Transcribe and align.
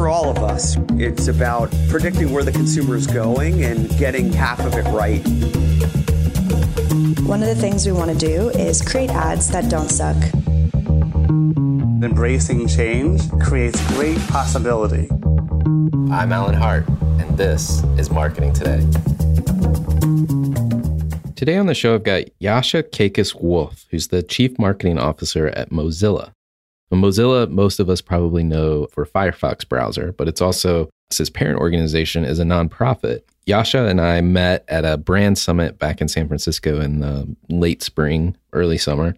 For 0.00 0.08
all 0.08 0.30
of 0.30 0.38
us, 0.38 0.78
it's 0.92 1.28
about 1.28 1.70
predicting 1.90 2.32
where 2.32 2.42
the 2.42 2.52
consumer 2.52 2.96
is 2.96 3.06
going 3.06 3.64
and 3.64 3.86
getting 3.98 4.32
half 4.32 4.58
of 4.60 4.72
it 4.72 4.84
right. 4.84 5.20
One 7.28 7.42
of 7.42 7.48
the 7.48 7.54
things 7.54 7.84
we 7.84 7.92
want 7.92 8.10
to 8.10 8.16
do 8.16 8.48
is 8.48 8.80
create 8.80 9.10
ads 9.10 9.48
that 9.48 9.68
don't 9.68 9.90
suck. 9.90 10.16
Embracing 12.02 12.66
change 12.66 13.30
creates 13.42 13.86
great 13.88 14.18
possibility. 14.28 15.06
I'm 16.10 16.32
Alan 16.32 16.54
Hart, 16.54 16.88
and 16.88 17.36
this 17.36 17.84
is 17.98 18.10
Marketing 18.10 18.54
Today. 18.54 18.78
Today 21.36 21.58
on 21.58 21.66
the 21.66 21.74
show, 21.74 21.94
I've 21.94 22.04
got 22.04 22.22
Jascha 22.40 22.84
Kaykas-Wolff, 22.84 23.84
who's 23.90 24.08
the 24.08 24.22
Chief 24.22 24.58
Marketing 24.58 24.96
Officer 24.98 25.48
at 25.48 25.68
Mozilla. 25.68 26.32
Mozilla, 26.96 27.48
most 27.48 27.80
of 27.80 27.88
us 27.88 28.00
probably 28.00 28.42
know 28.42 28.86
for 28.86 29.06
Firefox 29.06 29.68
browser, 29.68 30.12
but 30.12 30.28
it's 30.28 30.40
also 30.40 30.90
its 31.10 31.30
parent 31.30 31.58
organization 31.58 32.24
is 32.24 32.38
a 32.38 32.44
nonprofit. 32.44 33.22
Jascha 33.46 33.88
and 33.88 34.00
I 34.00 34.20
met 34.20 34.64
at 34.68 34.84
a 34.84 34.96
brand 34.96 35.38
summit 35.38 35.78
back 35.78 36.00
in 36.00 36.08
San 36.08 36.28
Francisco 36.28 36.80
in 36.80 37.00
the 37.00 37.36
late 37.48 37.82
spring, 37.82 38.36
early 38.52 38.78
summer. 38.78 39.16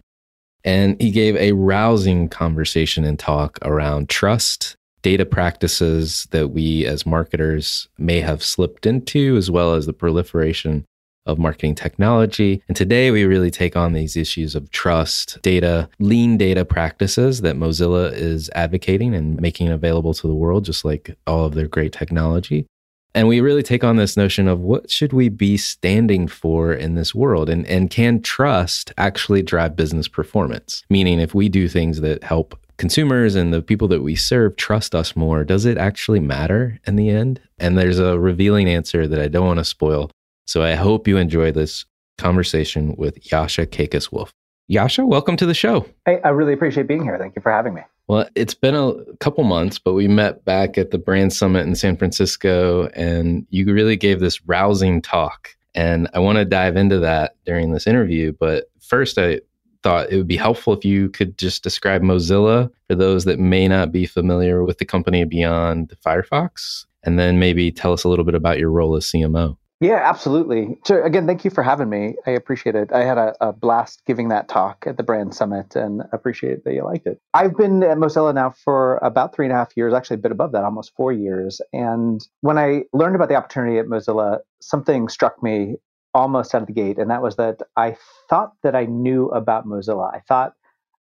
And 0.63 0.99
he 1.01 1.11
gave 1.11 1.35
a 1.35 1.51
rousing 1.51 2.29
conversation 2.29 3.03
and 3.03 3.19
talk 3.19 3.59
around 3.61 4.09
trust, 4.09 4.75
data 5.01 5.25
practices 5.25 6.27
that 6.31 6.49
we 6.49 6.85
as 6.85 7.05
marketers 7.05 7.89
may 7.97 8.21
have 8.21 8.43
slipped 8.43 8.85
into, 8.85 9.35
as 9.35 9.51
well 9.51 9.73
as 9.73 9.85
the 9.85 9.93
proliferation 9.93 10.85
of 11.25 11.39
marketing 11.39 11.75
technology. 11.75 12.61
And 12.67 12.75
today 12.75 13.11
we 13.11 13.23
really 13.23 13.51
take 13.51 13.75
on 13.75 13.93
these 13.93 14.15
issues 14.15 14.55
of 14.55 14.69
trust, 14.71 15.41
data, 15.41 15.89
lean 15.99 16.37
data 16.37 16.65
practices 16.65 17.41
that 17.41 17.55
Mozilla 17.55 18.11
is 18.11 18.49
advocating 18.55 19.15
and 19.15 19.39
making 19.39 19.69
available 19.69 20.13
to 20.13 20.27
the 20.27 20.33
world, 20.33 20.65
just 20.65 20.83
like 20.83 21.17
all 21.25 21.45
of 21.45 21.53
their 21.53 21.67
great 21.67 21.93
technology. 21.93 22.67
And 23.15 23.27
we 23.27 23.41
really 23.41 23.61
take 23.61 23.83
on 23.83 23.97
this 23.97 24.17
notion 24.17 24.47
of 24.47 24.59
what 24.59 24.89
should 24.89 25.13
we 25.13 25.29
be 25.29 25.55
standing 25.55 26.27
for 26.27 26.73
in 26.73 26.95
this 26.95 27.13
world? 27.13 27.47
And, 27.47 27.65
and 27.67 27.89
can 27.89 28.21
trust 28.21 28.91
actually 28.97 29.43
drive 29.43 29.75
business 29.75 30.07
performance? 30.07 30.83
Meaning, 30.89 31.19
if 31.19 31.35
we 31.35 31.47
do 31.47 31.67
things 31.67 32.01
that 32.01 32.23
help 32.23 32.59
consumers 32.77 33.35
and 33.35 33.53
the 33.53 33.61
people 33.61 33.87
that 33.89 34.01
we 34.01 34.15
serve 34.15 34.55
trust 34.55 34.95
us 34.95 35.15
more, 35.15 35.43
does 35.43 35.65
it 35.65 35.77
actually 35.77 36.19
matter 36.19 36.79
in 36.87 36.95
the 36.95 37.09
end? 37.09 37.39
And 37.59 37.77
there's 37.77 37.99
a 37.99 38.19
revealing 38.19 38.67
answer 38.67 39.07
that 39.07 39.21
I 39.21 39.27
don't 39.27 39.45
want 39.45 39.59
to 39.59 39.63
spoil. 39.63 40.09
So 40.45 40.63
I 40.63 40.75
hope 40.75 41.07
you 41.07 41.17
enjoy 41.17 41.51
this 41.51 41.85
conversation 42.17 42.95
with 42.97 43.31
Yasha 43.31 43.65
Kekes 43.65 44.11
Wolf. 44.11 44.33
Jascha, 44.71 45.05
welcome 45.05 45.35
to 45.37 45.45
the 45.45 45.53
show. 45.53 45.85
Hey, 46.05 46.19
I 46.23 46.29
really 46.29 46.53
appreciate 46.53 46.87
being 46.87 47.03
here. 47.03 47.17
Thank 47.17 47.35
you 47.35 47.41
for 47.41 47.51
having 47.51 47.73
me. 47.73 47.81
Well, 48.07 48.27
it's 48.35 48.53
been 48.53 48.75
a 48.75 48.93
couple 49.19 49.43
months, 49.43 49.79
but 49.79 49.93
we 49.93 50.07
met 50.07 50.43
back 50.45 50.77
at 50.77 50.91
the 50.91 50.97
brand 50.97 51.31
summit 51.31 51.65
in 51.65 51.75
San 51.75 51.95
Francisco, 51.95 52.87
and 52.93 53.45
you 53.49 53.71
really 53.71 53.95
gave 53.95 54.19
this 54.19 54.45
rousing 54.45 55.01
talk. 55.01 55.49
And 55.75 56.09
I 56.13 56.19
want 56.19 56.37
to 56.37 56.45
dive 56.45 56.75
into 56.75 56.99
that 56.99 57.35
during 57.45 57.71
this 57.71 57.87
interview. 57.87 58.33
But 58.37 58.65
first, 58.81 59.17
I 59.17 59.41
thought 59.83 60.11
it 60.11 60.17
would 60.17 60.27
be 60.27 60.37
helpful 60.37 60.73
if 60.73 60.85
you 60.85 61.09
could 61.09 61.37
just 61.37 61.63
describe 61.63 62.01
Mozilla 62.01 62.69
for 62.87 62.95
those 62.95 63.25
that 63.25 63.39
may 63.39 63.67
not 63.67 63.91
be 63.91 64.05
familiar 64.05 64.63
with 64.63 64.77
the 64.77 64.85
company 64.85 65.23
beyond 65.23 65.93
Firefox, 66.05 66.85
and 67.03 67.17
then 67.17 67.39
maybe 67.39 67.71
tell 67.71 67.93
us 67.93 68.03
a 68.03 68.09
little 68.09 68.25
bit 68.25 68.35
about 68.35 68.59
your 68.59 68.69
role 68.69 68.95
as 68.95 69.05
CMO. 69.05 69.57
Yeah, 69.83 69.99
absolutely. 70.01 70.77
So 70.85 71.03
again, 71.03 71.27
thank 71.27 71.43
you 71.43 71.51
for 71.51 71.61
having 71.61 71.89
me. 71.89 72.15
I 72.25 72.31
appreciate 72.31 72.73
it. 72.73 72.93
I 72.93 73.03
had 73.03 73.17
a, 73.17 73.35
a, 73.41 73.51
blast 73.51 74.01
giving 74.07 74.29
that 74.29 74.47
talk 74.47 74.85
at 74.87 74.95
the 74.95 75.03
brand 75.03 75.35
summit 75.35 75.75
and 75.75 76.03
appreciate 76.13 76.63
that 76.63 76.73
you 76.73 76.85
liked 76.85 77.05
it. 77.05 77.19
I've 77.33 77.57
been 77.57 77.83
at 77.83 77.97
Mozilla 77.97 78.33
now 78.33 78.51
for 78.51 78.95
about 79.01 79.35
three 79.35 79.45
and 79.45 79.51
a 79.51 79.57
half 79.57 79.75
years, 79.75 79.93
actually 79.93 80.15
a 80.15 80.19
bit 80.19 80.31
above 80.31 80.53
that, 80.53 80.63
almost 80.63 80.93
four 80.95 81.11
years. 81.11 81.59
And 81.73 82.25
when 82.39 82.57
I 82.57 82.83
learned 82.93 83.17
about 83.17 83.27
the 83.27 83.35
opportunity 83.35 83.77
at 83.77 83.87
Mozilla, 83.87 84.39
something 84.61 85.09
struck 85.09 85.43
me 85.43 85.75
almost 86.13 86.55
out 86.55 86.61
of 86.61 86.67
the 86.67 86.73
gate, 86.73 86.97
and 86.97 87.11
that 87.11 87.21
was 87.21 87.35
that 87.35 87.59
I 87.75 87.97
thought 88.29 88.53
that 88.63 88.77
I 88.77 88.85
knew 88.85 89.27
about 89.31 89.67
Mozilla. 89.67 90.13
I 90.15 90.21
thought 90.29 90.53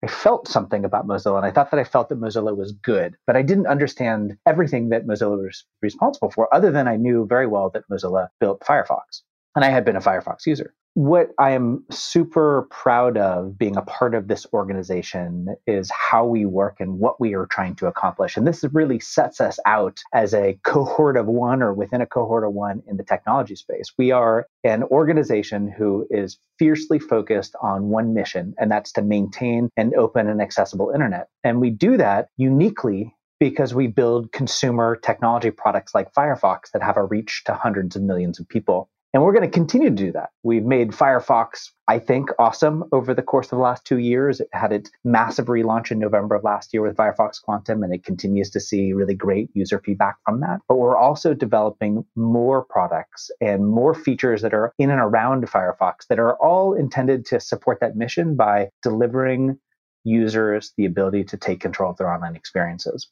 I 0.05 0.09
felt 0.09 0.49
something 0.49 0.85
about 0.85 1.07
Mozilla, 1.07 1.37
and 1.37 1.47
I 1.47 1.53
thought 1.53 1.71
that 1.71 1.79
I 1.79 1.85
felt 1.85 2.09
that 2.09 2.21
Mozilla 2.21 2.57
was 2.57 2.73
good, 2.73 3.17
but 3.27 3.37
I 3.37 3.43
didn't 3.43 3.69
understand 3.69 4.37
everything 4.47 4.89
that 4.89 5.07
Mozilla 5.07 5.41
was 5.41 5.65
responsible 5.81 6.31
for, 6.31 6.53
other 6.53 6.73
than 6.73 6.89
I 6.89 6.97
knew 6.97 7.25
very 7.25 7.47
well 7.47 7.71
that 7.71 7.89
Mozilla 7.89 8.29
built 8.41 8.61
Firefox, 8.63 9.23
and 9.55 9.65
I 9.65 9.69
had 9.69 9.85
been 9.85 9.97
a 9.97 10.01
Firefox 10.01 10.45
user 10.47 10.75
what 10.95 11.31
I 11.39 11.53
am 11.53 11.85
super 11.91 12.67
proud 12.71 13.17
of 13.17 13.57
being 13.57 13.77
a 13.77 13.83
part 13.83 14.15
of 14.15 14.29
this 14.29 14.47
organization 14.53 15.57
is 15.67 15.91
how 15.91 16.27
we 16.27 16.45
work 16.45 16.81
and 16.81 16.99
what 16.99 17.19
we 17.19 17.35
are 17.35 17.47
trying 17.47 17.77
to 17.77 17.87
accomplish. 17.87 18.37
And 18.37 18.47
this 18.47 18.63
really 18.73 19.01
sets 19.01 19.41
us 19.41 19.59
out 19.65 20.01
as 20.13 20.35
a 20.35 20.59
cohort 20.65 21.17
of 21.17 21.27
one 21.27 21.63
or 21.63 21.73
within 21.73 22.03
a 22.03 22.07
cohort 22.07 22.45
of 22.45 22.53
one 22.53 22.83
in 22.87 22.99
the 22.99 23.05
technology 23.05 23.57
space. 23.57 23.93
We 23.97 24.11
are 24.11 24.47
an 24.65 24.83
organization 24.85 25.67
who 25.69 26.07
is 26.11 26.39
fiercely 26.59 26.99
focused 26.99 27.57
on 27.63 27.89
one 27.89 28.13
mission, 28.13 28.55
and 28.59 28.71
that's 28.71 28.93
to 28.93 29.03
maintain 29.03 29.71
an 29.79 29.93
open 29.97 30.29
and 30.29 30.43
accessible 30.43 30.91
internet. 30.91 31.29
And 31.43 31.61
we 31.61 31.71
do 31.71 31.97
that 31.97 32.29
uniquely 32.37 33.15
because 33.41 33.75
we 33.75 33.87
build 33.87 34.31
consumer 34.31 34.95
technology 34.95 35.51
products 35.51 35.95
like 35.95 36.13
Firefox 36.15 36.71
that 36.73 36.83
have 36.83 36.97
a 36.97 37.05
reach 37.05 37.43
to 37.47 37.55
hundreds 37.55 37.97
of 37.97 38.03
millions 38.03 38.39
of 38.39 38.49
people. 38.49 38.89
And 39.15 39.23
we're 39.23 39.33
going 39.33 39.45
to 39.45 39.51
continue 39.51 39.91
to 39.91 39.95
do 39.95 40.13
that. 40.13 40.31
We've 40.43 40.65
made 40.65 40.93
Firefox, 40.93 41.69
I 41.87 41.99
think, 41.99 42.31
awesome 42.39 42.85
over 42.93 43.13
the 43.13 43.21
course 43.21 43.47
of 43.47 43.59
the 43.59 43.63
last 43.63 43.85
two 43.85 43.99
years. 43.99 44.41
It 44.41 44.49
had 44.53 44.73
its 44.73 44.91
massive 45.05 45.47
relaunch 45.47 45.91
in 45.91 45.99
November 45.99 46.35
of 46.35 46.45
last 46.45 46.73
year 46.73 46.81
with 46.81 46.97
Firefox 46.97 47.43
Quantum, 47.43 47.83
and 47.83 47.93
it 47.93 48.05
continues 48.05 48.49
to 48.51 48.61
see 48.61 48.95
really 48.95 49.15
great 49.15 49.51
user 49.53 49.83
feedback 49.85 50.17
from 50.25 50.41
that. 50.41 50.61
But 50.67 50.77
we're 50.77 50.97
also 50.97 51.35
developing 51.35 52.07
more 52.17 52.65
products 52.65 53.31
and 53.43 53.67
more 53.69 53.93
features 53.93 54.41
that 54.41 54.55
are 54.55 54.73
in 54.79 54.91
and 54.91 55.01
around 55.01 55.45
Firefox 55.47 56.07
that 56.09 56.19
are 56.19 56.35
all 56.37 56.73
intended 56.73 57.27
to 57.27 57.41
support 57.41 57.81
that 57.81 57.97
mission 57.97 58.35
by 58.35 58.71
delivering 58.83 59.59
users 60.05 60.73
the 60.79 60.87
ability 60.87 61.25
to 61.25 61.37
take 61.37 61.61
control 61.61 61.91
of 61.91 61.99
their 61.99 62.11
online 62.11 62.35
experiences. 62.35 63.09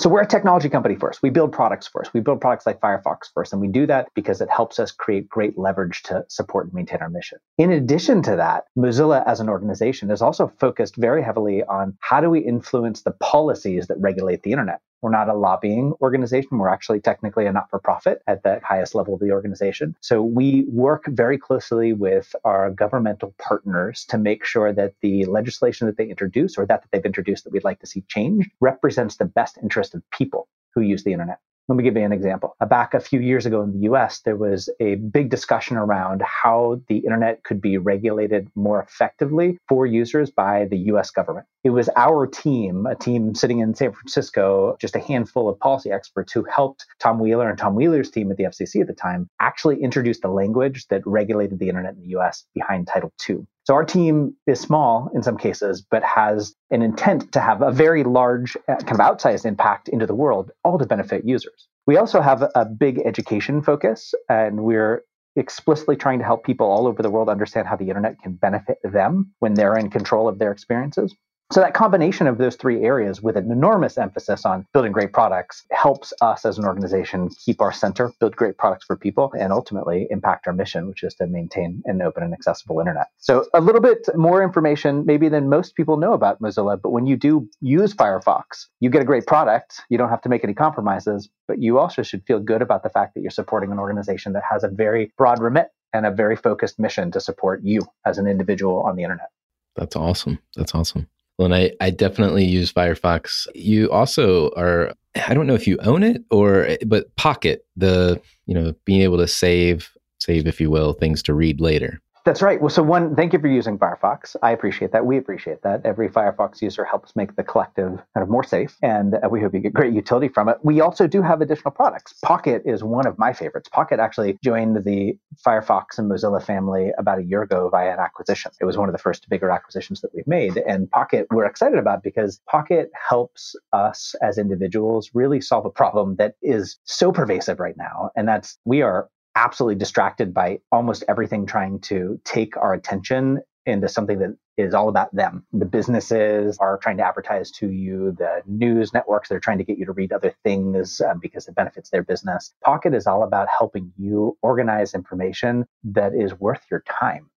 So 0.00 0.10
we're 0.10 0.22
a 0.22 0.26
technology 0.26 0.68
company 0.68 0.96
first. 0.96 1.22
We 1.22 1.30
build 1.30 1.52
products 1.52 1.86
first. 1.86 2.12
We 2.12 2.20
build 2.20 2.40
products 2.40 2.66
like 2.66 2.80
Firefox 2.80 3.32
first. 3.32 3.52
And 3.52 3.62
we 3.62 3.68
do 3.68 3.86
that 3.86 4.08
because 4.14 4.40
it 4.40 4.50
helps 4.50 4.80
us 4.80 4.90
create 4.90 5.28
great 5.28 5.56
leverage 5.56 6.02
to 6.04 6.24
support 6.28 6.66
and 6.66 6.74
maintain 6.74 6.98
our 7.00 7.08
mission. 7.08 7.38
In 7.58 7.70
addition 7.70 8.20
to 8.22 8.34
that, 8.34 8.64
Mozilla 8.76 9.24
as 9.24 9.38
an 9.38 9.48
organization 9.48 10.10
is 10.10 10.20
also 10.20 10.52
focused 10.58 10.96
very 10.96 11.22
heavily 11.22 11.62
on 11.64 11.96
how 12.00 12.20
do 12.20 12.28
we 12.28 12.40
influence 12.40 13.02
the 13.02 13.12
policies 13.12 13.86
that 13.86 13.96
regulate 14.00 14.42
the 14.42 14.50
internet. 14.50 14.80
We're 15.04 15.10
not 15.10 15.28
a 15.28 15.34
lobbying 15.34 15.92
organization. 16.00 16.56
We're 16.56 16.70
actually 16.70 17.00
technically 17.00 17.44
a 17.44 17.52
not 17.52 17.68
for 17.68 17.78
profit 17.78 18.22
at 18.26 18.42
the 18.42 18.58
highest 18.64 18.94
level 18.94 19.12
of 19.12 19.20
the 19.20 19.32
organization. 19.32 19.94
So 20.00 20.22
we 20.22 20.64
work 20.66 21.04
very 21.08 21.36
closely 21.36 21.92
with 21.92 22.34
our 22.42 22.70
governmental 22.70 23.34
partners 23.38 24.06
to 24.08 24.16
make 24.16 24.46
sure 24.46 24.72
that 24.72 24.94
the 25.02 25.26
legislation 25.26 25.86
that 25.88 25.98
they 25.98 26.08
introduce 26.08 26.56
or 26.56 26.64
that, 26.64 26.80
that 26.80 26.88
they've 26.90 27.04
introduced 27.04 27.44
that 27.44 27.52
we'd 27.52 27.64
like 27.64 27.80
to 27.80 27.86
see 27.86 28.02
changed 28.08 28.50
represents 28.60 29.18
the 29.18 29.26
best 29.26 29.58
interest 29.62 29.94
of 29.94 30.02
people 30.10 30.48
who 30.74 30.80
use 30.80 31.04
the 31.04 31.12
internet. 31.12 31.38
Let 31.66 31.76
me 31.76 31.82
give 31.82 31.96
you 31.96 32.02
an 32.02 32.12
example. 32.12 32.54
Back 32.68 32.92
a 32.92 33.00
few 33.00 33.20
years 33.20 33.46
ago 33.46 33.62
in 33.62 33.72
the 33.72 33.90
US, 33.90 34.20
there 34.20 34.36
was 34.36 34.68
a 34.80 34.96
big 34.96 35.30
discussion 35.30 35.78
around 35.78 36.20
how 36.20 36.82
the 36.88 36.98
internet 36.98 37.42
could 37.42 37.62
be 37.62 37.78
regulated 37.78 38.48
more 38.54 38.82
effectively 38.82 39.56
for 39.66 39.86
users 39.86 40.30
by 40.30 40.66
the 40.66 40.76
US 40.92 41.10
government. 41.10 41.46
It 41.62 41.70
was 41.70 41.88
our 41.96 42.26
team, 42.26 42.84
a 42.84 42.94
team 42.94 43.34
sitting 43.34 43.60
in 43.60 43.74
San 43.74 43.92
Francisco, 43.92 44.76
just 44.78 44.94
a 44.94 45.00
handful 45.00 45.48
of 45.48 45.58
policy 45.58 45.90
experts 45.90 46.34
who 46.34 46.44
helped 46.44 46.84
Tom 47.00 47.18
Wheeler 47.18 47.48
and 47.48 47.58
Tom 47.58 47.74
Wheeler's 47.74 48.10
team 48.10 48.30
at 48.30 48.36
the 48.36 48.44
FCC 48.44 48.82
at 48.82 48.86
the 48.86 48.92
time 48.92 49.30
actually 49.40 49.82
introduce 49.82 50.20
the 50.20 50.28
language 50.28 50.86
that 50.88 51.00
regulated 51.06 51.58
the 51.58 51.70
internet 51.70 51.94
in 51.94 52.02
the 52.02 52.18
US 52.18 52.44
behind 52.52 52.88
Title 52.88 53.10
II. 53.26 53.46
So 53.64 53.74
our 53.74 53.84
team 53.84 54.36
is 54.46 54.60
small 54.60 55.10
in 55.14 55.22
some 55.22 55.38
cases, 55.38 55.82
but 55.90 56.02
has 56.02 56.54
an 56.70 56.82
intent 56.82 57.32
to 57.32 57.40
have 57.40 57.62
a 57.62 57.72
very 57.72 58.04
large, 58.04 58.56
uh, 58.68 58.76
kind 58.76 58.92
of 58.92 58.98
outsized 58.98 59.46
impact 59.46 59.88
into 59.88 60.06
the 60.06 60.14
world, 60.14 60.50
all 60.64 60.78
to 60.78 60.86
benefit 60.86 61.24
users. 61.24 61.66
We 61.86 61.96
also 61.96 62.20
have 62.20 62.44
a 62.54 62.64
big 62.66 63.00
education 63.04 63.62
focus, 63.62 64.14
and 64.28 64.64
we're 64.64 65.02
explicitly 65.36 65.96
trying 65.96 66.18
to 66.18 66.24
help 66.24 66.44
people 66.44 66.66
all 66.66 66.86
over 66.86 67.02
the 67.02 67.10
world 67.10 67.28
understand 67.28 67.66
how 67.66 67.76
the 67.76 67.88
internet 67.88 68.20
can 68.22 68.34
benefit 68.34 68.78
them 68.84 69.32
when 69.40 69.54
they're 69.54 69.76
in 69.76 69.90
control 69.90 70.28
of 70.28 70.38
their 70.38 70.52
experiences. 70.52 71.14
So 71.52 71.60
that 71.60 71.74
combination 71.74 72.26
of 72.26 72.38
those 72.38 72.56
three 72.56 72.82
areas 72.82 73.22
with 73.22 73.36
an 73.36 73.52
enormous 73.52 73.98
emphasis 73.98 74.44
on 74.44 74.66
building 74.72 74.92
great 74.92 75.12
products 75.12 75.64
helps 75.70 76.12
us 76.20 76.44
as 76.44 76.58
an 76.58 76.64
organization 76.64 77.28
keep 77.28 77.60
our 77.60 77.70
center, 77.70 78.12
build 78.18 78.34
great 78.34 78.56
products 78.56 78.86
for 78.86 78.96
people, 78.96 79.30
and 79.38 79.52
ultimately 79.52 80.08
impact 80.10 80.46
our 80.46 80.52
mission, 80.52 80.88
which 80.88 81.02
is 81.02 81.14
to 81.14 81.26
maintain 81.26 81.82
an 81.84 82.02
open 82.02 82.22
and 82.22 82.32
accessible 82.32 82.80
internet. 82.80 83.08
So 83.18 83.46
a 83.52 83.60
little 83.60 83.82
bit 83.82 84.08
more 84.16 84.42
information 84.42 85.04
maybe 85.06 85.28
than 85.28 85.48
most 85.48 85.76
people 85.76 85.96
know 85.96 86.14
about 86.14 86.40
Mozilla, 86.40 86.80
but 86.80 86.90
when 86.90 87.06
you 87.06 87.16
do 87.16 87.48
use 87.60 87.94
Firefox, 87.94 88.66
you 88.80 88.88
get 88.90 89.02
a 89.02 89.04
great 89.04 89.26
product. 89.26 89.82
You 89.90 89.98
don't 89.98 90.08
have 90.08 90.22
to 90.22 90.28
make 90.28 90.44
any 90.44 90.54
compromises, 90.54 91.28
but 91.46 91.60
you 91.60 91.78
also 91.78 92.02
should 92.02 92.24
feel 92.26 92.40
good 92.40 92.62
about 92.62 92.82
the 92.82 92.90
fact 92.90 93.14
that 93.14 93.20
you're 93.20 93.30
supporting 93.30 93.70
an 93.70 93.78
organization 93.78 94.32
that 94.32 94.42
has 94.50 94.64
a 94.64 94.68
very 94.68 95.12
broad 95.18 95.40
remit 95.40 95.68
and 95.92 96.06
a 96.06 96.10
very 96.10 96.36
focused 96.36 96.80
mission 96.80 97.12
to 97.12 97.20
support 97.20 97.60
you 97.62 97.82
as 98.04 98.18
an 98.18 98.26
individual 98.26 98.82
on 98.82 98.96
the 98.96 99.02
internet. 99.02 99.28
That's 99.76 99.94
awesome. 99.94 100.38
That's 100.56 100.74
awesome. 100.74 101.06
Well, 101.38 101.46
and 101.46 101.54
I, 101.54 101.72
I 101.80 101.90
definitely 101.90 102.44
use 102.44 102.72
Firefox. 102.72 103.46
You 103.54 103.90
also 103.90 104.50
are, 104.56 104.92
I 105.26 105.34
don't 105.34 105.46
know 105.46 105.54
if 105.54 105.66
you 105.66 105.78
own 105.78 106.02
it 106.02 106.22
or, 106.30 106.68
but 106.86 107.14
Pocket, 107.16 107.66
the, 107.76 108.20
you 108.46 108.54
know, 108.54 108.72
being 108.84 109.02
able 109.02 109.18
to 109.18 109.26
save, 109.26 109.90
save, 110.18 110.46
if 110.46 110.60
you 110.60 110.70
will, 110.70 110.92
things 110.92 111.22
to 111.24 111.34
read 111.34 111.60
later. 111.60 112.00
That's 112.24 112.40
right. 112.40 112.58
Well, 112.58 112.70
so 112.70 112.82
one, 112.82 113.14
thank 113.14 113.34
you 113.34 113.38
for 113.38 113.48
using 113.48 113.78
Firefox. 113.78 114.34
I 114.42 114.52
appreciate 114.52 114.92
that. 114.92 115.04
We 115.04 115.18
appreciate 115.18 115.60
that. 115.60 115.84
Every 115.84 116.08
Firefox 116.08 116.62
user 116.62 116.82
helps 116.82 117.14
make 117.14 117.36
the 117.36 117.44
collective 117.44 117.90
kind 118.14 118.22
of 118.22 118.30
more 118.30 118.42
safe, 118.42 118.78
and 118.82 119.16
uh, 119.16 119.28
we 119.28 119.42
hope 119.42 119.52
you 119.52 119.60
get 119.60 119.74
great 119.74 119.92
utility 119.92 120.28
from 120.28 120.48
it. 120.48 120.56
We 120.62 120.80
also 120.80 121.06
do 121.06 121.20
have 121.20 121.42
additional 121.42 121.72
products. 121.72 122.14
Pocket 122.24 122.62
is 122.64 122.82
one 122.82 123.06
of 123.06 123.18
my 123.18 123.34
favorites. 123.34 123.68
Pocket 123.68 124.00
actually 124.00 124.38
joined 124.42 124.84
the 124.84 125.18
Firefox 125.46 125.98
and 125.98 126.10
Mozilla 126.10 126.42
family 126.42 126.92
about 126.96 127.18
a 127.18 127.24
year 127.24 127.42
ago 127.42 127.68
via 127.68 127.92
an 127.92 127.98
acquisition. 127.98 128.52
It 128.58 128.64
was 128.64 128.78
one 128.78 128.88
of 128.88 128.94
the 128.94 128.98
first 128.98 129.28
bigger 129.28 129.50
acquisitions 129.50 130.00
that 130.00 130.14
we've 130.14 130.26
made, 130.26 130.56
and 130.56 130.90
Pocket 130.90 131.26
we're 131.30 131.44
excited 131.44 131.78
about 131.78 132.02
because 132.02 132.40
Pocket 132.48 132.90
helps 133.08 133.54
us 133.74 134.14
as 134.22 134.38
individuals 134.38 135.10
really 135.12 135.42
solve 135.42 135.66
a 135.66 135.70
problem 135.70 136.16
that 136.16 136.36
is 136.40 136.78
so 136.84 137.12
pervasive 137.12 137.60
right 137.60 137.76
now, 137.76 138.10
and 138.16 138.26
that's 138.26 138.56
we 138.64 138.80
are 138.80 139.10
absolutely 139.36 139.76
distracted 139.76 140.32
by 140.32 140.60
almost 140.70 141.04
everything 141.08 141.46
trying 141.46 141.80
to 141.80 142.20
take 142.24 142.56
our 142.56 142.72
attention 142.72 143.40
into 143.66 143.88
something 143.88 144.18
that 144.18 144.36
is 144.56 144.74
all 144.74 144.88
about 144.88 145.14
them. 145.14 145.44
The 145.52 145.64
businesses 145.64 146.58
are 146.58 146.78
trying 146.78 146.98
to 146.98 147.06
advertise 147.06 147.50
to 147.52 147.70
you, 147.70 148.12
the 148.12 148.42
news 148.46 148.92
networks, 148.92 149.28
they're 149.28 149.40
trying 149.40 149.58
to 149.58 149.64
get 149.64 149.78
you 149.78 149.86
to 149.86 149.92
read 149.92 150.12
other 150.12 150.34
things 150.44 151.00
uh, 151.00 151.14
because 151.20 151.48
it 151.48 151.54
benefits 151.54 151.90
their 151.90 152.02
business. 152.02 152.52
Pocket 152.62 152.94
is 152.94 153.06
all 153.06 153.24
about 153.24 153.48
helping 153.48 153.92
you 153.96 154.36
organize 154.42 154.94
information 154.94 155.66
that 155.82 156.14
is 156.14 156.38
worth 156.38 156.62
your 156.70 156.84
time. 156.88 157.30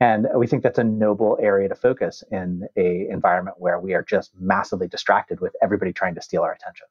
And 0.00 0.26
we 0.34 0.46
think 0.46 0.62
that's 0.62 0.78
a 0.78 0.84
noble 0.84 1.38
area 1.40 1.68
to 1.68 1.76
focus 1.76 2.24
in 2.32 2.66
a 2.76 3.06
environment 3.08 3.56
where 3.60 3.78
we 3.78 3.94
are 3.94 4.02
just 4.02 4.32
massively 4.38 4.88
distracted 4.88 5.40
with 5.40 5.54
everybody 5.62 5.92
trying 5.92 6.14
to 6.16 6.22
steal 6.22 6.42
our 6.42 6.52
attention. 6.52 6.86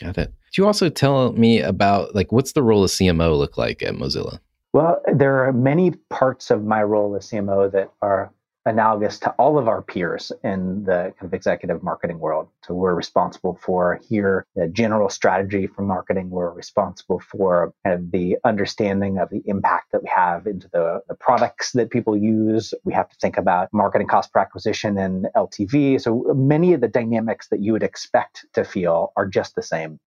Got 0.00 0.18
it. 0.18 0.32
Could 0.46 0.58
you 0.58 0.66
also 0.66 0.88
tell 0.88 1.32
me 1.32 1.60
about 1.60 2.14
like 2.14 2.32
what's 2.32 2.52
the 2.52 2.62
role 2.62 2.84
of 2.84 2.90
CMO 2.90 3.36
look 3.36 3.56
like 3.56 3.82
at 3.82 3.94
Mozilla? 3.94 4.38
Well, 4.72 5.00
there 5.12 5.44
are 5.44 5.52
many 5.52 5.92
parts 6.10 6.50
of 6.50 6.64
my 6.64 6.82
role 6.82 7.14
as 7.14 7.30
CMO 7.30 7.70
that 7.70 7.92
are 8.02 8.32
analogous 8.66 9.18
to 9.18 9.30
all 9.32 9.58
of 9.58 9.68
our 9.68 9.82
peers 9.82 10.32
in 10.42 10.84
the 10.84 11.12
kind 11.18 11.26
of 11.26 11.34
executive 11.34 11.82
marketing 11.82 12.18
world. 12.18 12.48
So 12.64 12.74
we're 12.74 12.94
responsible 12.94 13.58
for 13.60 14.00
here 14.08 14.46
the 14.54 14.68
general 14.68 15.08
strategy 15.08 15.66
for 15.66 15.82
marketing. 15.82 16.30
We're 16.30 16.50
responsible 16.50 17.20
for 17.20 17.74
kind 17.84 17.94
of 17.94 18.10
the 18.10 18.38
understanding 18.44 19.18
of 19.18 19.28
the 19.30 19.42
impact 19.46 19.92
that 19.92 20.02
we 20.02 20.08
have 20.08 20.46
into 20.46 20.68
the, 20.72 21.02
the 21.08 21.14
products 21.14 21.72
that 21.72 21.90
people 21.90 22.16
use. 22.16 22.72
We 22.84 22.94
have 22.94 23.08
to 23.10 23.16
think 23.20 23.36
about 23.36 23.68
marketing 23.72 24.08
cost 24.08 24.32
per 24.32 24.40
acquisition 24.40 24.96
and 24.98 25.26
LTV. 25.36 26.00
So 26.00 26.32
many 26.34 26.72
of 26.72 26.80
the 26.80 26.88
dynamics 26.88 27.48
that 27.48 27.60
you 27.60 27.72
would 27.72 27.82
expect 27.82 28.46
to 28.54 28.64
feel 28.64 29.12
are 29.16 29.26
just 29.26 29.54
the 29.54 29.62
same. 29.62 30.00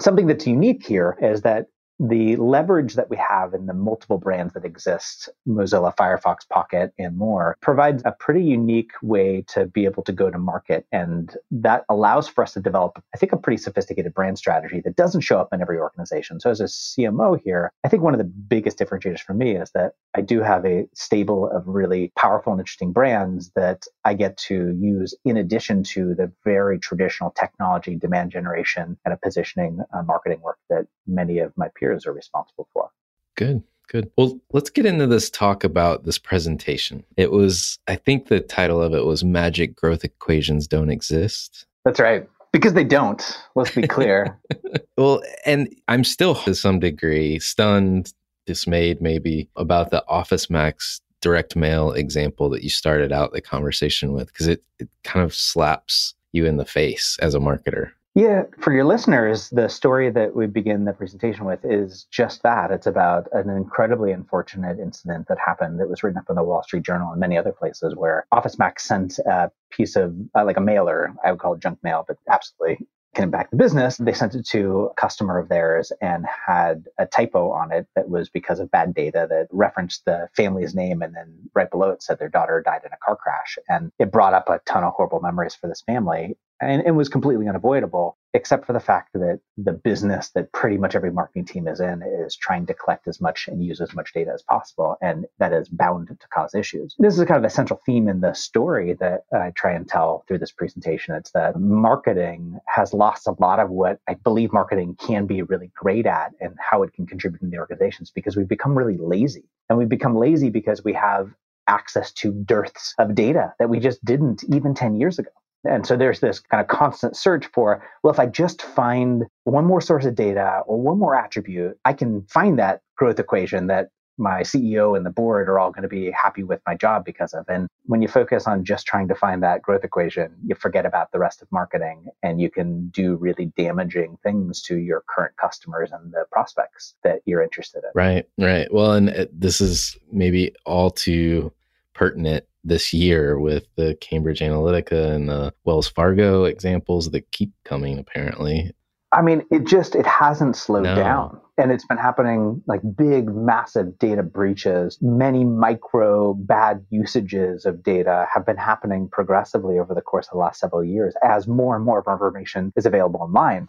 Something 0.00 0.26
that's 0.26 0.46
unique 0.46 0.84
here 0.86 1.16
is 1.20 1.42
that 1.42 1.66
the 1.98 2.36
leverage 2.36 2.94
that 2.94 3.10
we 3.10 3.16
have 3.16 3.54
in 3.54 3.66
the 3.66 3.74
multiple 3.74 4.18
brands 4.18 4.54
that 4.54 4.64
exist, 4.64 5.28
Mozilla, 5.46 5.94
Firefox, 5.94 6.48
Pocket, 6.48 6.92
and 6.98 7.16
more, 7.16 7.56
provides 7.60 8.02
a 8.04 8.12
pretty 8.12 8.42
unique 8.42 8.92
way 9.02 9.44
to 9.48 9.66
be 9.66 9.84
able 9.84 10.02
to 10.04 10.12
go 10.12 10.30
to 10.30 10.38
market. 10.38 10.86
And 10.90 11.36
that 11.50 11.84
allows 11.88 12.28
for 12.28 12.42
us 12.42 12.54
to 12.54 12.60
develop, 12.60 13.02
I 13.14 13.18
think, 13.18 13.32
a 13.32 13.36
pretty 13.36 13.58
sophisticated 13.58 14.14
brand 14.14 14.38
strategy 14.38 14.80
that 14.84 14.96
doesn't 14.96 15.20
show 15.20 15.38
up 15.38 15.48
in 15.52 15.60
every 15.60 15.78
organization. 15.78 16.40
So, 16.40 16.50
as 16.50 16.60
a 16.60 16.64
CMO 16.64 17.38
here, 17.42 17.70
I 17.84 17.88
think 17.88 18.02
one 18.02 18.14
of 18.14 18.18
the 18.18 18.24
biggest 18.24 18.78
differentiators 18.78 19.20
for 19.20 19.34
me 19.34 19.56
is 19.56 19.70
that 19.72 19.92
I 20.14 20.22
do 20.22 20.40
have 20.40 20.64
a 20.64 20.86
stable 20.94 21.48
of 21.50 21.66
really 21.66 22.12
powerful 22.16 22.52
and 22.52 22.60
interesting 22.60 22.92
brands 22.92 23.50
that 23.54 23.84
I 24.04 24.14
get 24.14 24.36
to 24.38 24.76
use 24.78 25.14
in 25.24 25.36
addition 25.36 25.84
to 25.84 26.14
the 26.14 26.32
very 26.44 26.78
traditional 26.78 27.30
technology, 27.30 27.96
demand 27.96 28.32
generation, 28.32 28.98
and 29.04 29.14
a 29.14 29.16
positioning 29.16 29.80
uh, 29.92 30.02
marketing 30.02 30.40
work 30.40 30.58
that 30.68 30.86
many 31.06 31.38
of 31.38 31.52
my 31.56 31.68
peers 31.78 31.81
are 31.84 32.12
responsible 32.12 32.68
for. 32.72 32.90
Good. 33.36 33.62
Good. 33.88 34.10
Well, 34.16 34.40
let's 34.52 34.70
get 34.70 34.86
into 34.86 35.06
this 35.06 35.28
talk 35.28 35.64
about 35.64 36.04
this 36.04 36.18
presentation. 36.18 37.04
It 37.16 37.30
was, 37.30 37.78
I 37.88 37.96
think 37.96 38.28
the 38.28 38.40
title 38.40 38.80
of 38.80 38.94
it 38.94 39.04
was 39.04 39.22
Magic 39.22 39.76
Growth 39.76 40.04
Equations 40.04 40.66
Don't 40.66 40.88
Exist. 40.88 41.66
That's 41.84 42.00
right. 42.00 42.26
Because 42.52 42.74
they 42.74 42.84
don't, 42.84 43.22
let's 43.54 43.74
be 43.74 43.86
clear. 43.86 44.38
well, 44.96 45.22
and 45.44 45.74
I'm 45.88 46.04
still 46.04 46.34
to 46.34 46.54
some 46.54 46.80
degree 46.80 47.38
stunned, 47.38 48.12
dismayed 48.46 49.00
maybe 49.00 49.48
about 49.56 49.90
the 49.90 50.04
Office 50.08 50.48
Max 50.48 51.00
direct 51.20 51.54
mail 51.54 51.92
example 51.92 52.48
that 52.50 52.62
you 52.62 52.70
started 52.70 53.12
out 53.12 53.32
the 53.32 53.40
conversation 53.40 54.12
with, 54.12 54.28
because 54.28 54.48
it, 54.48 54.62
it 54.78 54.88
kind 55.04 55.24
of 55.24 55.34
slaps 55.34 56.14
you 56.32 56.46
in 56.46 56.56
the 56.56 56.64
face 56.64 57.18
as 57.20 57.34
a 57.34 57.38
marketer. 57.38 57.92
Yeah, 58.14 58.42
for 58.60 58.74
your 58.74 58.84
listeners, 58.84 59.48
the 59.48 59.68
story 59.68 60.10
that 60.10 60.36
we 60.36 60.46
begin 60.46 60.84
the 60.84 60.92
presentation 60.92 61.46
with 61.46 61.64
is 61.64 62.06
just 62.10 62.42
that. 62.42 62.70
It's 62.70 62.86
about 62.86 63.26
an 63.32 63.48
incredibly 63.48 64.12
unfortunate 64.12 64.78
incident 64.78 65.28
that 65.28 65.38
happened 65.38 65.80
that 65.80 65.88
was 65.88 66.02
written 66.02 66.18
up 66.18 66.28
in 66.28 66.36
the 66.36 66.42
Wall 66.42 66.62
Street 66.62 66.82
Journal 66.82 67.10
and 67.10 67.20
many 67.20 67.38
other 67.38 67.52
places 67.52 67.96
where 67.96 68.26
Office 68.30 68.58
Max 68.58 68.84
sent 68.84 69.18
a 69.20 69.50
piece 69.70 69.96
of, 69.96 70.14
uh, 70.36 70.44
like 70.44 70.58
a 70.58 70.60
mailer, 70.60 71.14
I 71.24 71.30
would 71.30 71.40
call 71.40 71.54
it 71.54 71.62
junk 71.62 71.78
mail, 71.82 72.04
but 72.06 72.18
absolutely 72.30 72.86
can 73.14 73.24
impact 73.24 73.50
the 73.50 73.56
business. 73.56 73.96
They 73.96 74.12
sent 74.12 74.34
it 74.34 74.46
to 74.48 74.90
a 74.90 74.94
customer 74.94 75.38
of 75.38 75.48
theirs 75.48 75.92
and 76.00 76.26
had 76.46 76.86
a 76.98 77.06
typo 77.06 77.50
on 77.50 77.72
it 77.72 77.86
that 77.94 78.08
was 78.08 78.28
because 78.28 78.58
of 78.58 78.70
bad 78.70 78.94
data 78.94 79.26
that 79.28 79.48
referenced 79.50 80.04
the 80.04 80.28
family's 80.34 80.74
name. 80.74 81.02
And 81.02 81.14
then 81.14 81.34
right 81.54 81.70
below 81.70 81.90
it 81.90 82.02
said 82.02 82.18
their 82.18 82.30
daughter 82.30 82.62
died 82.64 82.82
in 82.84 82.92
a 82.92 83.04
car 83.04 83.16
crash. 83.16 83.58
And 83.68 83.92
it 83.98 84.12
brought 84.12 84.34
up 84.34 84.48
a 84.48 84.60
ton 84.66 84.84
of 84.84 84.94
horrible 84.94 85.20
memories 85.20 85.54
for 85.54 85.66
this 85.66 85.82
family 85.82 86.36
and 86.62 86.82
it 86.86 86.92
was 86.92 87.08
completely 87.08 87.48
unavoidable, 87.48 88.16
except 88.34 88.66
for 88.66 88.72
the 88.72 88.80
fact 88.80 89.12
that 89.14 89.40
the 89.56 89.72
business 89.72 90.30
that 90.30 90.52
pretty 90.52 90.78
much 90.78 90.94
every 90.94 91.10
marketing 91.10 91.44
team 91.44 91.66
is 91.66 91.80
in 91.80 92.02
is 92.02 92.36
trying 92.36 92.66
to 92.66 92.74
collect 92.74 93.08
as 93.08 93.20
much 93.20 93.48
and 93.48 93.64
use 93.64 93.80
as 93.80 93.94
much 93.94 94.12
data 94.12 94.30
as 94.32 94.42
possible. 94.42 94.96
And 95.02 95.26
that 95.38 95.52
is 95.52 95.68
bound 95.68 96.08
to 96.08 96.28
cause 96.28 96.54
issues. 96.54 96.94
This 96.98 97.18
is 97.18 97.24
kind 97.24 97.38
of 97.38 97.44
a 97.44 97.50
central 97.50 97.80
theme 97.84 98.08
in 98.08 98.20
the 98.20 98.32
story 98.32 98.94
that 99.00 99.24
I 99.34 99.50
try 99.56 99.72
and 99.72 99.88
tell 99.88 100.24
through 100.28 100.38
this 100.38 100.52
presentation. 100.52 101.14
It's 101.14 101.32
that 101.32 101.58
marketing 101.58 102.58
has 102.66 102.94
lost 102.94 103.26
a 103.26 103.34
lot 103.38 103.58
of 103.58 103.70
what 103.70 103.98
I 104.08 104.14
believe 104.14 104.52
marketing 104.52 104.96
can 104.96 105.26
be 105.26 105.42
really 105.42 105.72
great 105.74 106.06
at 106.06 106.32
and 106.40 106.54
how 106.58 106.84
it 106.84 106.92
can 106.92 107.06
contribute 107.06 107.42
in 107.42 107.50
the 107.50 107.58
organizations 107.58 108.10
because 108.10 108.36
we've 108.36 108.48
become 108.48 108.78
really 108.78 108.96
lazy. 108.96 109.44
And 109.68 109.78
we've 109.78 109.88
become 109.88 110.16
lazy 110.16 110.50
because 110.50 110.84
we 110.84 110.92
have 110.92 111.30
access 111.66 112.12
to 112.12 112.32
dearths 112.32 112.94
of 112.98 113.14
data 113.14 113.54
that 113.58 113.68
we 113.68 113.78
just 113.78 114.04
didn't 114.04 114.44
even 114.52 114.74
10 114.74 114.96
years 114.96 115.18
ago. 115.18 115.30
And 115.64 115.86
so 115.86 115.96
there's 115.96 116.20
this 116.20 116.40
kind 116.40 116.60
of 116.60 116.68
constant 116.68 117.16
search 117.16 117.46
for, 117.46 117.86
well, 118.02 118.12
if 118.12 118.18
I 118.18 118.26
just 118.26 118.62
find 118.62 119.24
one 119.44 119.64
more 119.64 119.80
source 119.80 120.04
of 120.04 120.14
data 120.14 120.62
or 120.66 120.80
one 120.80 120.98
more 120.98 121.14
attribute, 121.14 121.78
I 121.84 121.92
can 121.92 122.22
find 122.22 122.58
that 122.58 122.82
growth 122.96 123.18
equation 123.18 123.68
that 123.68 123.90
my 124.18 124.42
CEO 124.42 124.96
and 124.96 125.06
the 125.06 125.10
board 125.10 125.48
are 125.48 125.58
all 125.58 125.70
going 125.70 125.82
to 125.82 125.88
be 125.88 126.10
happy 126.10 126.42
with 126.42 126.60
my 126.66 126.74
job 126.74 127.04
because 127.04 127.32
of. 127.32 127.44
And 127.48 127.68
when 127.84 128.02
you 128.02 128.08
focus 128.08 128.46
on 128.46 128.64
just 128.64 128.86
trying 128.86 129.08
to 129.08 129.14
find 129.14 129.42
that 129.42 129.62
growth 129.62 129.84
equation, 129.84 130.34
you 130.44 130.54
forget 130.54 130.84
about 130.84 131.12
the 131.12 131.18
rest 131.18 131.42
of 131.42 131.50
marketing 131.50 132.06
and 132.22 132.40
you 132.40 132.50
can 132.50 132.88
do 132.88 133.16
really 133.16 133.46
damaging 133.56 134.18
things 134.22 134.60
to 134.62 134.76
your 134.76 135.02
current 135.08 135.36
customers 135.36 135.90
and 135.92 136.12
the 136.12 136.24
prospects 136.30 136.94
that 137.04 137.20
you're 137.24 137.42
interested 137.42 137.82
in. 137.84 137.90
Right, 137.94 138.28
right. 138.38 138.72
Well, 138.72 138.92
and 138.92 139.10
uh, 139.10 139.26
this 139.32 139.60
is 139.60 139.96
maybe 140.10 140.54
all 140.66 140.90
too 140.90 141.52
pertinent 141.94 142.44
this 142.64 142.92
year 142.92 143.38
with 143.38 143.66
the 143.76 143.96
Cambridge 144.00 144.40
Analytica 144.40 145.12
and 145.12 145.28
the 145.28 145.52
Wells 145.64 145.88
Fargo 145.88 146.44
examples 146.44 147.10
that 147.10 147.30
keep 147.32 147.52
coming 147.64 147.98
apparently. 147.98 148.72
I 149.12 149.20
mean, 149.20 149.44
it 149.50 149.66
just 149.66 149.94
it 149.94 150.06
hasn't 150.06 150.56
slowed 150.56 150.84
no. 150.84 150.94
down. 150.94 151.38
And 151.58 151.70
it's 151.70 151.84
been 151.84 151.98
happening 151.98 152.62
like 152.66 152.80
big, 152.96 153.28
massive 153.28 153.98
data 153.98 154.22
breaches. 154.22 154.98
Many 155.02 155.44
micro 155.44 156.32
bad 156.32 156.84
usages 156.88 157.66
of 157.66 157.82
data 157.82 158.26
have 158.32 158.46
been 158.46 158.56
happening 158.56 159.08
progressively 159.12 159.78
over 159.78 159.94
the 159.94 160.00
course 160.00 160.28
of 160.28 160.32
the 160.32 160.38
last 160.38 160.60
several 160.60 160.82
years 160.82 161.14
as 161.22 161.46
more 161.46 161.76
and 161.76 161.84
more 161.84 161.98
of 161.98 162.08
our 162.08 162.14
information 162.14 162.72
is 162.74 162.86
available 162.86 163.20
online 163.20 163.68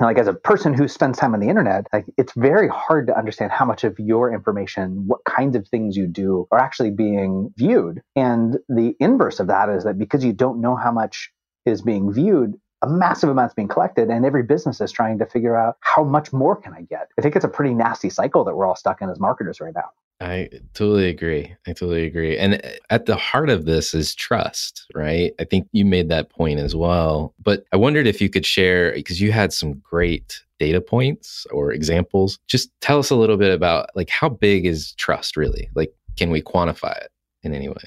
like 0.00 0.18
as 0.18 0.26
a 0.26 0.34
person 0.34 0.74
who 0.74 0.88
spends 0.88 1.18
time 1.18 1.34
on 1.34 1.40
the 1.40 1.48
internet 1.48 1.86
like 1.92 2.04
it's 2.16 2.32
very 2.34 2.68
hard 2.68 3.06
to 3.06 3.16
understand 3.16 3.52
how 3.52 3.64
much 3.64 3.84
of 3.84 3.96
your 3.98 4.32
information 4.32 5.06
what 5.06 5.20
kinds 5.24 5.54
of 5.54 5.68
things 5.68 5.96
you 5.96 6.06
do 6.06 6.48
are 6.50 6.58
actually 6.58 6.90
being 6.90 7.52
viewed. 7.56 8.02
And 8.16 8.58
the 8.68 8.96
inverse 8.98 9.38
of 9.40 9.46
that 9.48 9.68
is 9.68 9.84
that 9.84 9.98
because 9.98 10.24
you 10.24 10.32
don't 10.32 10.60
know 10.60 10.74
how 10.74 10.90
much 10.90 11.30
is 11.64 11.82
being 11.82 12.12
viewed 12.12 12.54
a 12.82 12.86
massive 12.86 13.30
amount 13.30 13.50
is 13.50 13.54
being 13.54 13.68
collected 13.68 14.10
and 14.10 14.26
every 14.26 14.42
business 14.42 14.78
is 14.80 14.92
trying 14.92 15.18
to 15.18 15.24
figure 15.24 15.56
out 15.56 15.76
how 15.80 16.04
much 16.04 16.34
more 16.34 16.54
can 16.54 16.74
i 16.74 16.82
get. 16.82 17.08
I 17.18 17.22
think 17.22 17.34
it's 17.34 17.44
a 17.44 17.48
pretty 17.48 17.72
nasty 17.72 18.10
cycle 18.10 18.44
that 18.44 18.54
we're 18.54 18.66
all 18.66 18.76
stuck 18.76 19.00
in 19.00 19.08
as 19.08 19.18
marketers 19.18 19.58
right 19.60 19.72
now 19.74 19.90
I 20.20 20.48
totally 20.74 21.08
agree. 21.08 21.54
I 21.66 21.72
totally 21.72 22.04
agree. 22.06 22.38
And 22.38 22.54
uh, 22.54 22.68
at 22.90 23.06
the 23.06 23.16
heart 23.16 23.50
of 23.50 23.64
this 23.64 23.94
is 23.94 24.14
trust, 24.14 24.86
right? 24.94 25.32
I 25.40 25.44
think 25.44 25.68
you 25.72 25.84
made 25.84 26.08
that 26.08 26.30
point 26.30 26.60
as 26.60 26.74
well. 26.74 27.34
But 27.42 27.64
I 27.72 27.76
wondered 27.76 28.06
if 28.06 28.20
you 28.20 28.30
could 28.30 28.46
share, 28.46 28.92
because 28.92 29.20
you 29.20 29.32
had 29.32 29.52
some 29.52 29.74
great 29.80 30.40
data 30.58 30.80
points 30.80 31.46
or 31.50 31.72
examples. 31.72 32.38
Just 32.46 32.70
tell 32.80 32.98
us 32.98 33.10
a 33.10 33.16
little 33.16 33.36
bit 33.36 33.52
about 33.52 33.90
like 33.94 34.08
how 34.08 34.28
big 34.28 34.66
is 34.66 34.92
trust 34.92 35.36
really? 35.36 35.68
Like, 35.74 35.92
can 36.16 36.30
we 36.30 36.40
quantify 36.40 36.96
it 36.96 37.10
in 37.42 37.52
any 37.52 37.68
way? 37.68 37.82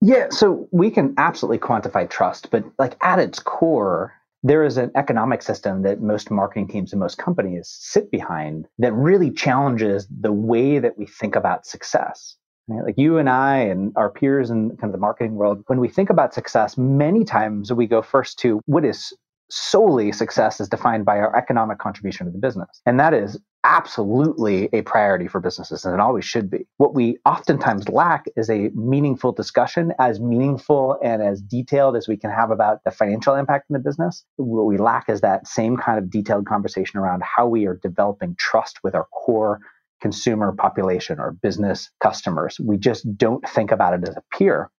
Yeah, 0.00 0.28
so 0.30 0.68
we 0.70 0.90
can 0.90 1.14
absolutely 1.16 1.58
quantify 1.58 2.08
trust, 2.08 2.50
but 2.50 2.64
like 2.78 2.96
at 3.02 3.18
its 3.18 3.38
core, 3.38 4.12
there 4.42 4.64
is 4.64 4.76
an 4.76 4.90
economic 4.94 5.42
system 5.42 5.82
that 5.82 6.00
most 6.00 6.30
marketing 6.30 6.68
teams 6.68 6.92
and 6.92 7.00
most 7.00 7.18
companies 7.18 7.68
sit 7.80 8.10
behind 8.10 8.66
that 8.78 8.92
really 8.92 9.30
challenges 9.30 10.06
the 10.20 10.32
way 10.32 10.78
that 10.78 10.96
we 10.96 11.06
think 11.06 11.34
about 11.34 11.66
success. 11.66 12.36
Right? 12.68 12.84
Like 12.84 12.98
you 12.98 13.18
and 13.18 13.28
I 13.28 13.58
and 13.58 13.92
our 13.96 14.10
peers 14.10 14.50
in 14.50 14.70
kind 14.76 14.84
of 14.84 14.92
the 14.92 14.98
marketing 14.98 15.34
world, 15.34 15.62
when 15.66 15.80
we 15.80 15.88
think 15.88 16.10
about 16.10 16.34
success, 16.34 16.76
many 16.76 17.24
times 17.24 17.72
we 17.72 17.86
go 17.86 18.02
first 18.02 18.38
to 18.40 18.60
what 18.66 18.84
is 18.84 19.12
solely 19.50 20.12
success 20.12 20.60
is 20.60 20.68
defined 20.68 21.04
by 21.04 21.18
our 21.18 21.34
economic 21.36 21.78
contribution 21.78 22.26
to 22.26 22.32
the 22.32 22.38
business. 22.38 22.80
And 22.86 23.00
that 23.00 23.14
is 23.14 23.38
absolutely 23.64 24.68
a 24.72 24.82
priority 24.82 25.26
for 25.26 25.40
businesses 25.40 25.84
and 25.84 25.92
it 25.92 26.00
always 26.00 26.24
should 26.24 26.50
be. 26.50 26.66
What 26.76 26.94
we 26.94 27.18
oftentimes 27.26 27.88
lack 27.88 28.26
is 28.36 28.48
a 28.48 28.70
meaningful 28.74 29.32
discussion, 29.32 29.92
as 29.98 30.20
meaningful 30.20 30.98
and 31.02 31.22
as 31.22 31.40
detailed 31.42 31.96
as 31.96 32.08
we 32.08 32.16
can 32.16 32.30
have 32.30 32.50
about 32.50 32.84
the 32.84 32.90
financial 32.90 33.34
impact 33.34 33.68
in 33.68 33.74
the 33.74 33.80
business. 33.80 34.24
What 34.36 34.66
we 34.66 34.78
lack 34.78 35.08
is 35.08 35.20
that 35.22 35.46
same 35.46 35.76
kind 35.76 35.98
of 35.98 36.10
detailed 36.10 36.46
conversation 36.46 36.98
around 36.98 37.22
how 37.22 37.46
we 37.46 37.66
are 37.66 37.78
developing 37.82 38.36
trust 38.38 38.78
with 38.84 38.94
our 38.94 39.06
core 39.12 39.60
consumer 40.00 40.52
population 40.52 41.18
or 41.18 41.32
business 41.32 41.90
customers. 42.00 42.58
We 42.60 42.76
just 42.78 43.18
don't 43.18 43.46
think 43.48 43.72
about 43.72 43.94
it 43.94 44.08
as 44.08 44.16
a 44.16 44.22
peer. 44.36 44.70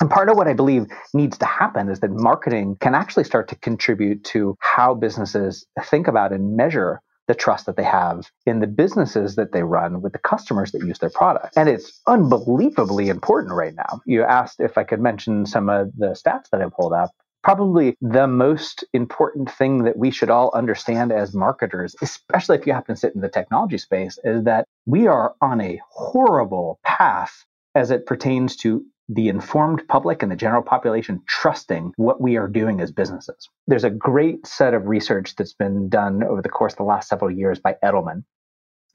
And 0.00 0.08
part 0.08 0.30
of 0.30 0.36
what 0.36 0.48
I 0.48 0.54
believe 0.54 0.86
needs 1.12 1.36
to 1.38 1.46
happen 1.46 1.90
is 1.90 2.00
that 2.00 2.10
marketing 2.10 2.76
can 2.80 2.94
actually 2.94 3.24
start 3.24 3.48
to 3.48 3.56
contribute 3.56 4.24
to 4.24 4.56
how 4.60 4.94
businesses 4.94 5.66
think 5.84 6.08
about 6.08 6.32
and 6.32 6.56
measure 6.56 7.02
the 7.28 7.34
trust 7.34 7.66
that 7.66 7.76
they 7.76 7.84
have 7.84 8.28
in 8.46 8.58
the 8.60 8.66
businesses 8.66 9.36
that 9.36 9.52
they 9.52 9.62
run 9.62 10.00
with 10.00 10.12
the 10.12 10.18
customers 10.18 10.72
that 10.72 10.84
use 10.84 10.98
their 10.98 11.10
product. 11.10 11.56
And 11.56 11.68
it's 11.68 12.00
unbelievably 12.06 13.08
important 13.08 13.54
right 13.54 13.74
now. 13.74 14.00
You 14.04 14.24
asked 14.24 14.58
if 14.58 14.76
I 14.76 14.84
could 14.84 15.00
mention 15.00 15.46
some 15.46 15.68
of 15.68 15.92
the 15.96 16.08
stats 16.08 16.48
that 16.50 16.60
I 16.60 16.66
pulled 16.74 16.92
up. 16.92 17.10
Probably 17.44 17.96
the 18.00 18.26
most 18.26 18.84
important 18.92 19.50
thing 19.50 19.84
that 19.84 19.96
we 19.96 20.10
should 20.10 20.28
all 20.28 20.50
understand 20.54 21.12
as 21.12 21.34
marketers, 21.34 21.94
especially 22.02 22.58
if 22.58 22.66
you 22.66 22.72
happen 22.72 22.94
to 22.94 23.00
sit 23.00 23.14
in 23.14 23.20
the 23.20 23.28
technology 23.28 23.78
space, 23.78 24.18
is 24.24 24.44
that 24.44 24.66
we 24.86 25.06
are 25.06 25.34
on 25.40 25.60
a 25.60 25.80
horrible 25.90 26.80
path 26.84 27.44
as 27.74 27.90
it 27.90 28.06
pertains 28.06 28.56
to 28.56 28.84
the 29.12 29.28
informed 29.28 29.86
public 29.88 30.22
and 30.22 30.30
the 30.30 30.36
general 30.36 30.62
population 30.62 31.20
trusting 31.26 31.92
what 31.96 32.20
we 32.20 32.36
are 32.36 32.46
doing 32.46 32.80
as 32.80 32.92
businesses. 32.92 33.48
There's 33.66 33.84
a 33.84 33.90
great 33.90 34.46
set 34.46 34.72
of 34.72 34.86
research 34.86 35.34
that's 35.34 35.52
been 35.52 35.88
done 35.88 36.22
over 36.22 36.40
the 36.40 36.48
course 36.48 36.74
of 36.74 36.78
the 36.78 36.84
last 36.84 37.08
several 37.08 37.30
years 37.30 37.58
by 37.58 37.76
Edelman. 37.82 38.22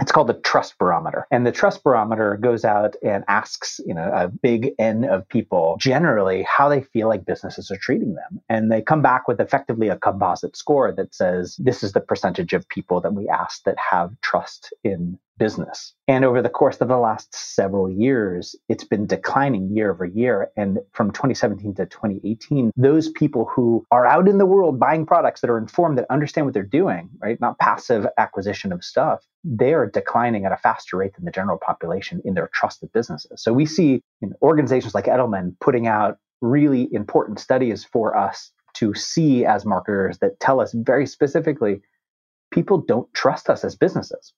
It's 0.02 0.12
called 0.12 0.28
the 0.28 0.34
trust 0.34 0.78
barometer. 0.78 1.26
And 1.32 1.46
the 1.46 1.54
trust 1.54 1.84
barometer 1.84 2.38
goes 2.38 2.66
out 2.66 2.96
and 3.02 3.24
asks 3.28 3.80
you 3.86 3.94
know 3.94 4.12
a 4.14 4.28
big 4.28 4.72
n 4.78 5.06
of 5.06 5.28
people 5.30 5.78
generally 5.80 6.44
how 6.44 6.68
they 6.68 6.82
feel 6.82 7.08
like 7.08 7.26
businesses 7.26 7.72
are 7.72 7.78
treating 7.78 8.16
them. 8.16 8.42
And 8.50 8.72
they 8.72 8.82
come 8.82 9.02
back 9.02 9.28
with 9.28 9.40
effectively 9.40 9.88
a 9.88 9.98
composite 9.98 10.58
score 10.58 10.92
that 10.94 11.16
says 11.16 11.56
this 11.60 11.82
is 11.82 11.94
the 11.94 12.02
percentage 12.02 12.54
of 12.54 12.68
people 12.68 13.00
that 13.02 13.14
we 13.14 13.30
asked 13.30 13.66
that 13.66 13.78
have 13.92 14.20
trust 14.22 14.74
in 14.84 15.18
business. 15.38 15.94
And 16.08 16.24
over 16.24 16.42
the 16.42 16.50
course 16.50 16.80
of 16.82 16.88
the 16.88 16.98
last 16.98 17.34
several 17.34 17.90
years, 17.90 18.56
it's 18.70 18.84
been 18.84 19.06
declining 19.06 19.76
year 19.76 19.92
over 19.92 20.06
year. 20.06 20.52
And 20.56 20.80
from 20.94 21.12
2017 21.12 21.76
to 21.76 21.86
2018, 21.86 22.72
those 22.76 23.10
people 23.10 23.46
who 23.46 23.86
are 23.92 24.06
out 24.06 24.28
in 24.28 24.38
the 24.38 24.46
world 24.46 24.80
buying 24.80 25.06
products 25.06 25.42
that 25.42 25.50
are 25.50 25.58
informed, 25.58 25.98
that 25.98 26.06
understand 26.10 26.48
what 26.48 26.54
they're 26.54 26.64
doing, 26.64 27.10
right? 27.20 27.40
Not 27.42 27.60
passive 27.60 28.06
acquisition 28.18 28.72
of 28.72 28.84
stuff, 28.84 29.26
they 29.44 29.74
are 29.74 29.86
declining 29.86 30.46
at 30.46 30.52
a 30.52 30.58
faster 30.58 30.98
rate 30.98 31.16
than 31.16 31.26
the 31.26 31.32
general 31.32 31.58
population 31.58 32.22
in 32.26 32.34
their 32.34 32.50
trusted 32.54 32.92
businesses. 32.94 33.44
So 33.44 33.54
we 33.54 33.66
see 33.66 34.02
organizations 34.42 34.96
like 34.96 35.06
Edelman 35.06 35.56
putting 35.60 35.88
out 35.88 36.18
really 36.42 36.88
important 36.94 37.40
studies 37.40 37.84
for 37.84 38.18
us 38.18 38.52
to 38.76 38.94
see 38.94 39.46
as 39.46 39.66
marketers 39.66 40.18
that 40.20 40.40
tell 40.40 40.60
us 40.60 40.74
very 40.74 41.08
specifically 41.08 41.82
people 42.52 42.78
don't 42.78 43.12
trust 43.14 43.50
us 43.50 43.64
as 43.64 43.76
businesses. 43.76 44.34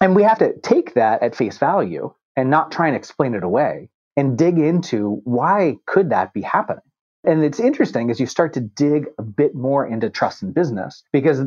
And 0.00 0.16
we 0.16 0.22
have 0.22 0.38
to 0.38 0.58
take 0.60 0.94
that 0.94 1.22
at 1.22 1.36
face 1.36 1.58
value 1.58 2.12
and 2.36 2.50
not 2.50 2.72
try 2.72 2.86
and 2.86 2.96
explain 2.96 3.34
it 3.34 3.44
away 3.44 3.90
and 4.16 4.36
dig 4.36 4.58
into 4.58 5.20
why 5.24 5.76
could 5.86 6.10
that 6.10 6.32
be 6.32 6.40
happening. 6.40 6.82
And 7.24 7.44
it's 7.44 7.60
interesting 7.60 8.10
as 8.10 8.18
you 8.18 8.26
start 8.26 8.54
to 8.54 8.60
dig 8.60 9.06
a 9.18 9.22
bit 9.22 9.54
more 9.54 9.86
into 9.86 10.08
trust 10.08 10.42
in 10.42 10.52
business 10.52 11.02
because 11.12 11.42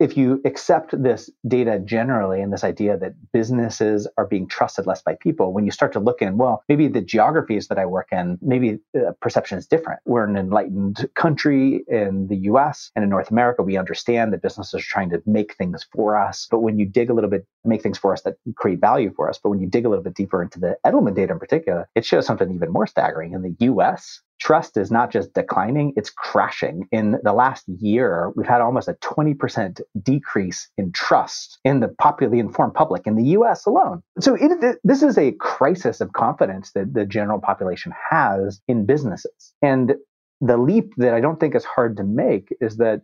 if 0.00 0.16
you 0.16 0.40
accept 0.44 1.00
this 1.02 1.28
data 1.46 1.80
generally 1.80 2.40
and 2.40 2.52
this 2.52 2.64
idea 2.64 2.96
that 2.98 3.14
businesses 3.32 4.06
are 4.16 4.26
being 4.26 4.46
trusted 4.46 4.86
less 4.86 5.02
by 5.02 5.16
people, 5.20 5.52
when 5.52 5.64
you 5.64 5.70
start 5.70 5.92
to 5.92 6.00
look 6.00 6.22
in, 6.22 6.38
well, 6.38 6.62
maybe 6.68 6.86
the 6.88 7.00
geographies 7.00 7.68
that 7.68 7.78
I 7.78 7.86
work 7.86 8.08
in, 8.12 8.38
maybe 8.40 8.78
the 8.94 9.14
perception 9.20 9.58
is 9.58 9.66
different. 9.66 10.00
We're 10.04 10.24
an 10.24 10.36
enlightened 10.36 11.08
country 11.14 11.84
in 11.88 12.28
the 12.28 12.36
US 12.36 12.90
and 12.94 13.02
in 13.02 13.10
North 13.10 13.30
America. 13.30 13.62
We 13.62 13.76
understand 13.76 14.32
that 14.32 14.42
businesses 14.42 14.74
are 14.74 14.84
trying 14.84 15.10
to 15.10 15.22
make 15.26 15.54
things 15.56 15.86
for 15.92 16.16
us. 16.16 16.46
But 16.50 16.60
when 16.60 16.78
you 16.78 16.86
dig 16.86 17.10
a 17.10 17.14
little 17.14 17.30
bit, 17.30 17.46
make 17.64 17.82
things 17.82 17.98
for 17.98 18.12
us 18.12 18.22
that 18.22 18.36
create 18.56 18.80
value 18.80 19.12
for 19.14 19.28
us. 19.28 19.38
But 19.42 19.50
when 19.50 19.60
you 19.60 19.66
dig 19.66 19.84
a 19.84 19.88
little 19.88 20.04
bit 20.04 20.14
deeper 20.14 20.42
into 20.42 20.60
the 20.60 20.76
Edelman 20.86 21.16
data 21.16 21.32
in 21.32 21.38
particular, 21.38 21.88
it 21.94 22.04
shows 22.04 22.26
something 22.26 22.52
even 22.52 22.72
more 22.72 22.86
staggering. 22.86 23.32
In 23.32 23.42
the 23.42 23.54
US, 23.66 24.20
trust 24.40 24.76
is 24.76 24.90
not 24.90 25.10
just 25.10 25.34
declining, 25.34 25.92
it's 25.96 26.10
crashing. 26.10 26.88
In 26.92 27.18
the 27.22 27.32
last 27.32 27.64
year, 27.68 28.32
we've 28.36 28.46
had 28.46 28.60
almost 28.60 28.88
a 28.88 28.94
20% 28.94 29.80
decrease 30.02 30.68
in 30.76 30.92
trust 30.92 31.58
in 31.64 31.80
the 31.80 31.88
popularly 31.88 32.38
informed 32.38 32.74
public 32.74 33.06
in 33.06 33.16
the 33.16 33.24
US 33.38 33.66
alone. 33.66 34.02
So 34.20 34.34
it, 34.34 34.78
this 34.84 35.02
is 35.02 35.18
a 35.18 35.32
crisis 35.32 36.00
of 36.00 36.12
confidence 36.12 36.72
that 36.72 36.94
the 36.94 37.04
general 37.04 37.40
population 37.40 37.92
has 38.10 38.60
in 38.68 38.86
businesses. 38.86 39.54
And 39.62 39.94
the 40.40 40.56
leap 40.56 40.92
that 40.98 41.14
I 41.14 41.20
don't 41.20 41.40
think 41.40 41.54
is 41.54 41.64
hard 41.64 41.96
to 41.96 42.04
make 42.04 42.54
is 42.60 42.76
that 42.76 43.02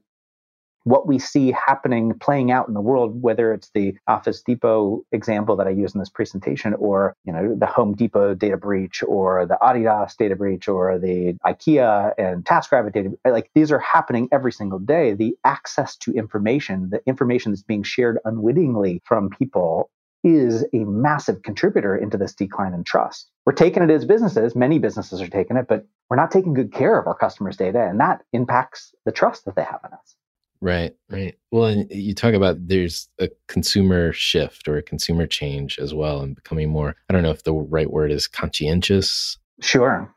what 0.84 1.06
we 1.06 1.18
see 1.18 1.52
happening, 1.52 2.12
playing 2.18 2.50
out 2.50 2.68
in 2.68 2.74
the 2.74 2.80
world, 2.80 3.22
whether 3.22 3.52
it's 3.52 3.70
the 3.74 3.96
Office 4.06 4.42
Depot 4.42 5.02
example 5.12 5.56
that 5.56 5.66
I 5.66 5.70
use 5.70 5.94
in 5.94 5.98
this 5.98 6.10
presentation, 6.10 6.74
or 6.74 7.16
you 7.24 7.32
know 7.32 7.54
the 7.58 7.66
Home 7.66 7.94
Depot 7.94 8.34
data 8.34 8.56
breach, 8.56 9.02
or 9.02 9.46
the 9.46 9.58
Adidas 9.62 10.16
data 10.16 10.36
breach, 10.36 10.68
or 10.68 10.98
the 10.98 11.36
IKEA 11.44 12.12
and 12.18 12.44
TaskRabbit 12.44 12.92
data, 12.92 13.10
like 13.24 13.50
these 13.54 13.72
are 13.72 13.78
happening 13.78 14.28
every 14.30 14.52
single 14.52 14.78
day. 14.78 15.14
The 15.14 15.36
access 15.44 15.96
to 15.98 16.12
information, 16.12 16.90
the 16.90 17.02
information 17.06 17.52
that's 17.52 17.62
being 17.62 17.82
shared 17.82 18.18
unwittingly 18.24 19.00
from 19.04 19.30
people 19.30 19.90
is 20.22 20.64
a 20.72 20.78
massive 20.84 21.42
contributor 21.42 21.94
into 21.96 22.16
this 22.16 22.34
decline 22.34 22.72
in 22.72 22.82
trust. 22.82 23.30
We're 23.44 23.52
taking 23.52 23.82
it 23.82 23.90
as 23.90 24.06
businesses, 24.06 24.56
many 24.56 24.78
businesses 24.78 25.20
are 25.20 25.28
taking 25.28 25.58
it, 25.58 25.66
but 25.68 25.86
we're 26.08 26.16
not 26.16 26.30
taking 26.30 26.54
good 26.54 26.72
care 26.72 26.98
of 26.98 27.06
our 27.06 27.14
customers' 27.14 27.58
data, 27.58 27.82
and 27.82 28.00
that 28.00 28.22
impacts 28.32 28.94
the 29.04 29.12
trust 29.12 29.44
that 29.44 29.54
they 29.54 29.64
have 29.64 29.80
in 29.84 29.92
us. 29.92 30.16
Right, 30.64 30.96
right. 31.10 31.36
Well, 31.52 31.66
and 31.66 31.90
you 31.90 32.14
talk 32.14 32.32
about 32.32 32.56
there's 32.68 33.10
a 33.18 33.28
consumer 33.48 34.14
shift 34.14 34.66
or 34.66 34.78
a 34.78 34.82
consumer 34.82 35.26
change 35.26 35.78
as 35.78 35.92
well 35.92 36.22
and 36.22 36.34
becoming 36.34 36.70
more, 36.70 36.96
I 37.10 37.12
don't 37.12 37.22
know 37.22 37.32
if 37.32 37.44
the 37.44 37.52
right 37.52 37.90
word 37.90 38.10
is 38.10 38.26
conscientious. 38.26 39.36
Sure. 39.60 40.10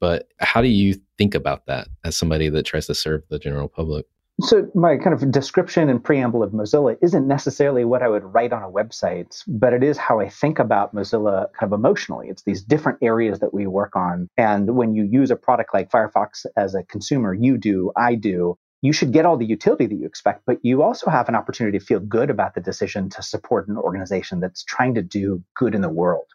But 0.00 0.26
how 0.40 0.60
do 0.60 0.66
you 0.66 0.96
think 1.18 1.36
about 1.36 1.66
that 1.66 1.86
as 2.02 2.16
somebody 2.16 2.48
that 2.48 2.64
tries 2.64 2.88
to 2.88 2.96
serve 2.96 3.22
the 3.28 3.38
general 3.38 3.68
public? 3.68 4.06
So, 4.40 4.68
my 4.74 4.96
kind 4.96 5.14
of 5.14 5.30
description 5.30 5.88
and 5.88 6.02
preamble 6.02 6.42
of 6.42 6.50
Mozilla 6.50 6.96
isn't 7.00 7.28
necessarily 7.28 7.84
what 7.84 8.02
I 8.02 8.08
would 8.08 8.24
write 8.24 8.52
on 8.52 8.64
a 8.64 8.70
website, 8.70 9.40
but 9.46 9.72
it 9.72 9.84
is 9.84 9.98
how 9.98 10.18
I 10.18 10.28
think 10.28 10.58
about 10.58 10.92
Mozilla 10.96 11.46
kind 11.52 11.72
of 11.72 11.78
emotionally. 11.78 12.26
It's 12.28 12.42
these 12.42 12.62
different 12.62 12.98
areas 13.02 13.38
that 13.38 13.54
we 13.54 13.68
work 13.68 13.94
on. 13.94 14.28
And 14.36 14.74
when 14.74 14.96
you 14.96 15.04
use 15.04 15.30
a 15.30 15.36
product 15.36 15.72
like 15.72 15.92
Firefox 15.92 16.44
as 16.56 16.74
a 16.74 16.82
consumer, 16.82 17.34
you 17.34 17.56
do, 17.56 17.92
I 17.96 18.16
do, 18.16 18.58
you 18.82 18.92
should 18.92 19.12
get 19.12 19.24
all 19.24 19.36
the 19.36 19.46
utility 19.46 19.86
that 19.86 19.94
you 19.94 20.06
expect, 20.06 20.42
but 20.44 20.58
you 20.62 20.82
also 20.82 21.08
have 21.08 21.28
an 21.28 21.36
opportunity 21.36 21.78
to 21.78 21.84
feel 21.84 22.00
good 22.00 22.30
about 22.30 22.54
the 22.54 22.60
decision 22.60 23.08
to 23.10 23.22
support 23.22 23.68
an 23.68 23.76
organization 23.76 24.40
that's 24.40 24.64
trying 24.64 24.94
to 24.94 25.02
do 25.02 25.42
good 25.56 25.74
in 25.74 25.80
the 25.80 25.88
world 25.88 26.26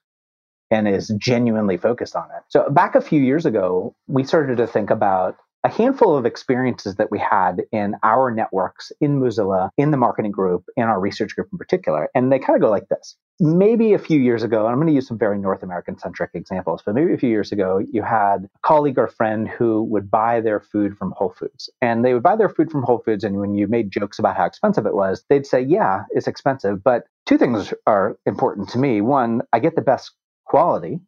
and 0.71 0.87
is 0.87 1.09
genuinely 1.17 1.77
focused 1.77 2.15
on 2.15 2.25
it. 2.25 2.43
So, 2.47 2.69
back 2.69 2.95
a 2.95 3.01
few 3.01 3.21
years 3.21 3.45
ago, 3.45 3.95
we 4.07 4.23
started 4.23 4.57
to 4.57 4.67
think 4.67 4.89
about 4.89 5.37
a 5.63 5.69
handful 5.69 6.15
of 6.15 6.25
experiences 6.25 6.95
that 6.95 7.11
we 7.11 7.19
had 7.19 7.61
in 7.71 7.95
our 8.03 8.31
networks 8.31 8.91
in 9.01 9.19
Mozilla, 9.19 9.69
in 9.77 9.91
the 9.91 9.97
marketing 9.97 10.31
group, 10.31 10.65
in 10.77 10.83
our 10.83 10.99
research 10.99 11.35
group 11.35 11.49
in 11.51 11.57
particular. 11.57 12.09
And 12.15 12.31
they 12.31 12.39
kind 12.39 12.55
of 12.55 12.61
go 12.61 12.69
like 12.69 12.87
this. 12.89 13.15
Maybe 13.39 13.93
a 13.93 13.99
few 13.99 14.19
years 14.19 14.43
ago, 14.43 14.61
and 14.65 14.69
I'm 14.69 14.77
going 14.77 14.87
to 14.87 14.93
use 14.93 15.07
some 15.07 15.17
very 15.17 15.37
North 15.37 15.63
American 15.63 15.97
centric 15.97 16.31
examples, 16.33 16.81
but 16.85 16.95
maybe 16.95 17.13
a 17.13 17.17
few 17.17 17.29
years 17.29 17.51
ago, 17.51 17.79
you 17.79 18.01
had 18.01 18.45
a 18.45 18.59
colleague 18.63 18.97
or 18.97 19.07
friend 19.07 19.47
who 19.47 19.83
would 19.83 20.09
buy 20.09 20.41
their 20.41 20.59
food 20.59 20.97
from 20.97 21.11
Whole 21.11 21.33
Foods. 21.37 21.69
And 21.81 22.03
they 22.03 22.13
would 22.13 22.23
buy 22.23 22.35
their 22.35 22.49
food 22.49 22.71
from 22.71 22.83
Whole 22.83 22.99
Foods. 22.99 23.23
And 23.23 23.39
when 23.39 23.53
you 23.53 23.67
made 23.67 23.91
jokes 23.91 24.19
about 24.19 24.37
how 24.37 24.45
expensive 24.45 24.85
it 24.85 24.95
was, 24.95 25.23
they'd 25.29 25.45
say, 25.45 25.61
Yeah, 25.61 26.03
it's 26.11 26.27
expensive. 26.27 26.83
But 26.83 27.03
two 27.25 27.37
things 27.37 27.73
are 27.85 28.17
important 28.25 28.69
to 28.69 28.79
me. 28.79 29.01
One, 29.01 29.41
I 29.53 29.59
get 29.59 29.75
the 29.75 29.81
best 29.81 30.11
quality. 30.45 30.99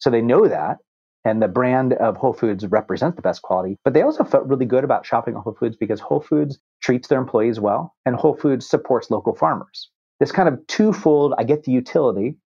So 0.00 0.10
they 0.10 0.22
know 0.22 0.48
that 0.48 0.78
and 1.24 1.40
the 1.40 1.48
brand 1.48 1.94
of 1.94 2.16
Whole 2.16 2.32
Foods 2.32 2.66
represents 2.66 3.16
the 3.16 3.22
best 3.22 3.42
quality. 3.42 3.78
But 3.84 3.94
they 3.94 4.02
also 4.02 4.24
felt 4.24 4.46
really 4.46 4.66
good 4.66 4.84
about 4.84 5.06
shopping 5.06 5.34
at 5.34 5.40
Whole 5.40 5.54
Foods 5.54 5.76
because 5.76 6.00
Whole 6.00 6.20
Foods 6.20 6.58
treats 6.82 7.08
their 7.08 7.18
employees 7.18 7.60
well 7.60 7.94
and 8.04 8.14
Whole 8.14 8.36
Foods 8.36 8.68
supports 8.68 9.10
local 9.10 9.34
farmers. 9.34 9.90
This 10.20 10.32
kind 10.32 10.48
of 10.48 10.64
twofold 10.66 11.34
I 11.38 11.44
get 11.44 11.64
the 11.64 11.72
utility. 11.72 12.36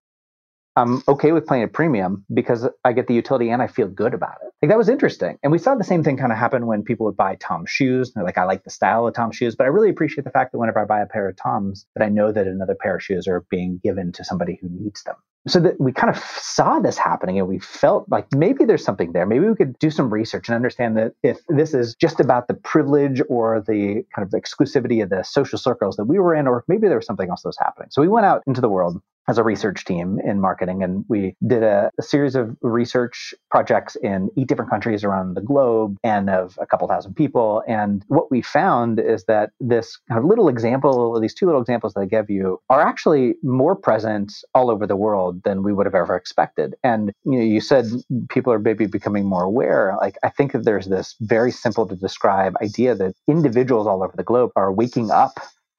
I'm 0.77 1.03
okay 1.09 1.33
with 1.33 1.45
paying 1.45 1.65
a 1.65 1.69
premium 1.69 2.25
because 2.33 2.69
I 2.85 2.93
get 2.93 3.09
the 3.09 3.15
utility 3.15 3.51
and 3.51 3.61
I 3.61 3.67
feel 3.67 3.89
good 3.89 4.15
about 4.15 4.37
it. 4.45 4.53
Like 4.63 4.69
that 4.69 4.79
was 4.79 4.89
interesting. 4.89 5.37
And 5.43 5.51
we 5.51 5.59
saw 5.59 5.75
the 5.75 5.83
same 5.83 6.05
thing 6.05 6.17
kind 6.17 6.31
of 6.31 6.39
happen 6.39 6.67
when 6.67 6.85
people 6.85 7.05
would 7.07 7.17
buy 7.17 7.35
Tom's 7.35 7.69
shoes. 7.69 8.13
They're 8.13 8.23
like, 8.23 8.39
I 8.39 8.45
like 8.45 8.63
the 8.63 8.71
style 8.71 9.07
of 9.07 9.15
Tom's 9.15 9.35
shoes, 9.35 9.57
but 9.57 9.65
I 9.65 9.69
really 9.69 9.91
appreciate 9.91 10.23
the 10.23 10.31
fact 10.31 10.53
that 10.53 10.59
whenever 10.59 10.79
I 10.79 10.85
buy 10.85 11.01
a 11.01 11.07
pair 11.07 11.29
of 11.29 11.37
Tom's, 11.37 11.85
that 11.97 12.05
I 12.05 12.09
know 12.09 12.31
that 12.31 12.47
another 12.47 12.77
pair 12.81 12.95
of 12.95 13.03
shoes 13.03 13.27
are 13.27 13.45
being 13.51 13.81
given 13.83 14.13
to 14.13 14.25
somebody 14.25 14.57
who 14.61 14.69
needs 14.71 15.03
them 15.03 15.17
so 15.51 15.61
that 15.61 15.81
we 15.81 15.93
kind 15.93 16.15
of 16.15 16.23
saw 16.23 16.79
this 16.79 16.99
happening 16.99 17.39
and 17.39 17.49
we 17.49 17.59
felt 17.59 18.09
like 18.09 18.27
maybe 18.35 18.65
there's 18.65 18.85
something 18.85 19.13
there. 19.13 19.27
Maybe 19.27 19.47
we 19.47 19.55
could 19.55 19.79
do 19.79 19.91
some 19.91 20.13
research 20.13 20.49
and 20.49 20.57
understand 20.57 20.97
that 20.97 21.15
if 21.23 21.39
this 21.49 21.75
is 21.75 21.95
just 21.95 22.21
about 22.21 22.49
the 22.49 22.55
privilege 22.55 23.23
or 23.29 23.61
the 23.61 24.05
kind 24.15 24.27
of 24.27 24.31
exclusivity 24.31 25.03
of 25.03 25.11
the 25.11 25.23
social 25.23 25.59
circles 25.59 25.97
that 25.97 26.05
we 26.05 26.19
were 26.19 26.35
in, 26.35 26.47
or 26.47 26.65
maybe 26.69 26.89
there 26.89 26.97
was 26.97 27.07
something 27.07 27.31
else 27.31 27.43
that 27.43 27.49
was 27.49 27.59
happening. 27.59 27.89
So 27.91 28.03
we 28.03 28.09
went 28.09 28.27
out 28.27 28.43
into 28.47 28.61
the 28.61 28.69
world 28.69 29.01
as 29.29 29.39
a 29.39 29.45
research 29.45 29.85
team 29.85 30.19
in 30.25 30.41
marketing. 30.41 30.83
And 30.83 31.05
we 31.09 31.37
did 31.47 31.63
a, 31.63 31.91
a, 31.99 32.03
series 32.03 32.35
of 32.35 32.57
research 32.63 33.35
projects 33.51 33.95
in 33.97 34.31
eight 34.39 34.49
different 34.49 34.71
countries 34.71 35.05
around 35.05 35.35
the 35.35 35.43
globe 35.43 35.99
and 36.03 36.31
of 36.31 36.59
a 36.61 36.67
couple 36.67 36.89
thousand 36.89 37.15
people. 37.15 37.63
And 37.69 38.03
what 38.09 38.31
we 38.31 38.41
found 38.41 38.99
is 38.99 39.25
that 39.25 39.51
this 39.61 39.99
kind 40.09 40.19
of 40.19 40.25
little 40.25 40.49
example, 40.49 41.21
these 41.21 41.35
two 41.35 41.45
little 41.45 41.61
examples 41.61 41.93
that 41.95 42.01
I 42.01 42.07
gave 42.07 42.31
you, 42.31 42.61
are 42.71 42.81
actually 42.81 43.35
more 43.43 43.77
present 43.77 44.33
all 44.55 44.71
over 44.71 44.87
the 44.87 44.97
world 44.97 45.43
than 45.43 45.63
we 45.63 45.75
would 45.75 45.85
have 45.85 45.95
ever 45.95 46.17
expected. 46.17 46.75
And 46.83 47.13
you 47.25 47.39
know, 47.39 47.45
you 47.45 47.61
said 47.61 47.85
people 48.31 48.53
are 48.53 48.59
maybe 48.59 48.87
becoming 48.87 49.27
more 49.27 49.45
aware. 49.45 49.95
Like 50.01 50.17
I 50.23 50.31
think 50.31 50.53
that 50.53 50.65
there's 50.65 50.87
this 50.87 51.15
very 51.21 51.53
simple 51.53 51.87
to 51.87 51.95
describe 51.95 52.55
idea 52.63 52.95
that 52.95 53.15
individuals 53.27 53.87
all 53.87 54.03
over 54.03 54.15
the 54.17 54.25
globe 54.25 54.51
are 54.57 54.73
waking 54.73 55.11
up 55.11 55.39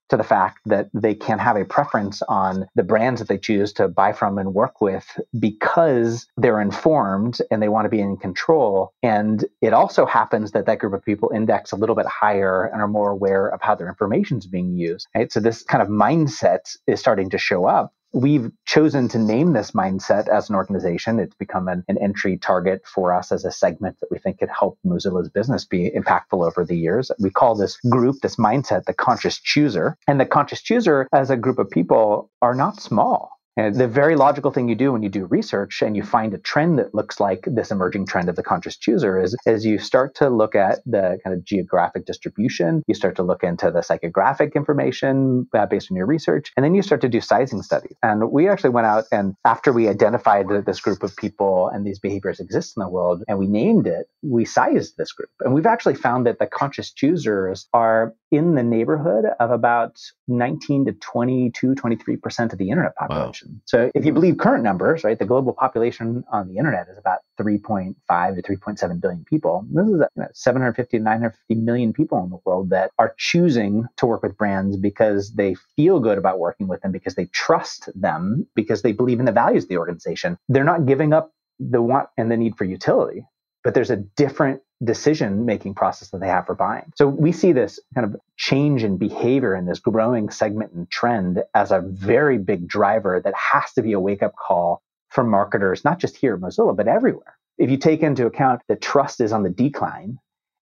to 0.09 0.17
the 0.17 0.23
fact 0.23 0.59
that 0.65 0.89
they 0.93 1.15
can 1.15 1.39
have 1.39 1.55
a 1.55 1.65
preference 1.65 2.21
on 2.23 2.67
the 2.75 2.83
brands 2.83 3.19
that 3.19 3.27
they 3.27 3.37
choose 3.37 3.73
to 3.73 3.87
buy 3.87 4.11
from 4.11 4.37
and 4.37 4.53
work 4.53 4.81
with 4.81 5.05
because 5.39 6.27
they're 6.37 6.61
informed 6.61 7.39
and 7.51 7.61
they 7.61 7.69
want 7.69 7.85
to 7.85 7.89
be 7.89 7.99
in 7.99 8.17
control. 8.17 8.93
And 9.03 9.45
it 9.61 9.73
also 9.73 10.05
happens 10.05 10.51
that 10.51 10.65
that 10.65 10.79
group 10.79 10.93
of 10.93 11.05
people 11.05 11.31
index 11.33 11.71
a 11.71 11.75
little 11.75 11.95
bit 11.95 12.07
higher 12.07 12.65
and 12.65 12.81
are 12.81 12.87
more 12.87 13.11
aware 13.11 13.47
of 13.47 13.61
how 13.61 13.75
their 13.75 13.87
information 13.87 14.37
is 14.37 14.47
being 14.47 14.77
used. 14.77 15.07
Right? 15.15 15.31
So 15.31 15.39
this 15.39 15.63
kind 15.63 15.81
of 15.81 15.87
mindset 15.87 16.75
is 16.87 16.99
starting 16.99 17.29
to 17.31 17.37
show 17.37 17.65
up 17.65 17.93
We've 18.11 18.51
chosen 18.65 19.07
to 19.09 19.19
name 19.19 19.53
this 19.53 19.71
mindset 19.71 20.27
as 20.27 20.49
an 20.49 20.55
organization. 20.55 21.19
It's 21.19 21.35
become 21.35 21.67
an, 21.67 21.83
an, 21.87 21.97
entry 21.99 22.37
target 22.37 22.81
for 22.85 23.13
us 23.13 23.31
as 23.31 23.45
a 23.45 23.51
segment 23.51 23.97
that 23.99 24.09
we 24.09 24.17
think 24.17 24.39
could 24.39 24.49
help 24.49 24.79
Mozilla's 24.85 25.29
business 25.29 25.63
be 25.63 25.91
impactful 25.91 26.45
over 26.45 26.65
the 26.65 26.75
years. 26.77 27.11
We 27.19 27.29
call 27.29 27.55
this 27.55 27.77
group, 27.89 28.15
this 28.21 28.37
mindset, 28.37 28.85
the 28.85 28.93
conscious 28.93 29.39
chooser. 29.39 29.95
And 30.07 30.19
the 30.19 30.25
conscious 30.25 30.61
chooser, 30.61 31.07
as 31.13 31.29
a 31.29 31.37
group 31.37 31.59
of 31.59 31.69
people, 31.69 32.31
are 32.41 32.55
not 32.55 32.81
small. 32.81 33.38
And 33.57 33.75
the 33.75 33.87
very 33.87 34.15
logical 34.15 34.51
thing 34.51 34.69
you 34.69 34.75
do 34.75 34.91
when 34.91 35.03
you 35.03 35.09
do 35.09 35.25
research 35.25 35.81
and 35.81 35.95
you 35.95 36.03
find 36.03 36.33
a 36.33 36.37
trend 36.37 36.79
that 36.79 36.95
looks 36.95 37.19
like 37.19 37.43
this 37.45 37.71
emerging 37.71 38.05
trend 38.05 38.29
of 38.29 38.35
the 38.35 38.43
conscious 38.43 38.77
chooser 38.77 39.21
is 39.21 39.35
as 39.45 39.65
you 39.65 39.79
start 39.79 40.15
to 40.15 40.29
look 40.29 40.55
at 40.55 40.79
the 40.85 41.19
kind 41.23 41.35
of 41.35 41.43
geographic 41.43 42.05
distribution, 42.05 42.83
you 42.87 42.95
start 42.95 43.15
to 43.17 43.23
look 43.23 43.43
into 43.43 43.69
the 43.71 43.79
psychographic 43.79 44.55
information 44.55 45.47
uh, 45.53 45.65
based 45.65 45.91
on 45.91 45.97
your 45.97 46.05
research, 46.05 46.51
and 46.55 46.63
then 46.63 46.73
you 46.73 46.81
start 46.81 47.01
to 47.01 47.09
do 47.09 47.19
sizing 47.19 47.61
studies. 47.61 47.95
And 48.01 48.31
we 48.31 48.47
actually 48.47 48.69
went 48.69 48.87
out 48.87 49.05
and 49.11 49.35
after 49.45 49.73
we 49.73 49.89
identified 49.89 50.47
that 50.49 50.65
this 50.65 50.79
group 50.79 51.03
of 51.03 51.15
people 51.15 51.69
and 51.73 51.85
these 51.85 51.99
behaviors 51.99 52.39
exist 52.39 52.73
in 52.77 52.81
the 52.81 52.89
world 52.89 53.23
and 53.27 53.37
we 53.37 53.47
named 53.47 53.87
it, 53.87 54.07
we 54.21 54.45
sized 54.45 54.95
this 54.97 55.11
group. 55.11 55.29
And 55.41 55.53
we've 55.53 55.65
actually 55.65 55.95
found 55.95 56.25
that 56.25 56.39
the 56.39 56.47
conscious 56.47 56.91
choosers 56.91 57.67
are 57.73 58.13
in 58.31 58.55
the 58.55 58.63
neighborhood 58.63 59.25
of 59.39 59.51
about 59.51 59.99
19 60.27 60.85
to 60.85 60.93
22, 60.93 61.73
23% 61.73 62.51
of 62.51 62.57
the 62.57 62.69
internet 62.69 62.95
population. 62.95 63.49
Wow. 63.51 63.61
So 63.65 63.91
if 63.95 64.05
you 64.05 64.11
hmm. 64.11 64.15
believe 64.15 64.37
current 64.37 64.63
numbers, 64.63 65.03
right, 65.03 65.17
the 65.17 65.25
global 65.25 65.53
population 65.53 66.23
on 66.31 66.47
the 66.47 66.57
internet 66.57 66.87
is 66.89 66.97
about 66.97 67.19
3.5 67.39 67.95
to 68.35 68.41
3.7 68.41 69.01
billion 69.01 69.23
people. 69.25 69.65
This 69.71 69.87
is 69.87 69.93
you 69.93 70.07
know, 70.15 70.27
750 70.33 70.97
to 70.97 71.03
950 71.03 71.55
million 71.55 71.93
people 71.93 72.23
in 72.23 72.29
the 72.29 72.39
world 72.45 72.69
that 72.69 72.91
are 72.99 73.15
choosing 73.17 73.85
to 73.97 74.05
work 74.05 74.21
with 74.21 74.37
brands 74.37 74.77
because 74.77 75.33
they 75.33 75.55
feel 75.75 75.99
good 75.99 76.17
about 76.17 76.39
working 76.39 76.67
with 76.67 76.81
them, 76.81 76.91
because 76.91 77.15
they 77.15 77.25
trust 77.27 77.89
them, 77.95 78.45
because 78.55 78.81
they 78.81 78.91
believe 78.91 79.19
in 79.19 79.25
the 79.25 79.31
values 79.31 79.63
of 79.63 79.69
the 79.69 79.77
organization. 79.77 80.37
They're 80.47 80.63
not 80.63 80.85
giving 80.85 81.13
up 81.13 81.31
the 81.59 81.81
want 81.81 82.09
and 82.17 82.31
the 82.31 82.37
need 82.37 82.57
for 82.57 82.63
utility 82.63 83.25
but 83.63 83.73
there's 83.73 83.89
a 83.89 83.97
different 83.97 84.61
decision 84.83 85.45
making 85.45 85.73
process 85.73 86.09
that 86.09 86.19
they 86.19 86.27
have 86.27 86.45
for 86.45 86.55
buying. 86.55 86.91
So 86.95 87.07
we 87.07 87.31
see 87.31 87.51
this 87.51 87.79
kind 87.95 88.05
of 88.05 88.19
change 88.37 88.83
in 88.83 88.97
behavior 88.97 89.55
in 89.55 89.65
this 89.65 89.79
growing 89.79 90.29
segment 90.29 90.71
and 90.71 90.89
trend 90.89 91.43
as 91.53 91.71
a 91.71 91.81
very 91.81 92.37
big 92.37 92.67
driver 92.67 93.21
that 93.23 93.33
has 93.35 93.73
to 93.73 93.81
be 93.81 93.93
a 93.93 93.99
wake 93.99 94.23
up 94.23 94.35
call 94.35 94.81
for 95.09 95.23
marketers, 95.23 95.83
not 95.83 95.99
just 95.99 96.15
here 96.15 96.35
at 96.35 96.39
Mozilla, 96.39 96.75
but 96.75 96.87
everywhere. 96.87 97.37
If 97.57 97.69
you 97.69 97.77
take 97.77 98.01
into 98.01 98.25
account 98.25 98.61
that 98.69 98.81
trust 98.81 99.19
is 99.19 99.33
on 99.33 99.43
the 99.43 99.49
decline, 99.49 100.17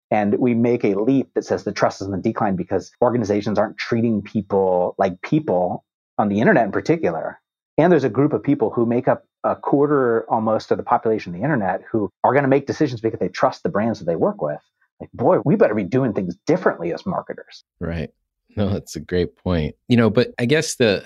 and 0.10 0.36
we 0.39 0.53
make 0.53 0.84
a 0.84 0.95
leap 0.95 1.34
that 1.36 1.45
says 1.45 1.63
the 1.63 1.71
trust 1.71 2.01
is 2.01 2.08
on 2.08 2.12
the 2.12 2.17
decline 2.17 2.56
because 2.56 2.91
organizations 3.01 3.60
aren't 3.60 3.77
treating 3.77 4.21
people 4.21 4.95
like 4.97 5.21
people 5.21 5.84
on 6.17 6.30
the 6.30 6.39
internet 6.39 6.65
in 6.65 6.71
particular. 6.71 7.39
And 7.77 7.91
there's 7.91 8.06
a 8.06 8.10
group 8.10 8.34
of 8.34 8.41
people 8.41 8.71
who 8.71 8.86
make 8.86 9.08
up 9.08 9.25
a 9.52 9.56
quarter 9.56 10.30
almost 10.30 10.72
of 10.72 10.78
the 10.78 10.84
population 10.84 11.34
of 11.34 11.40
the 11.40 11.44
internet 11.44 11.82
who 11.90 12.12
are 12.24 12.34
going 12.34 12.44
to 12.44 12.50
make 12.50 12.68
decisions 12.68 13.02
because 13.02 13.20
they 13.20 13.30
trust 13.30 13.64
the 13.64 13.70
brands 13.70 14.00
that 14.00 14.06
they 14.06 14.16
work 14.16 14.42
with. 14.42 14.60
Like, 15.00 15.12
boy, 15.14 15.40
we 15.46 15.56
better 15.56 15.76
be 15.76 15.84
doing 15.84 16.14
things 16.14 16.36
differently 16.46 16.94
as 16.94 17.06
marketers. 17.06 17.64
Right. 17.80 18.10
No, 18.56 18.70
that's 18.70 18.96
a 18.96 19.00
great 19.00 19.38
point. 19.38 19.76
You 19.88 19.98
know, 19.98 20.10
but 20.10 20.34
I 20.40 20.46
guess 20.46 20.76
the 20.76 21.06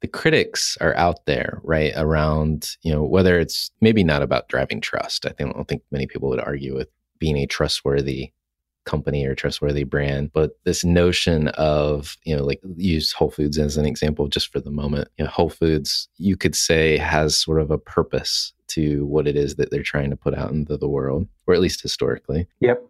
the 0.00 0.08
critics 0.08 0.76
are 0.80 0.94
out 0.96 1.24
there, 1.26 1.60
right? 1.64 1.92
Around, 1.96 2.76
you 2.82 2.92
know, 2.92 3.02
whether 3.02 3.40
it's 3.40 3.70
maybe 3.80 4.04
not 4.04 4.22
about 4.22 4.48
driving 4.48 4.80
trust. 4.80 5.26
I 5.26 5.30
think 5.30 5.50
I 5.50 5.52
don't 5.54 5.66
think 5.66 5.82
many 5.90 6.06
people 6.06 6.28
would 6.28 6.40
argue 6.40 6.74
with 6.74 6.88
being 7.18 7.36
a 7.38 7.46
trustworthy 7.46 8.32
company 8.84 9.26
or 9.26 9.34
trustworthy 9.34 9.84
brand, 9.84 10.32
but 10.32 10.58
this 10.64 10.84
notion 10.84 11.48
of, 11.48 12.16
you 12.24 12.36
know, 12.36 12.44
like 12.44 12.60
use 12.76 13.12
Whole 13.12 13.30
Foods 13.30 13.58
as 13.58 13.76
an 13.76 13.86
example 13.86 14.28
just 14.28 14.52
for 14.52 14.60
the 14.60 14.70
moment. 14.70 15.08
You 15.18 15.24
know, 15.24 15.30
Whole 15.30 15.50
Foods, 15.50 16.08
you 16.16 16.36
could 16.36 16.54
say 16.54 16.96
has 16.96 17.38
sort 17.38 17.60
of 17.60 17.70
a 17.70 17.78
purpose 17.78 18.52
to 18.68 19.06
what 19.06 19.26
it 19.26 19.36
is 19.36 19.56
that 19.56 19.70
they're 19.70 19.82
trying 19.82 20.10
to 20.10 20.16
put 20.16 20.34
out 20.34 20.50
into 20.50 20.76
the 20.76 20.88
world, 20.88 21.28
or 21.46 21.54
at 21.54 21.60
least 21.60 21.82
historically. 21.82 22.46
Yep 22.60 22.82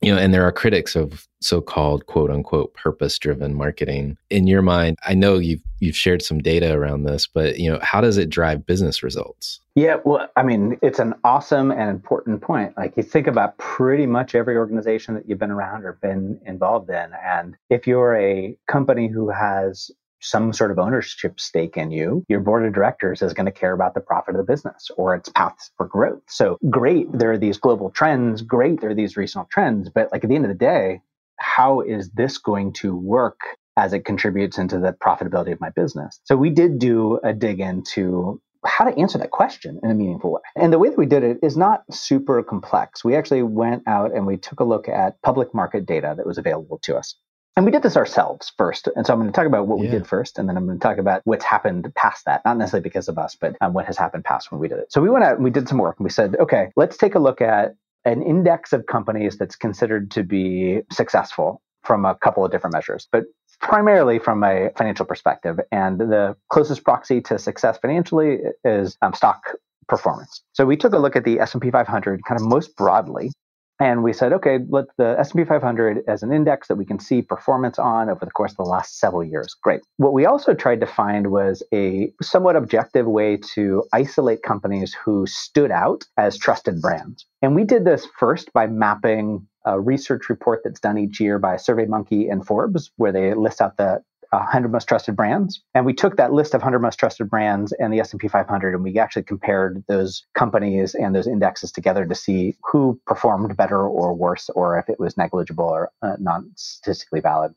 you 0.00 0.14
know 0.14 0.20
and 0.20 0.32
there 0.32 0.44
are 0.44 0.52
critics 0.52 0.94
of 0.96 1.26
so-called 1.40 2.06
quote 2.06 2.30
unquote 2.30 2.74
purpose 2.74 3.18
driven 3.18 3.54
marketing. 3.54 4.16
In 4.30 4.46
your 4.46 4.62
mind 4.62 4.96
i 5.06 5.14
know 5.14 5.38
you've 5.38 5.62
you've 5.80 5.96
shared 5.96 6.22
some 6.22 6.38
data 6.38 6.72
around 6.72 7.04
this 7.04 7.26
but 7.26 7.58
you 7.58 7.70
know 7.70 7.78
how 7.82 8.00
does 8.00 8.16
it 8.16 8.30
drive 8.30 8.66
business 8.66 9.02
results? 9.02 9.60
Yeah 9.74 9.96
well 10.04 10.28
i 10.36 10.42
mean 10.42 10.78
it's 10.82 10.98
an 10.98 11.14
awesome 11.24 11.70
and 11.70 11.90
important 11.90 12.40
point. 12.40 12.76
Like 12.76 12.96
you 12.96 13.02
think 13.02 13.26
about 13.26 13.58
pretty 13.58 14.06
much 14.06 14.34
every 14.34 14.56
organization 14.56 15.14
that 15.14 15.28
you've 15.28 15.38
been 15.38 15.50
around 15.50 15.84
or 15.84 15.94
been 15.94 16.40
involved 16.46 16.90
in 16.90 17.10
and 17.24 17.56
if 17.70 17.86
you're 17.86 18.16
a 18.16 18.56
company 18.66 19.08
who 19.08 19.30
has 19.30 19.90
some 20.20 20.52
sort 20.52 20.70
of 20.70 20.78
ownership 20.78 21.40
stake 21.40 21.76
in 21.76 21.90
you, 21.90 22.24
your 22.28 22.40
board 22.40 22.64
of 22.64 22.72
directors 22.72 23.22
is 23.22 23.34
going 23.34 23.46
to 23.46 23.52
care 23.52 23.72
about 23.72 23.94
the 23.94 24.00
profit 24.00 24.34
of 24.34 24.38
the 24.44 24.52
business 24.52 24.90
or 24.96 25.14
its 25.14 25.28
paths 25.28 25.70
for 25.76 25.86
growth. 25.86 26.22
So 26.26 26.58
great, 26.70 27.06
there 27.12 27.32
are 27.32 27.38
these 27.38 27.58
global 27.58 27.90
trends. 27.90 28.42
Great, 28.42 28.80
there 28.80 28.90
are 28.90 28.94
these 28.94 29.16
regional 29.16 29.48
trends. 29.50 29.90
But 29.90 30.10
like 30.12 30.24
at 30.24 30.30
the 30.30 30.36
end 30.36 30.44
of 30.44 30.50
the 30.50 30.56
day, 30.56 31.00
how 31.38 31.80
is 31.80 32.10
this 32.10 32.38
going 32.38 32.72
to 32.74 32.96
work 32.96 33.40
as 33.76 33.92
it 33.92 34.04
contributes 34.04 34.58
into 34.58 34.78
the 34.78 34.92
profitability 34.92 35.52
of 35.52 35.60
my 35.60 35.70
business? 35.70 36.20
So 36.24 36.36
we 36.36 36.50
did 36.50 36.78
do 36.78 37.20
a 37.22 37.32
dig 37.32 37.60
into 37.60 38.40
how 38.66 38.84
to 38.84 38.98
answer 38.98 39.18
that 39.18 39.30
question 39.30 39.78
in 39.82 39.90
a 39.90 39.94
meaningful 39.94 40.32
way. 40.32 40.40
And 40.56 40.72
the 40.72 40.78
way 40.78 40.88
that 40.88 40.98
we 40.98 41.06
did 41.06 41.22
it 41.22 41.38
is 41.42 41.56
not 41.56 41.82
super 41.90 42.42
complex. 42.42 43.04
We 43.04 43.14
actually 43.14 43.42
went 43.42 43.84
out 43.86 44.12
and 44.12 44.26
we 44.26 44.36
took 44.36 44.58
a 44.60 44.64
look 44.64 44.88
at 44.88 45.20
public 45.22 45.54
market 45.54 45.86
data 45.86 46.14
that 46.16 46.26
was 46.26 46.38
available 46.38 46.78
to 46.82 46.96
us. 46.96 47.14
And 47.58 47.64
we 47.64 47.72
did 47.72 47.82
this 47.82 47.96
ourselves 47.96 48.52
first. 48.56 48.88
And 48.94 49.04
so 49.04 49.12
I'm 49.12 49.18
going 49.18 49.32
to 49.32 49.36
talk 49.36 49.48
about 49.48 49.66
what 49.66 49.80
yeah. 49.80 49.86
we 49.86 49.90
did 49.90 50.06
first, 50.06 50.38
and 50.38 50.48
then 50.48 50.56
I'm 50.56 50.66
going 50.66 50.78
to 50.78 50.80
talk 50.80 50.96
about 50.96 51.22
what's 51.24 51.44
happened 51.44 51.92
past 51.96 52.24
that, 52.24 52.40
not 52.44 52.56
necessarily 52.56 52.84
because 52.84 53.08
of 53.08 53.18
us, 53.18 53.34
but 53.34 53.56
um, 53.60 53.72
what 53.72 53.84
has 53.86 53.98
happened 53.98 54.22
past 54.24 54.52
when 54.52 54.60
we 54.60 54.68
did 54.68 54.78
it. 54.78 54.92
So 54.92 55.00
we 55.00 55.10
went 55.10 55.24
out 55.24 55.34
and 55.34 55.42
we 55.42 55.50
did 55.50 55.68
some 55.68 55.78
work 55.78 55.96
and 55.98 56.04
we 56.04 56.10
said, 56.10 56.36
okay, 56.38 56.70
let's 56.76 56.96
take 56.96 57.16
a 57.16 57.18
look 57.18 57.40
at 57.40 57.74
an 58.04 58.22
index 58.22 58.72
of 58.72 58.86
companies 58.86 59.38
that's 59.38 59.56
considered 59.56 60.08
to 60.12 60.22
be 60.22 60.82
successful 60.92 61.60
from 61.82 62.04
a 62.04 62.14
couple 62.14 62.44
of 62.44 62.52
different 62.52 62.74
measures, 62.74 63.08
but 63.10 63.24
primarily 63.60 64.20
from 64.20 64.44
a 64.44 64.70
financial 64.76 65.04
perspective. 65.04 65.58
And 65.72 65.98
the 65.98 66.36
closest 66.50 66.84
proxy 66.84 67.20
to 67.22 67.40
success 67.40 67.76
financially 67.82 68.38
is 68.64 68.96
um, 69.02 69.14
stock 69.14 69.42
performance. 69.88 70.44
So 70.52 70.64
we 70.64 70.76
took 70.76 70.92
a 70.92 70.98
look 70.98 71.16
at 71.16 71.24
the 71.24 71.40
S&P 71.40 71.72
500 71.72 72.20
kind 72.24 72.40
of 72.40 72.46
most 72.46 72.76
broadly 72.76 73.32
and 73.80 74.02
we 74.02 74.12
said, 74.12 74.32
okay, 74.32 74.58
let 74.68 74.86
the 74.96 75.16
S&P 75.18 75.44
500 75.44 76.02
as 76.08 76.22
an 76.22 76.32
index 76.32 76.68
that 76.68 76.76
we 76.76 76.84
can 76.84 76.98
see 76.98 77.22
performance 77.22 77.78
on 77.78 78.10
over 78.10 78.24
the 78.24 78.30
course 78.30 78.52
of 78.52 78.56
the 78.56 78.64
last 78.64 78.98
several 78.98 79.22
years. 79.22 79.54
Great. 79.62 79.82
What 79.98 80.12
we 80.12 80.26
also 80.26 80.52
tried 80.54 80.80
to 80.80 80.86
find 80.86 81.30
was 81.30 81.62
a 81.72 82.12
somewhat 82.20 82.56
objective 82.56 83.06
way 83.06 83.38
to 83.54 83.84
isolate 83.92 84.42
companies 84.42 84.94
who 84.94 85.26
stood 85.26 85.70
out 85.70 86.04
as 86.16 86.36
trusted 86.36 86.80
brands. 86.80 87.24
And 87.40 87.54
we 87.54 87.64
did 87.64 87.84
this 87.84 88.06
first 88.18 88.52
by 88.52 88.66
mapping 88.66 89.46
a 89.64 89.78
research 89.78 90.28
report 90.28 90.62
that's 90.64 90.80
done 90.80 90.98
each 90.98 91.20
year 91.20 91.38
by 91.38 91.54
SurveyMonkey 91.54 92.30
and 92.32 92.44
Forbes, 92.44 92.90
where 92.96 93.12
they 93.12 93.34
list 93.34 93.60
out 93.60 93.76
the 93.76 94.02
100 94.30 94.70
most 94.70 94.88
trusted 94.88 95.16
brands. 95.16 95.60
And 95.74 95.86
we 95.86 95.94
took 95.94 96.16
that 96.16 96.32
list 96.32 96.54
of 96.54 96.60
100 96.60 96.80
most 96.80 96.98
trusted 96.98 97.30
brands 97.30 97.72
and 97.78 97.92
the 97.92 98.00
s&p 98.00 98.28
500 98.28 98.74
and 98.74 98.82
we 98.82 98.98
actually 98.98 99.22
compared 99.22 99.84
those 99.88 100.24
companies 100.34 100.94
and 100.94 101.14
those 101.14 101.26
indexes 101.26 101.72
together 101.72 102.04
to 102.06 102.14
see 102.14 102.56
who 102.70 103.00
performed 103.06 103.56
better 103.56 103.80
or 103.80 104.14
worse 104.14 104.48
or 104.50 104.78
if 104.78 104.88
it 104.88 105.00
was 105.00 105.16
negligible 105.16 105.64
or 105.64 105.90
uh, 106.02 106.16
not 106.18 106.42
statistically 106.56 107.20
valid. 107.20 107.54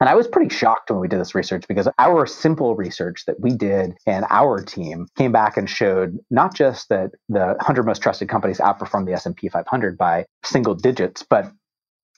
And 0.00 0.10
I 0.10 0.16
was 0.16 0.26
pretty 0.26 0.54
shocked 0.54 0.90
when 0.90 1.00
we 1.00 1.08
did 1.08 1.20
this 1.20 1.34
research 1.34 1.66
because 1.68 1.88
our 1.98 2.26
simple 2.26 2.74
research 2.74 3.24
that 3.26 3.40
we 3.40 3.54
did 3.54 3.96
and 4.06 4.26
our 4.28 4.60
team 4.60 5.06
came 5.16 5.32
back 5.32 5.56
and 5.56 5.70
showed 5.70 6.18
not 6.30 6.54
just 6.54 6.88
that 6.88 7.12
the 7.28 7.54
100 7.58 7.84
most 7.84 8.02
trusted 8.02 8.28
companies 8.28 8.58
outperformed 8.58 9.06
the 9.06 9.12
S&P 9.14 9.48
500 9.48 9.96
by 9.96 10.26
single 10.44 10.74
digits, 10.74 11.22
but 11.22 11.50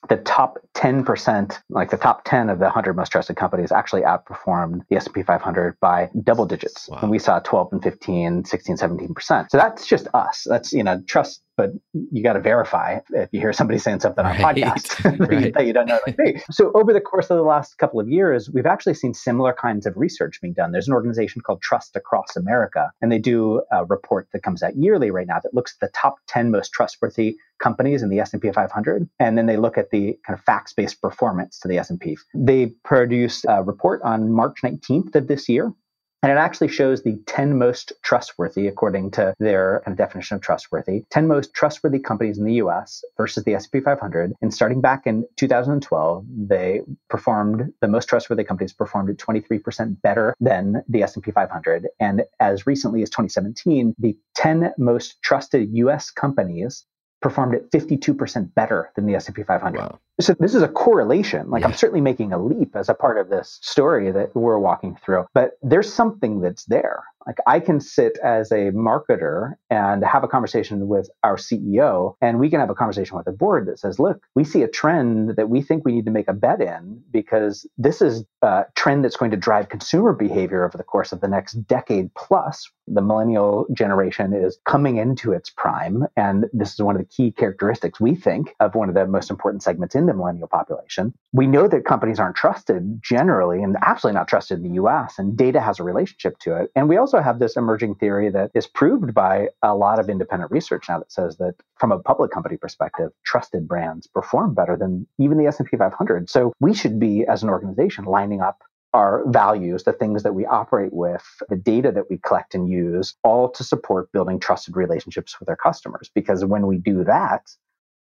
the 0.09 0.17
top 0.19 0.59
10%, 0.75 1.59
like 1.71 1.91
the 1.91 1.97
top 1.97 2.25
10 2.25 2.49
of 2.51 2.59
the 2.59 2.65
100 2.65 2.95
most 2.95 3.11
trusted 3.11 3.37
companies 3.37 3.73
actually 3.73 4.03
outperformed 4.03 4.81
the 4.89 4.97
S&P 4.97 5.23
500 5.23 5.79
by 5.81 6.11
double 6.23 6.47
digits. 6.47 6.89
Wow. 6.89 6.99
And 7.03 7.11
we 7.11 7.19
saw 7.19 7.41
12 7.41 7.73
and 7.73 7.83
15, 7.83 8.45
16, 8.45 8.77
17%. 8.77 9.51
So 9.51 9.57
that's 9.57 9.87
just 9.87 10.09
us. 10.15 10.47
That's, 10.49 10.73
you 10.73 10.83
know, 10.83 11.03
trust 11.07 11.43
but 11.57 11.71
you 11.93 12.23
got 12.23 12.35
to 12.35 12.41
verify 12.41 12.99
if 13.11 13.29
you 13.33 13.41
hear 13.41 13.53
somebody 13.53 13.79
saying 13.79 14.01
something 14.01 14.25
on 14.25 14.37
a 14.37 14.39
podcast 14.39 15.05
right. 15.31 15.55
that 15.55 15.67
you 15.67 15.73
don't 15.73 15.87
know 15.87 15.99
like 16.07 16.19
me. 16.19 16.41
So 16.51 16.71
over 16.75 16.93
the 16.93 17.01
course 17.01 17.31
of 17.31 17.37
the 17.37 17.43
last 17.43 17.79
couple 17.79 17.99
of 17.99 18.09
years, 18.09 18.51
we've 18.51 18.67
actually 18.67 18.95
seen 18.95 19.15
similar 19.15 19.53
kinds 19.53 19.87
of 19.87 19.97
research 19.97 20.41
being 20.41 20.55
done. 20.55 20.73
There's 20.73 20.89
an 20.89 20.95
organization 20.95 21.41
called 21.41 21.63
Trust 21.63 21.97
Across 21.97 22.37
America, 22.37 22.91
and 23.01 23.11
they 23.11 23.19
do 23.19 23.63
a 23.73 23.85
report 23.85 24.29
that 24.33 24.43
comes 24.43 24.63
out 24.63 24.77
yearly 24.77 25.11
right 25.11 25.27
now 25.27 25.41
that 25.43 25.55
looks 25.55 25.77
at 25.81 25.87
the 25.87 25.93
top 25.93 26.17
10 26.29 26.51
most 26.51 26.73
trustworthy 26.73 27.37
companies 27.63 28.03
in 28.03 28.11
the 28.11 28.21
S&P 28.21 28.51
500, 28.53 29.09
and 29.19 29.39
then 29.39 29.47
they 29.47 29.57
look 29.57 29.79
at 29.79 29.91
the 29.91 30.19
kind 30.27 30.39
of 30.39 30.45
facts-based 30.45 31.01
performance 31.01 31.59
to 31.61 31.69
the 31.69 31.79
S&P. 31.79 32.19
They 32.35 32.67
produced 32.85 33.47
a 33.49 33.63
report 33.63 34.03
on 34.03 34.31
March 34.31 34.59
19th 34.63 35.15
of 35.15 35.27
this 35.27 35.49
year 35.49 35.73
and 36.23 36.33
it 36.33 36.39
actually 36.39 36.69
shows 36.69 37.03
the 37.03 37.19
10 37.27 37.59
most 37.59 37.93
trustworthy, 38.03 38.67
according 38.67 39.11
to 39.13 39.35
their 39.39 39.83
kind 39.85 39.93
of 39.93 39.99
definition 39.99 40.37
of 40.37 40.41
trustworthy, 40.41 41.05
10 41.11 41.27
most 41.27 41.55
trustworthy 41.55 41.99
companies 41.99 42.39
in 42.39 42.45
the 42.45 42.55
US 42.55 43.05
versus 43.17 43.45
the 43.45 43.55
S&P 43.55 43.81
500. 43.81 44.33
And 44.41 44.53
starting 44.53 44.81
back 44.81 45.07
in 45.07 45.25
2012, 45.37 46.25
they 46.49 46.81
performed, 47.09 47.73
the 47.81 47.89
most 47.89 48.09
trustworthy 48.09 48.45
companies 48.45 48.73
performed 48.73 49.11
at 49.11 49.17
23% 49.19 50.01
better 50.03 50.35
than 50.41 50.83
the 50.89 51.03
S&P 51.03 51.31
500. 51.31 51.87
And 52.01 52.23
as 52.41 52.67
recently 52.67 53.03
as 53.03 53.11
2017, 53.11 53.95
the 53.99 54.17
10 54.35 54.73
most 54.79 55.23
trusted 55.23 55.69
US 55.73 56.11
companies 56.11 56.85
performed 57.23 57.55
at 57.55 57.71
52% 57.71 58.55
better 58.55 58.91
than 58.95 59.07
the 59.07 59.15
S&P 59.15 59.43
500. 59.43 59.79
Wow. 59.79 59.99
So 60.21 60.35
this 60.39 60.55
is 60.55 60.63
a 60.63 60.69
correlation. 60.69 61.51
Like 61.51 61.61
yeah. 61.61 61.69
I'm 61.69 61.75
certainly 61.75 62.01
making 62.01 62.33
a 62.33 62.43
leap 62.43 62.75
as 62.75 62.89
a 62.89 62.95
part 62.95 63.19
of 63.19 63.29
this 63.29 63.59
story 63.63 64.11
that 64.11 64.35
we're 64.35 64.59
walking 64.59 64.97
through, 65.05 65.27
but 65.35 65.53
there's 65.63 65.93
something 65.93 66.41
that's 66.41 66.65
there. 66.65 67.05
Like 67.27 67.39
I 67.47 67.59
can 67.59 67.81
sit 67.81 68.19
as 68.23 68.53
a 68.53 68.71
marketer 68.71 69.55
and 69.69 70.05
have 70.05 70.23
a 70.23 70.29
conversation 70.29 70.87
with 70.87 71.11
our 71.25 71.37
CEO, 71.37 72.15
and 72.21 72.39
we 72.39 72.49
can 72.49 72.61
have 72.61 72.71
a 72.71 72.75
conversation 72.75 73.17
with 73.17 73.27
the 73.27 73.33
board 73.33 73.67
that 73.67 73.81
says, 73.81 73.99
look, 73.99 74.25
we 74.37 74.45
see 74.45 74.63
a 74.63 74.69
trend 74.69 75.31
that 75.37 75.51
we 75.51 75.61
think 75.61 75.85
we 75.85 75.93
need 75.93 76.05
to 76.05 76.13
make 76.13 76.29
a 76.29 76.33
bet 76.33 76.61
in 76.61 77.03
because 77.11 77.67
this 77.77 78.01
is 78.01 78.25
a 78.43 78.67
trend 78.77 79.05
that's 79.05 79.17
going 79.17 79.33
to 79.33 79.37
drive 79.37 79.69
consumer 79.69 80.13
behavior 80.13 80.65
over 80.65 80.79
the 80.79 80.85
course 80.85 81.13
of 81.13 81.21
the 81.21 81.27
next 81.27 81.55
decade 81.67 82.15
plus. 82.15 82.71
The 82.87 83.03
millennial 83.03 83.67
generation 83.73 84.33
is 84.33 84.59
coming 84.65 84.99
into 84.99 85.33
its 85.33 85.51
prime. 85.51 86.05
And 86.17 86.47
this 86.53 86.75
is 86.75 86.81
one 86.81 86.95
of 86.95 87.01
the 87.01 87.09
key 87.09 87.33
characteristics 87.33 87.99
we 87.99 88.15
think 88.15 88.55
of 88.61 88.77
one 88.77 88.89
of 88.89 88.95
the 88.95 89.07
most 89.07 89.31
important 89.31 89.65
segments 89.65 89.97
in 89.97 90.06
the 90.07 90.15
millennial 90.15 90.49
population. 90.49 91.13
We 91.33 91.47
know 91.47 91.69
that 91.69 91.85
companies 91.85 92.19
aren't 92.19 92.37
trusted 92.37 93.01
generally 93.03 93.63
and 93.63 93.77
absolutely 93.83 94.19
not 94.19 94.29
trusted 94.29 94.59
in 94.59 94.69
the 94.69 94.75
US, 94.83 95.19
and 95.19 95.37
data 95.37 95.61
has 95.61 95.79
a 95.79 95.83
relationship 95.83 96.39
to 96.41 96.57
it. 96.57 96.71
And 96.75 96.89
we 96.89 96.97
also 96.97 97.21
have 97.21 97.39
this 97.39 97.57
emerging 97.57 97.97
theory 97.97 98.31
that 98.31 98.51
is 98.55 98.67
proved 98.67 99.15
by 99.15 99.49
a 99.63 99.75
lot 99.75 99.99
of 99.99 100.09
independent 100.09 100.51
research 100.51 100.89
now 100.89 100.99
that 100.99 101.13
says 101.13 101.37
that 101.39 101.55
from 101.79 101.93
a 101.93 101.99
public 101.99 102.31
company 102.31 102.57
perspective, 102.57 103.11
trusted 103.25 103.69
brands 103.69 104.07
perform 104.07 104.55
better 104.55 104.77
than 104.77 105.07
even 105.19 105.39
the 105.39 105.47
S&P 105.47 105.77
500. 105.77 106.31
So 106.31 106.53
we 106.61 106.75
should 106.75 106.99
be 106.99 107.25
as 107.27 107.43
an 107.43 107.49
organization 107.49 108.05
lining 108.05 108.41
up 108.41 108.63
our 108.97 109.25
values, 109.27 109.85
the 109.85 109.93
things 109.93 110.23
that 110.23 110.35
we 110.35 110.47
operate 110.47 110.93
with, 110.93 111.23
the 111.51 111.57
data 111.57 111.93
that 111.93 112.09
we 112.09 112.17
collect 112.19 112.55
and 112.55 112.67
use, 112.69 113.15
all 113.23 113.51
to 113.51 113.63
support 113.63 114.11
building 114.11 114.41
trusted 114.41 114.75
relationships 114.75 115.39
with 115.39 115.51
our 115.51 115.57
customers. 115.57 116.11
Because 116.15 116.45
when 116.47 116.67
we 116.67 116.79
do 116.79 117.05
that, 117.05 117.43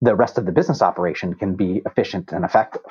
the 0.03 0.15
rest 0.15 0.37
of 0.37 0.45
the 0.45 0.53
business 0.53 0.83
operation 0.83 1.33
can 1.33 1.55
be 1.55 1.81
efficient 1.87 2.33
and 2.33 2.45
effective. 2.45 2.83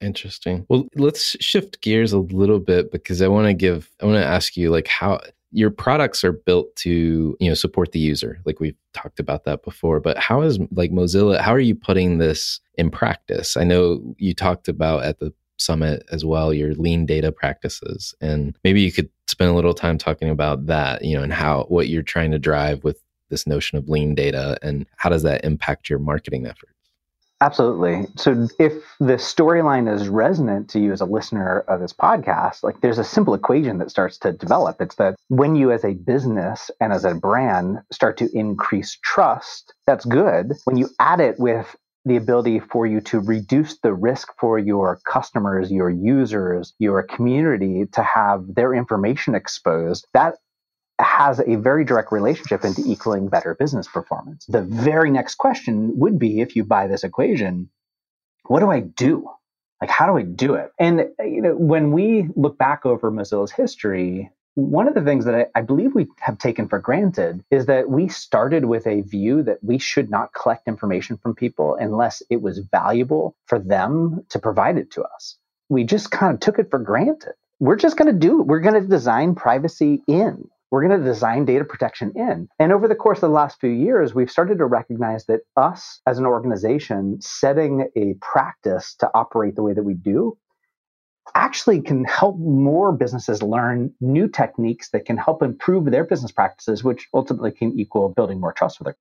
Interesting. 0.00 0.64
Well, 0.68 0.86
let's 0.96 1.36
shift 1.40 1.80
gears 1.82 2.12
a 2.12 2.18
little 2.18 2.58
bit 2.58 2.90
because 2.90 3.20
I 3.20 3.28
want 3.28 3.46
to 3.48 3.54
give, 3.54 3.90
I 4.00 4.06
want 4.06 4.16
to 4.16 4.24
ask 4.24 4.56
you 4.56 4.70
like 4.70 4.88
how 4.88 5.20
your 5.50 5.70
products 5.70 6.24
are 6.24 6.32
built 6.32 6.74
to, 6.76 7.36
you 7.38 7.48
know, 7.48 7.54
support 7.54 7.92
the 7.92 7.98
user. 7.98 8.40
Like 8.46 8.58
we've 8.58 8.76
talked 8.94 9.20
about 9.20 9.44
that 9.44 9.62
before, 9.62 10.00
but 10.00 10.18
how 10.18 10.40
is 10.42 10.58
like 10.70 10.90
Mozilla, 10.90 11.38
how 11.40 11.52
are 11.52 11.60
you 11.60 11.74
putting 11.74 12.18
this 12.18 12.58
in 12.74 12.90
practice? 12.90 13.56
I 13.56 13.64
know 13.64 14.14
you 14.16 14.34
talked 14.34 14.68
about 14.68 15.04
at 15.04 15.18
the 15.18 15.32
summit 15.58 16.04
as 16.10 16.24
well, 16.24 16.54
your 16.54 16.74
lean 16.74 17.06
data 17.06 17.30
practices. 17.30 18.14
And 18.20 18.56
maybe 18.64 18.80
you 18.80 18.90
could 18.90 19.08
spend 19.28 19.50
a 19.50 19.54
little 19.54 19.74
time 19.74 19.98
talking 19.98 20.30
about 20.30 20.66
that, 20.66 21.04
you 21.04 21.16
know, 21.16 21.22
and 21.22 21.32
how 21.32 21.64
what 21.68 21.88
you're 21.88 22.02
trying 22.02 22.30
to 22.32 22.38
drive 22.38 22.82
with 22.82 23.00
this 23.32 23.48
notion 23.48 23.78
of 23.78 23.88
lean 23.88 24.14
data 24.14 24.56
and 24.62 24.86
how 24.98 25.08
does 25.08 25.24
that 25.24 25.44
impact 25.44 25.90
your 25.90 25.98
marketing 25.98 26.46
efforts? 26.46 26.72
Absolutely. 27.40 28.06
So 28.14 28.46
if 28.60 28.72
the 29.00 29.14
storyline 29.14 29.92
is 29.92 30.08
resonant 30.08 30.70
to 30.70 30.78
you 30.78 30.92
as 30.92 31.00
a 31.00 31.06
listener 31.06 31.64
of 31.66 31.80
this 31.80 31.92
podcast, 31.92 32.62
like 32.62 32.80
there's 32.82 32.98
a 32.98 33.04
simple 33.04 33.34
equation 33.34 33.78
that 33.78 33.90
starts 33.90 34.16
to 34.18 34.30
develop. 34.30 34.80
It's 34.80 34.94
that 34.94 35.16
when 35.26 35.56
you 35.56 35.72
as 35.72 35.84
a 35.84 35.94
business 35.94 36.70
and 36.80 36.92
as 36.92 37.04
a 37.04 37.14
brand 37.14 37.78
start 37.90 38.16
to 38.18 38.30
increase 38.32 38.96
trust, 39.02 39.74
that's 39.88 40.04
good. 40.04 40.52
When 40.66 40.76
you 40.76 40.88
add 41.00 41.18
it 41.18 41.34
with 41.40 41.74
the 42.04 42.16
ability 42.16 42.60
for 42.60 42.86
you 42.86 43.00
to 43.00 43.18
reduce 43.18 43.78
the 43.78 43.92
risk 43.92 44.28
for 44.38 44.60
your 44.60 45.00
customers, 45.04 45.72
your 45.72 45.90
users, 45.90 46.74
your 46.78 47.02
community 47.02 47.86
to 47.92 48.04
have 48.04 48.44
their 48.54 48.72
information 48.72 49.34
exposed, 49.34 50.06
that 50.14 50.36
has 51.02 51.40
a 51.40 51.56
very 51.56 51.84
direct 51.84 52.12
relationship 52.12 52.64
into 52.64 52.82
equaling 52.86 53.28
better 53.28 53.54
business 53.54 53.88
performance. 53.88 54.46
The 54.46 54.62
very 54.62 55.10
next 55.10 55.36
question 55.36 55.98
would 55.98 56.18
be 56.18 56.40
if 56.40 56.56
you 56.56 56.64
buy 56.64 56.86
this 56.86 57.04
equation, 57.04 57.70
what 58.46 58.60
do 58.60 58.70
I 58.70 58.80
do? 58.80 59.28
Like, 59.80 59.90
how 59.90 60.06
do 60.06 60.16
I 60.16 60.22
do 60.22 60.54
it? 60.54 60.70
And, 60.78 61.08
you 61.20 61.42
know, 61.42 61.56
when 61.56 61.92
we 61.92 62.28
look 62.36 62.56
back 62.56 62.86
over 62.86 63.10
Mozilla's 63.10 63.50
history, 63.50 64.30
one 64.54 64.86
of 64.86 64.94
the 64.94 65.02
things 65.02 65.24
that 65.24 65.34
I, 65.34 65.46
I, 65.54 65.62
believe 65.62 65.94
we 65.94 66.08
have 66.20 66.38
taken 66.38 66.68
for 66.68 66.78
granted 66.78 67.42
is 67.50 67.66
that 67.66 67.88
we 67.88 68.08
started 68.08 68.66
with 68.66 68.86
a 68.86 69.00
view 69.00 69.42
that 69.44 69.58
we 69.62 69.78
should 69.78 70.10
not 70.10 70.34
collect 70.34 70.68
information 70.68 71.16
from 71.16 71.34
people 71.34 71.76
unless 71.80 72.22
it 72.28 72.42
was 72.42 72.58
valuable 72.58 73.34
for 73.46 73.58
them 73.58 74.24
to 74.28 74.38
provide 74.38 74.76
it 74.76 74.90
to 74.92 75.02
us. 75.02 75.36
We 75.70 75.84
just 75.84 76.10
kind 76.10 76.34
of 76.34 76.40
took 76.40 76.58
it 76.58 76.70
for 76.70 76.78
granted. 76.78 77.32
We're 77.60 77.76
just 77.76 77.96
going 77.96 78.12
to 78.12 78.18
do. 78.18 78.42
We're 78.42 78.60
going 78.60 78.80
to 78.80 78.86
design 78.86 79.34
privacy 79.34 80.02
in. 80.06 80.48
We're 80.72 80.88
going 80.88 80.98
to 80.98 81.06
design 81.06 81.44
data 81.44 81.66
protection 81.66 82.12
in. 82.16 82.48
And 82.58 82.72
over 82.72 82.88
the 82.88 82.94
course 82.94 83.18
of 83.18 83.28
the 83.28 83.34
last 83.34 83.60
few 83.60 83.68
years, 83.68 84.14
we've 84.14 84.30
started 84.30 84.56
to 84.56 84.64
recognize 84.64 85.26
that 85.26 85.40
us 85.54 86.00
as 86.06 86.16
an 86.16 86.24
organization 86.24 87.20
setting 87.20 87.90
a 87.94 88.14
practice 88.22 88.94
to 89.00 89.10
operate 89.12 89.54
the 89.54 89.62
way 89.62 89.74
that 89.74 89.82
we 89.82 89.92
do 89.92 90.38
actually 91.34 91.82
can 91.82 92.04
help 92.04 92.38
more 92.38 92.90
businesses 92.90 93.42
learn 93.42 93.92
new 94.00 94.26
techniques 94.26 94.88
that 94.92 95.04
can 95.04 95.18
help 95.18 95.42
improve 95.42 95.84
their 95.90 96.04
business 96.04 96.32
practices, 96.32 96.82
which 96.82 97.06
ultimately 97.12 97.50
can 97.50 97.78
equal 97.78 98.08
building 98.08 98.40
more 98.40 98.54
trust 98.54 98.78
with 98.78 98.88
it. 98.88 98.96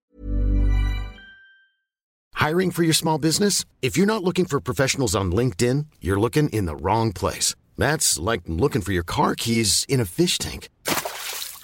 Hiring 2.33 2.71
for 2.71 2.83
your 2.83 2.93
small 2.93 3.17
business? 3.17 3.63
If 3.81 3.95
you're 3.95 4.05
not 4.05 4.25
looking 4.25 4.43
for 4.43 4.59
professionals 4.59 5.15
on 5.15 5.31
LinkedIn, 5.31 5.85
you're 6.01 6.19
looking 6.19 6.49
in 6.49 6.65
the 6.65 6.75
wrong 6.75 7.13
place. 7.13 7.55
That's 7.77 8.19
like 8.19 8.41
looking 8.47 8.81
for 8.81 8.91
your 8.91 9.03
car 9.03 9.35
keys 9.35 9.85
in 9.87 10.01
a 10.01 10.05
fish 10.05 10.37
tank. 10.37 10.67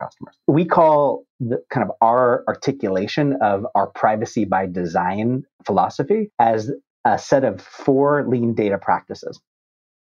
Customers. 0.00 0.36
We 0.46 0.64
call 0.64 1.24
the 1.40 1.62
kind 1.70 1.88
of 1.88 1.94
our 2.00 2.44
articulation 2.48 3.36
of 3.42 3.66
our 3.74 3.88
privacy 3.88 4.44
by 4.44 4.66
design 4.66 5.44
philosophy 5.66 6.30
as 6.38 6.72
a 7.04 7.18
set 7.18 7.44
of 7.44 7.60
four 7.60 8.26
lean 8.26 8.54
data 8.54 8.78
practices. 8.78 9.40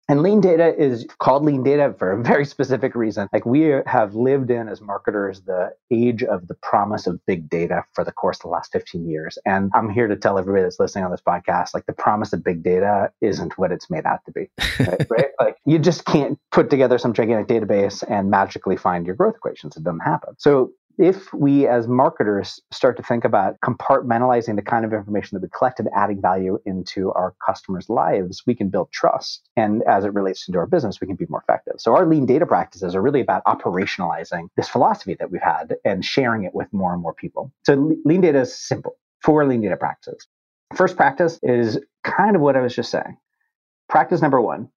And 0.09 0.23
lean 0.23 0.41
data 0.41 0.75
is 0.77 1.05
called 1.19 1.45
lean 1.45 1.65
data 1.65 1.95
for 1.99 2.13
a 2.13 2.23
very 2.23 2.45
specific 2.45 2.95
reason. 2.95 3.29
Like 3.33 3.45
we 3.45 3.75
have 3.87 4.15
lived 4.15 4.51
in 4.51 4.69
as 4.69 4.81
marketers 4.81 5.41
the 5.43 5.75
age 5.91 6.23
of 6.23 6.47
the 6.47 6.55
promise 6.55 7.07
of 7.07 7.25
big 7.27 7.51
data 7.51 7.85
for 7.93 8.05
the 8.05 8.13
course 8.13 8.39
of 8.39 8.43
the 8.43 8.49
last 8.49 8.71
15 8.73 9.09
years. 9.09 9.37
And 9.45 9.71
I'm 9.75 9.91
here 9.91 10.07
to 10.07 10.15
tell 10.15 10.39
everybody 10.39 10.63
that's 10.63 10.79
listening 10.79 11.05
on 11.05 11.11
this 11.11 11.23
podcast, 11.27 11.75
like 11.75 11.87
the 11.87 11.93
promise 11.93 12.33
of 12.33 12.45
big 12.45 12.63
data 12.63 13.11
isn't 13.21 13.59
what 13.59 13.73
it's 13.73 13.91
made 13.91 14.07
out 14.07 14.21
to 14.27 14.33
be. 14.33 14.49
Right? 14.79 15.07
right? 15.11 15.27
Like 15.41 15.57
you 15.67 15.79
just 15.79 16.05
can't 16.05 16.39
put 16.53 16.71
together 16.71 16.99
some 16.99 17.13
gigantic 17.13 17.49
database 17.49 18.05
and 18.09 18.31
magically 18.31 18.77
find 18.77 19.07
your 19.07 19.17
growth 19.17 19.35
equations. 19.37 19.77
It 19.77 19.83
doesn't 19.83 20.01
happen. 20.01 20.35
So 20.39 20.71
if 20.99 21.33
we 21.35 21.67
as 21.67 21.87
marketers 21.87 22.61
start 22.73 22.97
to 22.97 23.03
think 23.03 23.25
about 23.25 23.61
compartmentalizing 23.61 24.57
the 24.57 24.63
kind 24.63 24.85
of 24.85 24.93
information 24.93 25.37
that 25.37 25.43
we 25.43 25.49
collect 25.57 25.79
and 25.79 25.89
adding 25.95 26.21
value 26.21 26.59
into 26.65 27.13
our 27.13 27.35
customers' 27.45 27.91
lives, 27.91 28.43
we 28.47 28.55
can 28.55 28.69
build 28.69 28.91
trust. 28.93 29.49
And 29.57 29.83
as 29.83 30.05
it 30.05 30.15
relates 30.15 30.47
to 30.47 30.59
our 30.59 30.67
business, 30.67 31.01
we 31.01 31.07
can 31.07 31.17
be 31.17 31.27
more 31.29 31.43
effective. 31.47 31.75
So 31.79 31.95
our 31.95 32.07
lean 32.07 32.25
data 32.25 32.47
practices 32.47 32.95
are 32.95 33.03
really 33.03 33.21
about 33.21 33.45
operationalizing 33.45 34.49
this 34.57 34.69
philosophy 34.69 35.15
that 35.19 35.31
we've 35.31 35.43
had 35.43 35.77
and 35.85 36.05
sharing 36.05 36.45
it 36.45 36.55
with 36.55 36.73
more 36.73 36.93
and 36.93 37.03
more 37.03 37.15
people. 37.15 37.53
So 37.65 37.75
lean 38.05 38.23
data 38.23 38.41
is 38.41 38.57
simple. 38.57 38.97
Four 39.23 39.47
lean 39.47 39.61
data 39.61 39.77
practices. 39.77 40.27
First 40.75 40.97
practice 40.97 41.39
is 41.43 41.79
kind 42.05 42.37
of 42.37 42.43
what 42.43 42.57
I 42.57 42.61
was 42.61 42.75
just 42.75 42.91
saying. 42.91 43.17
Practice 43.89 44.23
number 44.23 44.41
one, 44.41 44.71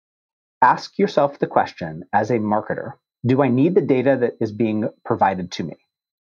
ask 0.63 0.99
yourself 0.99 1.39
the 1.39 1.47
question 1.47 2.05
as 2.13 2.31
a 2.31 2.39
marketer, 2.39 2.93
do 3.25 3.43
I 3.43 3.49
need 3.49 3.75
the 3.75 3.81
data 3.81 4.17
that 4.21 4.35
is 4.41 4.53
being 4.53 4.89
provided 5.05 5.51
to 5.53 5.65
me? 5.65 5.77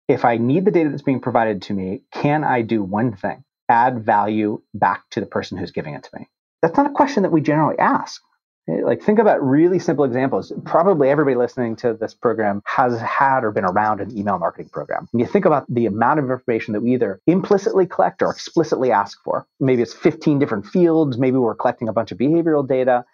If 0.07 0.25
I 0.25 0.37
need 0.37 0.65
the 0.65 0.71
data 0.71 0.89
that's 0.89 1.01
being 1.01 1.19
provided 1.19 1.63
to 1.63 1.73
me, 1.73 2.01
can 2.11 2.43
I 2.43 2.61
do 2.61 2.83
one 2.83 3.15
thing? 3.15 3.43
Add 3.69 4.05
value 4.05 4.61
back 4.73 5.09
to 5.11 5.19
the 5.19 5.25
person 5.25 5.57
who's 5.57 5.71
giving 5.71 5.95
it 5.95 6.03
to 6.03 6.19
me. 6.19 6.29
That's 6.61 6.77
not 6.77 6.85
a 6.85 6.93
question 6.93 7.23
that 7.23 7.31
we 7.31 7.41
generally 7.41 7.77
ask. 7.79 8.21
Eh, 8.67 8.81
like, 8.83 9.01
think 9.01 9.19
about 9.19 9.43
really 9.43 9.79
simple 9.79 10.05
examples. 10.05 10.51
Probably 10.63 11.09
everybody 11.09 11.35
listening 11.35 11.75
to 11.77 11.93
this 11.93 12.13
program 12.13 12.61
has 12.65 12.99
had 12.99 13.43
or 13.43 13.51
been 13.51 13.65
around 13.65 14.01
an 14.01 14.15
email 14.17 14.37
marketing 14.37 14.69
program. 14.69 15.07
And 15.11 15.19
you 15.19 15.27
think 15.27 15.45
about 15.45 15.65
the 15.69 15.85
amount 15.85 16.19
of 16.19 16.29
information 16.29 16.73
that 16.73 16.81
we 16.81 16.93
either 16.93 17.19
implicitly 17.27 17.85
collect 17.87 18.21
or 18.21 18.31
explicitly 18.31 18.91
ask 18.91 19.17
for. 19.23 19.47
Maybe 19.59 19.81
it's 19.81 19.93
15 19.93 20.39
different 20.39 20.65
fields. 20.67 21.17
Maybe 21.17 21.37
we're 21.37 21.55
collecting 21.55 21.89
a 21.89 21.93
bunch 21.93 22.11
of 22.11 22.17
behavioral 22.17 22.67
data. 22.67 23.05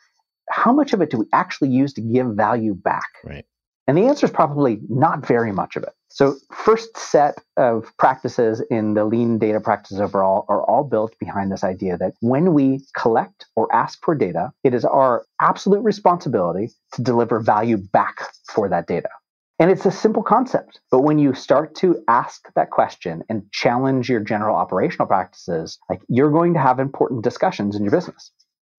How 0.49 0.73
much 0.73 0.91
of 0.91 1.01
it 1.01 1.09
do 1.09 1.17
we 1.17 1.27
actually 1.31 1.69
use 1.69 1.93
to 1.93 2.01
give 2.01 2.27
value 2.27 2.73
back? 2.73 3.07
Right. 3.23 3.45
And 3.87 3.97
the 3.97 4.05
answer 4.05 4.25
is 4.25 4.31
probably 4.31 4.79
not 4.89 5.25
very 5.25 5.51
much 5.51 5.75
of 5.75 5.83
it. 5.83 5.93
So, 6.09 6.35
first 6.53 6.97
set 6.97 7.35
of 7.57 7.91
practices 7.97 8.61
in 8.69 8.93
the 8.93 9.05
lean 9.05 9.39
data 9.39 9.59
practices 9.59 9.99
overall 9.99 10.45
are 10.49 10.63
all 10.63 10.83
built 10.83 11.17
behind 11.19 11.51
this 11.51 11.63
idea 11.63 11.97
that 11.97 12.13
when 12.19 12.53
we 12.53 12.81
collect 12.97 13.47
or 13.55 13.73
ask 13.73 13.99
for 14.03 14.13
data, 14.13 14.51
it 14.63 14.73
is 14.73 14.85
our 14.85 15.25
absolute 15.39 15.81
responsibility 15.83 16.69
to 16.93 17.01
deliver 17.01 17.39
value 17.39 17.77
back 17.77 18.27
for 18.49 18.69
that 18.69 18.87
data. 18.87 19.09
And 19.57 19.69
it's 19.69 19.85
a 19.85 19.91
simple 19.91 20.23
concept. 20.23 20.79
But 20.89 21.01
when 21.01 21.19
you 21.19 21.33
start 21.33 21.75
to 21.75 22.03
ask 22.07 22.47
that 22.55 22.71
question 22.71 23.23
and 23.29 23.43
challenge 23.51 24.09
your 24.09 24.19
general 24.19 24.55
operational 24.55 25.07
practices, 25.07 25.77
like 25.89 26.01
you're 26.07 26.31
going 26.31 26.55
to 26.55 26.59
have 26.59 26.79
important 26.79 27.23
discussions 27.23 27.75
in 27.75 27.83
your 27.83 27.91
business. 27.91 28.31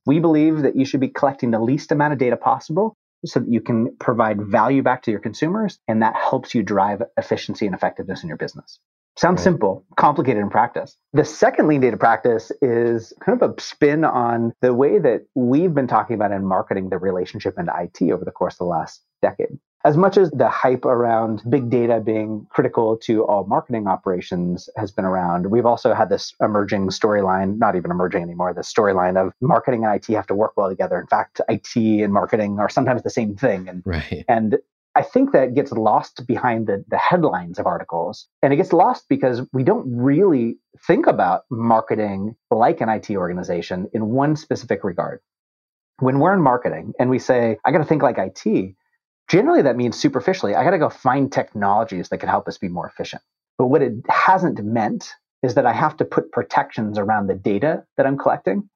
We 0.06 0.18
believe 0.18 0.62
that 0.62 0.74
you 0.74 0.84
should 0.84 1.00
be 1.00 1.08
collecting 1.08 1.52
the 1.52 1.60
least 1.60 1.92
amount 1.92 2.14
of 2.14 2.18
data 2.18 2.36
possible 2.36 2.96
so 3.24 3.40
that 3.40 3.50
you 3.50 3.60
can 3.60 3.96
provide 3.98 4.42
value 4.42 4.82
back 4.82 5.02
to 5.02 5.10
your 5.10 5.20
consumers 5.20 5.78
and 5.88 6.02
that 6.02 6.16
helps 6.16 6.54
you 6.54 6.62
drive 6.62 7.02
efficiency 7.16 7.66
and 7.66 7.74
effectiveness 7.74 8.22
in 8.22 8.28
your 8.28 8.38
business. 8.38 8.78
Sounds 9.16 9.40
right. 9.40 9.44
simple, 9.44 9.84
complicated 9.96 10.42
in 10.42 10.48
practice. 10.48 10.96
The 11.12 11.24
second 11.24 11.68
lean 11.68 11.82
data 11.82 11.98
practice 11.98 12.50
is 12.62 13.12
kind 13.24 13.40
of 13.40 13.50
a 13.50 13.60
spin 13.60 14.04
on 14.04 14.54
the 14.62 14.72
way 14.72 14.98
that 14.98 15.26
we've 15.34 15.74
been 15.74 15.86
talking 15.86 16.14
about 16.14 16.32
in 16.32 16.46
marketing 16.46 16.88
the 16.88 16.98
relationship 16.98 17.58
into 17.58 17.72
IT 17.78 18.10
over 18.10 18.24
the 18.24 18.30
course 18.30 18.54
of 18.54 18.58
the 18.58 18.64
last 18.64 19.02
decade 19.20 19.58
as 19.84 19.96
much 19.96 20.16
as 20.16 20.30
the 20.30 20.48
hype 20.48 20.84
around 20.84 21.42
big 21.48 21.68
data 21.68 22.00
being 22.00 22.46
critical 22.50 22.96
to 22.98 23.24
all 23.24 23.44
marketing 23.44 23.86
operations 23.88 24.68
has 24.76 24.92
been 24.92 25.04
around, 25.04 25.50
we've 25.50 25.66
also 25.66 25.92
had 25.92 26.08
this 26.08 26.34
emerging 26.40 26.88
storyline, 26.88 27.58
not 27.58 27.74
even 27.74 27.90
emerging 27.90 28.22
anymore, 28.22 28.54
the 28.54 28.60
storyline 28.60 29.16
of 29.16 29.32
marketing 29.40 29.84
and 29.84 29.94
IT 29.94 30.14
have 30.14 30.26
to 30.26 30.34
work 30.34 30.52
well 30.56 30.68
together. 30.68 31.00
In 31.00 31.06
fact, 31.06 31.40
IT 31.48 31.76
and 31.76 32.12
marketing 32.12 32.58
are 32.58 32.68
sometimes 32.68 33.02
the 33.02 33.10
same 33.10 33.34
thing. 33.34 33.68
And, 33.68 33.82
right. 33.84 34.24
and 34.28 34.58
I 34.94 35.02
think 35.02 35.32
that 35.32 35.54
gets 35.54 35.72
lost 35.72 36.26
behind 36.26 36.66
the, 36.66 36.84
the 36.88 36.98
headlines 36.98 37.58
of 37.58 37.66
articles. 37.66 38.28
And 38.42 38.52
it 38.52 38.56
gets 38.56 38.72
lost 38.72 39.06
because 39.08 39.40
we 39.52 39.64
don't 39.64 39.84
really 39.88 40.58
think 40.86 41.06
about 41.06 41.42
marketing 41.50 42.36
like 42.50 42.80
an 42.80 42.88
IT 42.88 43.10
organization 43.10 43.88
in 43.92 44.10
one 44.10 44.36
specific 44.36 44.84
regard. 44.84 45.20
When 45.98 46.18
we're 46.18 46.34
in 46.34 46.42
marketing 46.42 46.92
and 46.98 47.10
we 47.10 47.18
say, 47.18 47.58
I 47.64 47.72
got 47.72 47.78
to 47.78 47.84
think 47.84 48.02
like 48.02 48.18
IT, 48.18 48.74
generally 49.28 49.62
that 49.62 49.76
means 49.76 49.98
superficially, 49.98 50.54
I 50.54 50.64
got 50.64 50.70
to 50.70 50.78
go 50.78 50.90
find 50.90 51.30
technologies 51.30 52.08
that 52.08 52.18
can 52.18 52.28
help 52.28 52.48
us 52.48 52.58
be 52.58 52.68
more 52.68 52.86
efficient. 52.86 53.22
But 53.58 53.66
what 53.66 53.82
it 53.82 53.94
hasn't 54.08 54.62
meant 54.64 55.12
is 55.42 55.54
that 55.54 55.66
I 55.66 55.72
have 55.72 55.96
to 55.98 56.04
put 56.04 56.32
protections 56.32 56.98
around 56.98 57.26
the 57.26 57.34
data 57.34 57.84
that 57.96 58.06
I'm 58.06 58.18
collecting 58.18 58.68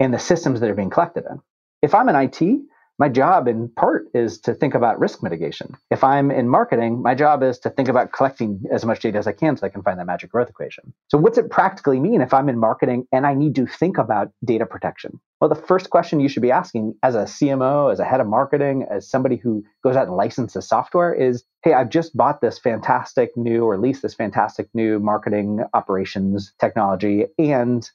and 0.00 0.12
the 0.12 0.18
systems 0.18 0.60
that 0.60 0.70
are 0.70 0.74
being 0.74 0.90
collected 0.90 1.24
in. 1.30 1.40
If 1.82 1.94
I'm 1.94 2.08
in 2.08 2.16
IT, 2.16 2.60
my 2.98 3.10
job 3.10 3.46
in 3.46 3.68
part 3.68 4.06
is 4.14 4.40
to 4.40 4.54
think 4.54 4.74
about 4.74 4.98
risk 4.98 5.22
mitigation. 5.22 5.76
If 5.90 6.02
I'm 6.02 6.30
in 6.30 6.48
marketing, 6.48 7.02
my 7.02 7.14
job 7.14 7.42
is 7.42 7.58
to 7.60 7.70
think 7.70 7.88
about 7.88 8.12
collecting 8.12 8.62
as 8.72 8.86
much 8.86 9.00
data 9.00 9.18
as 9.18 9.26
I 9.26 9.32
can 9.32 9.56
so 9.56 9.66
I 9.66 9.68
can 9.68 9.82
find 9.82 9.98
that 9.98 10.06
magic 10.06 10.30
growth 10.30 10.48
equation. 10.48 10.94
So, 11.08 11.18
what's 11.18 11.36
it 11.36 11.50
practically 11.50 12.00
mean 12.00 12.22
if 12.22 12.32
I'm 12.32 12.48
in 12.48 12.58
marketing 12.58 13.06
and 13.12 13.26
I 13.26 13.34
need 13.34 13.54
to 13.56 13.66
think 13.66 13.98
about 13.98 14.30
data 14.44 14.64
protection? 14.64 15.20
Well, 15.40 15.50
the 15.50 15.54
first 15.54 15.90
question 15.90 16.20
you 16.20 16.30
should 16.30 16.42
be 16.42 16.50
asking 16.50 16.94
as 17.02 17.14
a 17.14 17.24
CMO, 17.24 17.92
as 17.92 18.00
a 18.00 18.04
head 18.04 18.20
of 18.20 18.26
marketing, 18.26 18.86
as 18.90 19.08
somebody 19.08 19.36
who 19.36 19.62
goes 19.84 19.94
out 19.94 20.06
and 20.06 20.16
licenses 20.16 20.66
software 20.66 21.12
is 21.12 21.44
hey, 21.62 21.74
I've 21.74 21.90
just 21.90 22.16
bought 22.16 22.40
this 22.40 22.58
fantastic 22.58 23.36
new 23.36 23.64
or 23.64 23.76
leased 23.76 24.00
this 24.00 24.14
fantastic 24.14 24.68
new 24.72 24.98
marketing 24.98 25.64
operations 25.74 26.52
technology, 26.58 27.26
and 27.38 27.88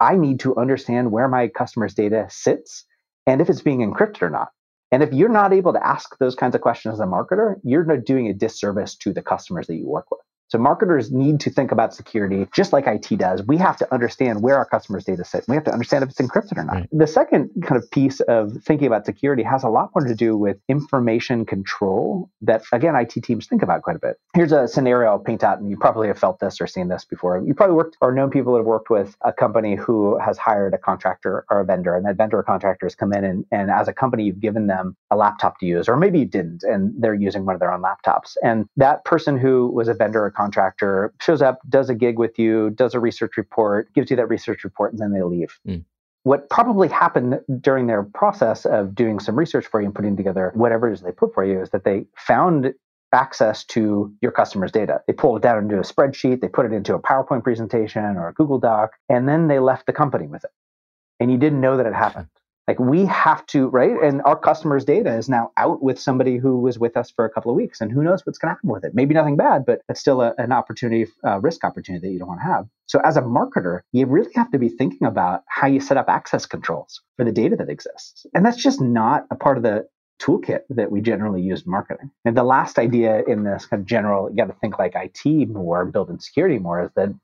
I 0.00 0.16
need 0.16 0.40
to 0.40 0.56
understand 0.56 1.12
where 1.12 1.28
my 1.28 1.48
customers' 1.48 1.94
data 1.94 2.26
sits 2.30 2.84
and 3.26 3.40
if 3.40 3.48
it's 3.48 3.62
being 3.62 3.80
encrypted 3.80 4.22
or 4.22 4.30
not. 4.30 4.48
And 4.90 5.02
if 5.02 5.12
you're 5.12 5.28
not 5.28 5.52
able 5.52 5.74
to 5.74 5.86
ask 5.86 6.16
those 6.18 6.34
kinds 6.34 6.54
of 6.54 6.62
questions 6.62 6.94
as 6.94 7.00
a 7.00 7.04
marketer, 7.04 7.56
you're 7.62 7.84
doing 7.98 8.28
a 8.28 8.34
disservice 8.34 8.96
to 8.96 9.12
the 9.12 9.22
customers 9.22 9.66
that 9.66 9.76
you 9.76 9.86
work 9.86 10.10
with. 10.10 10.20
So 10.48 10.58
marketers 10.58 11.12
need 11.12 11.40
to 11.40 11.50
think 11.50 11.72
about 11.72 11.94
security 11.94 12.46
just 12.54 12.72
like 12.72 12.86
IT 12.86 13.18
does. 13.18 13.42
We 13.42 13.58
have 13.58 13.76
to 13.78 13.92
understand 13.92 14.42
where 14.42 14.56
our 14.56 14.64
customers' 14.64 15.04
data 15.04 15.24
sit. 15.24 15.44
We 15.46 15.54
have 15.54 15.64
to 15.64 15.72
understand 15.72 16.04
if 16.04 16.10
it's 16.10 16.20
encrypted 16.20 16.56
or 16.56 16.64
not. 16.64 16.74
Right. 16.74 16.88
The 16.90 17.06
second 17.06 17.50
kind 17.62 17.80
of 17.80 17.90
piece 17.90 18.20
of 18.20 18.52
thinking 18.62 18.86
about 18.86 19.04
security 19.04 19.42
has 19.42 19.62
a 19.62 19.68
lot 19.68 19.90
more 19.94 20.06
to 20.06 20.14
do 20.14 20.36
with 20.36 20.56
information 20.68 21.44
control 21.44 22.30
that, 22.40 22.62
again, 22.72 22.96
IT 22.96 23.10
teams 23.22 23.46
think 23.46 23.62
about 23.62 23.82
quite 23.82 23.96
a 23.96 23.98
bit. 23.98 24.16
Here's 24.34 24.52
a 24.52 24.66
scenario 24.66 25.10
I'll 25.10 25.18
paint 25.18 25.44
out, 25.44 25.58
and 25.58 25.70
you 25.70 25.76
probably 25.76 26.08
have 26.08 26.18
felt 26.18 26.40
this 26.40 26.60
or 26.60 26.66
seen 26.66 26.88
this 26.88 27.04
before. 27.04 27.42
You 27.44 27.54
probably 27.54 27.76
worked 27.76 27.98
or 28.00 28.12
known 28.12 28.30
people 28.30 28.54
that 28.54 28.60
have 28.60 28.66
worked 28.66 28.88
with 28.88 29.16
a 29.22 29.32
company 29.32 29.74
who 29.74 30.18
has 30.18 30.38
hired 30.38 30.72
a 30.72 30.78
contractor 30.78 31.44
or 31.50 31.60
a 31.60 31.64
vendor, 31.64 31.94
and 31.94 32.06
that 32.06 32.16
vendor 32.16 32.38
or 32.38 32.42
contractor 32.42 32.86
has 32.86 32.94
come 32.94 33.12
in 33.12 33.24
and, 33.24 33.44
and 33.52 33.70
as 33.70 33.88
a 33.88 33.92
company, 33.92 34.24
you've 34.24 34.40
given 34.40 34.66
them 34.66 34.96
a 35.10 35.16
laptop 35.16 35.58
to 35.60 35.66
use, 35.66 35.88
or 35.88 35.96
maybe 35.96 36.20
you 36.20 36.24
didn't, 36.24 36.62
and 36.62 36.94
they're 36.98 37.14
using 37.14 37.44
one 37.44 37.54
of 37.54 37.60
their 37.60 37.72
own 37.72 37.82
laptops. 37.82 38.36
And 38.42 38.66
that 38.76 39.04
person 39.04 39.36
who 39.36 39.70
was 39.70 39.88
a 39.88 39.94
vendor 39.94 40.24
or 40.24 40.30
contractor 40.38 41.12
shows 41.20 41.42
up, 41.42 41.58
does 41.68 41.90
a 41.90 41.94
gig 41.94 42.18
with 42.18 42.38
you, 42.38 42.70
does 42.70 42.94
a 42.94 43.00
research 43.00 43.36
report, 43.36 43.92
gives 43.92 44.10
you 44.10 44.16
that 44.16 44.28
research 44.28 44.62
report, 44.62 44.92
and 44.92 45.00
then 45.00 45.12
they 45.12 45.22
leave. 45.22 45.58
Mm. 45.66 45.84
What 46.22 46.48
probably 46.48 46.88
happened 46.88 47.40
during 47.60 47.86
their 47.86 48.04
process 48.04 48.64
of 48.64 48.94
doing 48.94 49.18
some 49.18 49.36
research 49.36 49.66
for 49.66 49.80
you 49.80 49.86
and 49.86 49.94
putting 49.94 50.16
together 50.16 50.52
whatever 50.54 50.88
it 50.88 50.92
is 50.92 51.00
they 51.00 51.12
put 51.12 51.34
for 51.34 51.44
you 51.44 51.60
is 51.60 51.70
that 51.70 51.84
they 51.84 52.06
found 52.16 52.72
access 53.12 53.64
to 53.64 54.12
your 54.20 54.30
customers' 54.30 54.70
data. 54.70 55.00
They 55.06 55.12
pulled 55.12 55.38
it 55.38 55.42
down 55.42 55.64
into 55.64 55.78
a 55.78 55.82
spreadsheet, 55.82 56.40
they 56.40 56.48
put 56.48 56.66
it 56.66 56.72
into 56.72 56.94
a 56.94 57.00
PowerPoint 57.00 57.42
presentation 57.42 58.16
or 58.16 58.28
a 58.28 58.34
Google 58.34 58.58
Doc, 58.58 58.92
and 59.08 59.28
then 59.28 59.48
they 59.48 59.58
left 59.58 59.86
the 59.86 59.92
company 59.92 60.26
with 60.26 60.44
it. 60.44 60.50
And 61.18 61.32
you 61.32 61.38
didn't 61.38 61.60
know 61.60 61.76
that 61.78 61.86
it 61.86 61.94
happened. 61.94 62.28
Like 62.68 62.78
we 62.78 63.06
have 63.06 63.46
to, 63.46 63.68
right? 63.68 63.96
And 64.02 64.20
our 64.26 64.36
customers' 64.36 64.84
data 64.84 65.16
is 65.16 65.26
now 65.26 65.52
out 65.56 65.82
with 65.82 65.98
somebody 65.98 66.36
who 66.36 66.58
was 66.58 66.78
with 66.78 66.98
us 66.98 67.10
for 67.10 67.24
a 67.24 67.30
couple 67.30 67.50
of 67.50 67.56
weeks, 67.56 67.80
and 67.80 67.90
who 67.90 68.02
knows 68.02 68.26
what's 68.26 68.38
going 68.38 68.50
to 68.50 68.56
happen 68.56 68.68
with 68.68 68.84
it? 68.84 68.94
Maybe 68.94 69.14
nothing 69.14 69.38
bad, 69.38 69.64
but 69.64 69.80
it's 69.88 70.00
still 70.00 70.20
a, 70.20 70.34
an 70.36 70.52
opportunity, 70.52 71.10
a 71.24 71.40
risk 71.40 71.64
opportunity 71.64 72.06
that 72.06 72.12
you 72.12 72.18
don't 72.18 72.28
want 72.28 72.40
to 72.40 72.46
have. 72.46 72.68
So, 72.84 73.00
as 73.00 73.16
a 73.16 73.22
marketer, 73.22 73.80
you 73.92 74.04
really 74.04 74.30
have 74.34 74.50
to 74.50 74.58
be 74.58 74.68
thinking 74.68 75.06
about 75.06 75.44
how 75.48 75.66
you 75.66 75.80
set 75.80 75.96
up 75.96 76.10
access 76.10 76.44
controls 76.44 77.00
for 77.16 77.24
the 77.24 77.32
data 77.32 77.56
that 77.56 77.70
exists, 77.70 78.26
and 78.34 78.44
that's 78.44 78.62
just 78.62 78.82
not 78.82 79.24
a 79.30 79.34
part 79.34 79.56
of 79.56 79.62
the 79.62 79.88
toolkit 80.20 80.60
that 80.68 80.92
we 80.92 81.00
generally 81.00 81.40
use 81.40 81.62
in 81.64 81.70
marketing. 81.70 82.10
And 82.26 82.36
the 82.36 82.42
last 82.42 82.78
idea 82.78 83.22
in 83.26 83.44
this 83.44 83.64
kind 83.64 83.80
of 83.80 83.86
general, 83.86 84.28
you 84.28 84.36
got 84.36 84.46
to 84.46 84.56
think 84.60 84.78
like 84.78 84.94
IT 84.94 85.48
more, 85.48 85.86
building 85.86 86.18
security 86.18 86.58
more, 86.58 86.82
is 86.82 86.90
that 86.96 87.14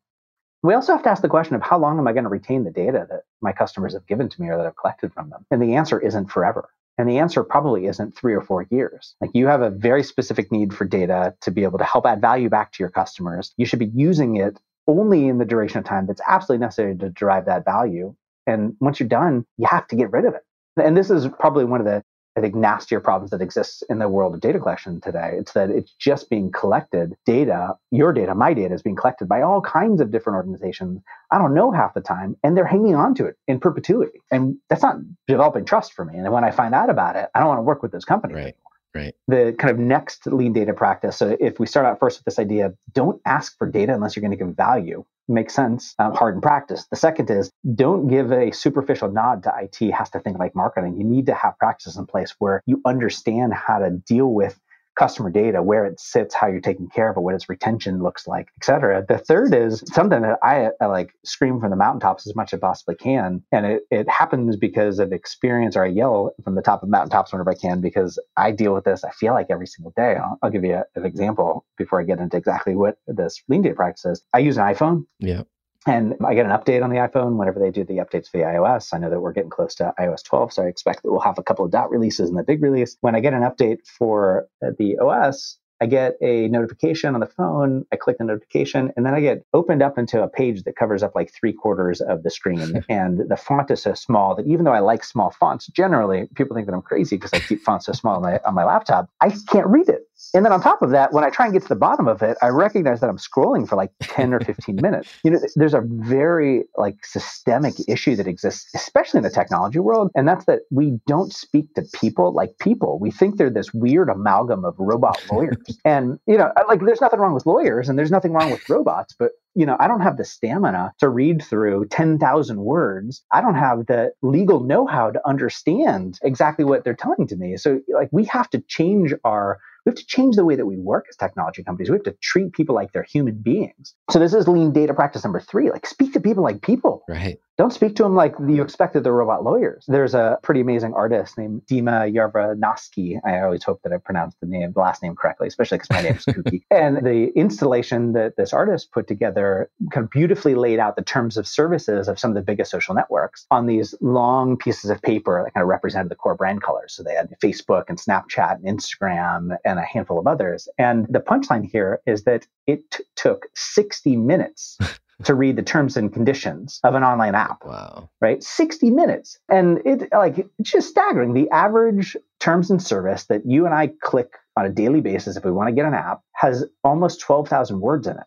we 0.65 0.73
also 0.73 0.93
have 0.93 1.03
to 1.03 1.11
ask 1.11 1.21
the 1.21 1.29
question 1.29 1.55
of 1.55 1.63
how 1.63 1.79
long 1.79 1.99
am 1.99 2.09
I 2.09 2.13
going 2.13 2.25
to 2.25 2.31
retain 2.31 2.65
the 2.65 2.71
data 2.71 3.07
that 3.11 3.25
my 3.43 3.53
customers 3.53 3.93
have 3.93 4.07
given 4.07 4.31
to 4.31 4.41
me 4.41 4.49
or 4.49 4.57
that 4.57 4.67
I've 4.67 4.77
collected 4.77 5.13
from 5.13 5.29
them? 5.29 5.45
And 5.51 5.61
the 5.61 5.75
answer 5.75 6.01
isn't 6.01 6.31
forever. 6.31 6.71
And 6.97 7.07
the 7.07 7.19
answer 7.19 7.45
probably 7.45 7.87
isn't 7.87 8.17
three 8.17 8.35
or 8.35 8.41
four 8.41 8.67
years. 8.71 9.15
Like 9.21 9.31
you 9.35 9.47
have 9.47 9.61
a 9.61 9.69
very 9.69 10.03
specific 10.03 10.51
need 10.51 10.73
for 10.73 10.87
data 10.87 11.35
to 11.43 11.51
be 11.51 11.65
able 11.65 11.79
to 11.79 11.85
help 11.85 12.07
add 12.07 12.23
value 12.23 12.49
back 12.49 12.73
to 12.73 12.83
your 12.83 12.89
customers. 12.89 13.53
You 13.59 13.67
should 13.67 13.79
be 13.79 13.91
using 13.95 14.37
it 14.37 14.59
only 14.87 15.29
in 15.29 15.37
the 15.37 15.45
duration 15.45 15.79
of 15.79 15.85
time 15.85 16.07
that's 16.07 16.23
absolutely 16.27 16.65
necessary 16.65 16.97
to 16.97 17.11
derive 17.11 17.45
that 17.45 17.67
value. 17.67 18.15
And 18.47 18.75
once 18.81 18.99
you're 18.99 19.09
done, 19.09 19.45
you 19.59 19.67
have 19.67 19.87
to 19.89 19.97
get 19.97 20.13
rid 20.13 20.25
of 20.25 20.35
it. 20.35 20.45
And 20.83 20.97
this 20.97 21.11
is 21.11 21.29
probably 21.39 21.65
one 21.65 21.81
of 21.81 21.87
the 21.87 22.03
I 22.37 22.41
think, 22.41 22.55
nastier 22.55 23.01
problems 23.01 23.31
that 23.31 23.41
exists 23.41 23.83
in 23.89 23.99
the 23.99 24.09
world 24.09 24.35
of 24.35 24.41
data 24.41 24.59
collection 24.59 25.01
today. 25.01 25.33
It's 25.35 25.53
that 25.53 25.71
it's 25.71 25.93
just 25.93 26.29
being 26.31 26.51
collected 26.51 27.15
data, 27.25 27.75
your 27.91 28.13
data, 28.13 28.35
my 28.35 28.55
data 28.55 28.75
is 28.75 28.83
being 28.83 28.97
collected 28.97 29.29
by 29.29 29.43
all 29.43 29.61
kinds 29.61 30.01
of 30.01 30.11
different 30.11 30.37
organizations. 30.37 31.01
I 31.31 31.39
don't 31.39 31.55
know 31.55 31.71
half 31.71 31.95
the 31.95 32.01
time, 32.01 32.37
and 32.43 32.57
they're 32.57 32.67
hanging 32.67 32.97
on 32.97 33.15
to 33.17 33.27
it 33.27 33.37
in 33.47 33.61
perpetuity. 33.61 34.21
And 34.31 34.57
that's 34.69 34.83
not 34.83 34.97
developing 35.29 35.65
trust 35.65 35.93
for 35.93 36.05
me. 36.05 36.19
And 36.19 36.33
when 36.33 36.45
I 36.45 36.51
find 36.51 36.75
out 36.75 36.91
about 36.91 37.17
it, 37.17 37.29
I 37.35 37.39
don't 37.39 37.49
want 37.49 37.59
to 37.59 37.63
work 37.63 37.83
with 37.83 37.93
those 37.93 38.05
companies 38.05 38.37
right. 38.37 38.57
Right. 38.95 39.15
The 39.27 39.55
kind 39.59 39.73
of 39.73 39.79
next 39.79 40.27
lean 40.27 40.53
data 40.53 40.73
practice. 40.73 41.17
So 41.17 41.37
if 41.41 41.59
we 41.59 41.67
start 41.67 41.87
out 41.87 41.99
first 41.99 42.21
with 42.21 42.25
this 42.27 42.39
idea, 42.39 42.75
don't 42.93 43.21
ask 43.27 43.57
for 43.59 43.69
data 43.69 43.93
unless 43.93 44.15
you're 44.15 44.21
going 44.21 44.37
to 44.37 44.45
give 44.45 44.55
value 44.55 45.05
makes 45.29 45.55
sense, 45.55 45.95
um, 45.99 46.15
hard 46.15 46.35
in 46.35 46.41
practice. 46.41 46.87
The 46.91 46.97
second 46.97 47.31
is 47.31 47.51
don't 47.75 48.09
give 48.09 48.33
a 48.33 48.53
superficial 48.53 49.11
nod 49.11 49.43
to 49.45 49.53
IT 49.59 49.91
has 49.93 50.11
to 50.11 50.21
think 50.21 50.39
like 50.39 50.55
marketing. 50.55 50.97
You 50.97 51.05
need 51.05 51.27
to 51.27 51.35
have 51.35 51.59
practices 51.59 51.97
in 51.97 52.07
place 52.07 52.35
where 52.39 52.63
you 52.67 52.81
understand 52.85 53.55
how 53.55 53.79
to 53.79 53.91
deal 53.91 54.27
with 54.27 54.59
customer 54.97 55.31
data, 55.31 55.63
where 55.63 55.87
it 55.87 55.99
sits, 55.99 56.35
how 56.35 56.47
you're 56.47 56.61
taking 56.61 56.89
care 56.89 57.11
of 57.11 57.17
it, 57.17 57.21
what 57.21 57.35
its 57.35 57.49
retention 57.49 58.03
looks 58.03 58.27
like, 58.27 58.49
et 58.57 58.65
cetera. 58.65 59.05
The 59.07 59.19
third 59.19 59.55
is 59.55 59.83
something 59.93 60.23
that 60.23 60.39
I, 60.43 60.71
I, 60.81 60.87
like 60.87 61.11
scream 61.25 61.61
from 61.61 61.71
the 61.71 61.77
mountaintops 61.77 62.27
as 62.27 62.37
much 62.37 62.53
as 62.53 62.59
I 62.59 62.61
possibly 62.61 62.95
can. 62.95 63.43
And 63.53 63.67
it, 63.67 63.83
it 63.91 64.09
happens 64.09 64.57
because 64.57 64.99
of 64.99 65.13
experience, 65.13 65.77
or 65.77 65.85
I 65.85 65.89
yell 65.89 66.35
from 66.45 66.55
the 66.55 66.63
top 66.63 66.83
of 66.83 66.89
mountaintops 66.89 67.33
whenever 67.33 67.51
I 67.51 67.55
can 67.55 67.81
because 67.81 68.19
I 68.37 68.51
deal 68.53 68.75
with 68.75 68.85
this, 68.85 69.05
I 69.05 69.11
feel 69.11 69.33
like 69.33 69.47
every 69.51 69.67
single 69.67 69.93
day. 69.97 70.17
I'll, 70.17 70.39
I'll 70.43 70.51
give 70.51 70.65
you 70.65 70.75
a, 70.75 70.85
an 70.95 71.05
example 71.05 71.65
before 71.77 72.01
I 72.01 72.05
get 72.05 72.21
into 72.21 72.37
exactly 72.37 72.77
what 72.77 72.99
this 73.07 73.43
lean 73.49 73.63
data 73.63 73.75
practice 73.75 74.05
is. 74.05 74.23
I 74.33 74.39
use 74.39 74.57
an 74.57 74.65
iPhone. 74.65 75.07
Yeah. 75.19 75.43
And 75.87 76.15
I 76.25 76.35
get 76.35 76.47
an 76.47 76.53
update 76.53 76.83
on 76.83 76.91
the 76.91 76.97
iPhone 76.97 77.37
whenever 77.37 77.61
they 77.61 77.71
do 77.71 77.85
the 77.85 77.99
updates 77.99 78.31
for 78.31 78.39
the 78.39 78.45
iOS. 78.45 78.95
I 78.95 78.99
know 78.99 79.11
that 79.11 79.21
we're 79.21 79.33
getting 79.33 79.51
close 79.51 79.75
to 79.77 79.93
iOS 79.99 80.25
12, 80.25 80.53
so 80.55 80.63
I 80.63 80.67
expect 80.67 81.03
that 81.03 81.11
we'll 81.11 81.21
have 81.21 81.39
a 81.39 81.43
couple 81.43 81.65
of 81.65 81.71
dot 81.71 81.91
releases 81.91 82.31
in 82.31 82.37
the 82.37 82.43
big 82.43 82.63
release. 82.63 82.97
When 83.01 83.15
I 83.15 83.21
get 83.21 83.35
an 83.35 83.43
update 83.43 83.87
for 83.87 84.49
the 84.63 84.99
OS, 84.99 85.59
I 85.81 85.87
get 85.87 86.17
a 86.23 86.49
notification 86.49 87.15
on 87.15 87.21
the 87.21 87.27
phone. 87.27 87.85
I 87.93 87.97
click 87.97 88.17
the 88.17 88.25
notification, 88.25 88.93
and 88.97 89.05
then 89.05 89.13
I 89.13 89.21
get 89.21 89.45
opened 89.53 89.83
up 89.83 89.99
into 89.99 90.23
a 90.23 90.29
page 90.29 90.63
that 90.63 90.77
covers 90.77 91.03
up 91.03 91.15
like 91.15 91.31
three 91.33 91.53
quarters 91.53 92.01
of 92.01 92.23
the 92.23 92.31
screen. 92.31 92.83
and 92.89 93.29
the 93.29 93.37
font 93.37 93.71
is 93.71 93.83
so 93.83 93.93
small 93.93 94.35
that 94.37 94.47
even 94.47 94.65
though 94.65 94.73
I 94.73 94.79
like 94.79 95.05
small 95.05 95.31
fonts, 95.31 95.67
generally 95.67 96.29
people 96.37 96.55
think 96.55 96.67
that 96.67 96.75
I'm 96.75 96.83
crazy 96.83 97.17
because 97.17 97.35
I 97.35 97.41
keep 97.41 97.61
fonts 97.63 97.85
so 97.87 97.93
small 97.93 98.17
on 98.17 98.23
my 98.23 98.41
on 98.47 98.55
my 98.55 98.65
laptop. 98.65 99.11
I 99.21 99.31
can't 99.51 99.67
read 99.67 99.89
it. 99.89 100.09
And 100.33 100.45
then 100.45 100.53
on 100.53 100.61
top 100.61 100.83
of 100.83 100.91
that, 100.91 101.13
when 101.13 101.25
I 101.25 101.31
try 101.31 101.47
and 101.47 101.53
get 101.53 101.63
to 101.63 101.69
the 101.69 101.77
bottom 101.77 102.09
of 102.09 102.23
it, 102.23 102.37
I 102.43 102.49
recognize 102.49 103.01
that 103.01 103.11
I'm 103.11 103.19
scrolling 103.19 103.69
for 103.69 103.77
like 103.77 103.91
10 104.03 104.35
or 104.35 104.41
15 104.41 104.77
minutes. 104.77 105.09
You 105.23 105.33
know, 105.33 105.41
there's 105.57 105.75
a 105.75 105.83
very 105.85 106.65
like 106.77 107.05
systemic 107.05 107.75
issue 107.89 108.17
that 108.17 108.27
exists, 108.27 108.71
especially 108.75 109.19
in 109.19 109.25
the 109.25 109.31
technology 109.31 109.79
world. 109.79 110.11
And 110.15 110.27
that's 110.27 110.45
that 110.47 110.61
we 110.71 110.99
don't 111.07 111.33
speak 111.33 111.75
to 111.75 111.83
people 111.95 112.33
like 112.33 112.59
people. 112.59 112.99
We 112.99 113.11
think 113.11 113.37
they're 113.37 113.51
this 113.51 113.73
weird 113.75 114.09
amalgam 114.09 114.65
of 114.65 114.75
robot 114.79 115.25
lawyers. 115.31 115.57
and, 115.85 116.19
you 116.27 116.39
know, 116.39 116.53
like 116.69 116.81
there's 116.81 117.01
nothing 117.01 117.21
wrong 117.21 117.35
with 117.35 117.47
lawyers 117.47 117.89
and 117.89 117.99
there's 117.99 118.11
nothing 118.11 118.33
wrong 118.33 118.51
with 118.51 118.69
robots, 118.69 119.15
but 119.19 119.33
you 119.55 119.67
know, 119.67 119.77
I 119.79 119.89
don't 119.89 120.01
have 120.01 120.17
the 120.17 120.25
stamina 120.25 120.93
to 120.99 121.09
read 121.09 121.43
through 121.43 121.87
10,000 121.87 122.61
words. 122.61 123.25
I 123.33 123.41
don't 123.41 123.55
have 123.55 123.87
the 123.87 124.13
legal 124.23 124.61
know 124.61 124.87
how 124.87 125.11
to 125.11 125.29
understand 125.29 126.19
exactly 126.23 126.65
what 126.65 126.85
they're 126.85 126.95
telling 126.95 127.27
to 127.29 127.37
me. 127.37 127.57
So, 127.57 127.81
like, 127.93 128.09
we 128.13 128.25
have 128.27 128.51
to 128.51 128.61
change 128.61 129.15
our 129.25 129.59
we 129.85 129.91
have 129.91 129.97
to 129.97 130.07
change 130.07 130.37
the 130.37 130.45
way 130.45 130.57
that 130.57 130.65
we 130.65 130.79
work 130.79 131.07
as 131.11 131.17
technology 131.17 131.63
companies. 131.63 131.91
We 131.91 131.97
have 131.97 132.05
to 132.05 132.17
treat 132.23 132.53
people 132.53 132.75
like 132.75 132.93
they're 132.93 133.03
human 133.03 133.35
beings. 133.35 133.95
So 134.11 134.19
this 134.19 134.33
is 134.33 134.49
lean 134.49 134.73
data 134.73 134.95
practice 134.95 135.25
number 135.25 135.41
three. 135.41 135.71
Like 135.71 135.87
speak 135.87 136.15
to 136.15 136.21
people 136.21 136.43
like 136.43 136.63
people. 136.63 137.05
Right. 137.07 137.39
Don't 137.57 137.73
speak 137.73 137.95
to 137.97 138.03
them 138.03 138.17
like 138.17 138.35
you 138.49 138.63
expected 138.63 139.05
the 139.05 139.13
robot 139.13 139.45
lawyers. 139.45 139.85
There's 139.87 140.13
a 140.13 140.41
pretty 140.43 140.61
amazing 140.61 140.93
artist 140.95 141.39
named 141.39 141.63
Dima 141.71 142.13
Yarovinsky. 142.13 143.21
I 143.25 143.43
always 143.43 143.63
hope 143.63 143.81
that 143.85 143.93
I 143.93 143.99
pronounced 143.99 144.41
the 144.41 144.47
name, 144.47 144.73
the 144.73 144.81
last 144.81 145.05
name 145.05 145.15
correctly, 145.15 145.47
especially 145.47 145.79
because 145.79 145.91
my 145.91 146.03
name 146.03 146.17
is 146.17 146.25
Kooky. 146.25 146.63
and 146.73 147.07
the 147.07 147.31
installation 147.37 148.13
that 148.15 148.37
this 148.37 148.53
artist 148.53 148.91
put 148.91 149.07
together 149.07 149.71
kind 149.93 150.03
of 150.03 150.11
beautifully 150.11 150.57
laid 150.57 150.81
out 150.81 150.97
the 150.97 151.03
terms 151.03 151.37
of 151.37 151.47
services 151.47 152.09
of 152.09 152.19
some 152.19 152.33
of 152.33 152.35
the 152.35 152.43
biggest 152.43 152.73
social 152.73 152.93
networks 152.93 153.47
on 153.53 153.67
these 153.67 153.95
long 154.01 154.57
pieces 154.57 154.91
of 154.91 155.01
paper 155.03 155.41
that 155.45 155.55
kind 155.55 155.63
of 155.63 155.69
represented 155.69 156.11
the 156.11 156.17
core 156.17 156.35
brand 156.35 156.61
colors. 156.61 156.93
So 156.93 157.05
they 157.05 157.15
had 157.15 157.33
Facebook 157.41 157.85
and 157.89 158.01
Snapchat 158.01 158.57
and 158.57 158.65
Instagram 158.65 159.57
and 159.65 159.79
a 159.79 159.83
handful 159.83 160.19
of 160.19 160.27
others. 160.27 160.67
And 160.77 161.07
the 161.09 161.21
punchline 161.21 161.71
here 161.71 162.01
is 162.05 162.25
that 162.25 162.49
it 162.67 162.91
t- 162.91 163.05
took 163.15 163.47
60 163.55 164.17
minutes 164.17 164.77
to 165.23 165.35
read 165.35 165.57
the 165.57 165.63
terms 165.63 165.97
and 165.97 166.13
conditions 166.13 166.81
of 166.85 166.95
an 166.95 167.05
online 167.05 167.35
app. 167.35 167.65
Wow. 167.65 168.11
Right? 168.21 168.43
60 168.43 168.91
minutes. 168.91 169.39
And 169.49 169.81
it 169.85 170.09
like 170.13 170.39
it's 170.59 170.71
just 170.71 170.89
staggering. 170.89 171.35
The 171.35 171.49
average 171.51 172.17
terms 172.41 172.71
and 172.71 172.83
service 172.83 173.25
that 173.27 173.47
you 173.47 173.67
and 173.67 173.75
I 173.75 173.91
click 174.03 174.35
on 174.57 174.67
a 174.67 174.71
daily 174.71 175.01
basis 175.01 175.37
if 175.37 175.45
we 175.45 175.51
want 175.51 175.69
to 175.69 175.75
get 175.75 175.87
an 175.87 175.95
app 175.95 176.21
has 176.33 176.65
almost 176.83 177.21
12,000 177.21 177.81
words 177.81 178.07
in 178.07 178.17
it. 178.17 178.25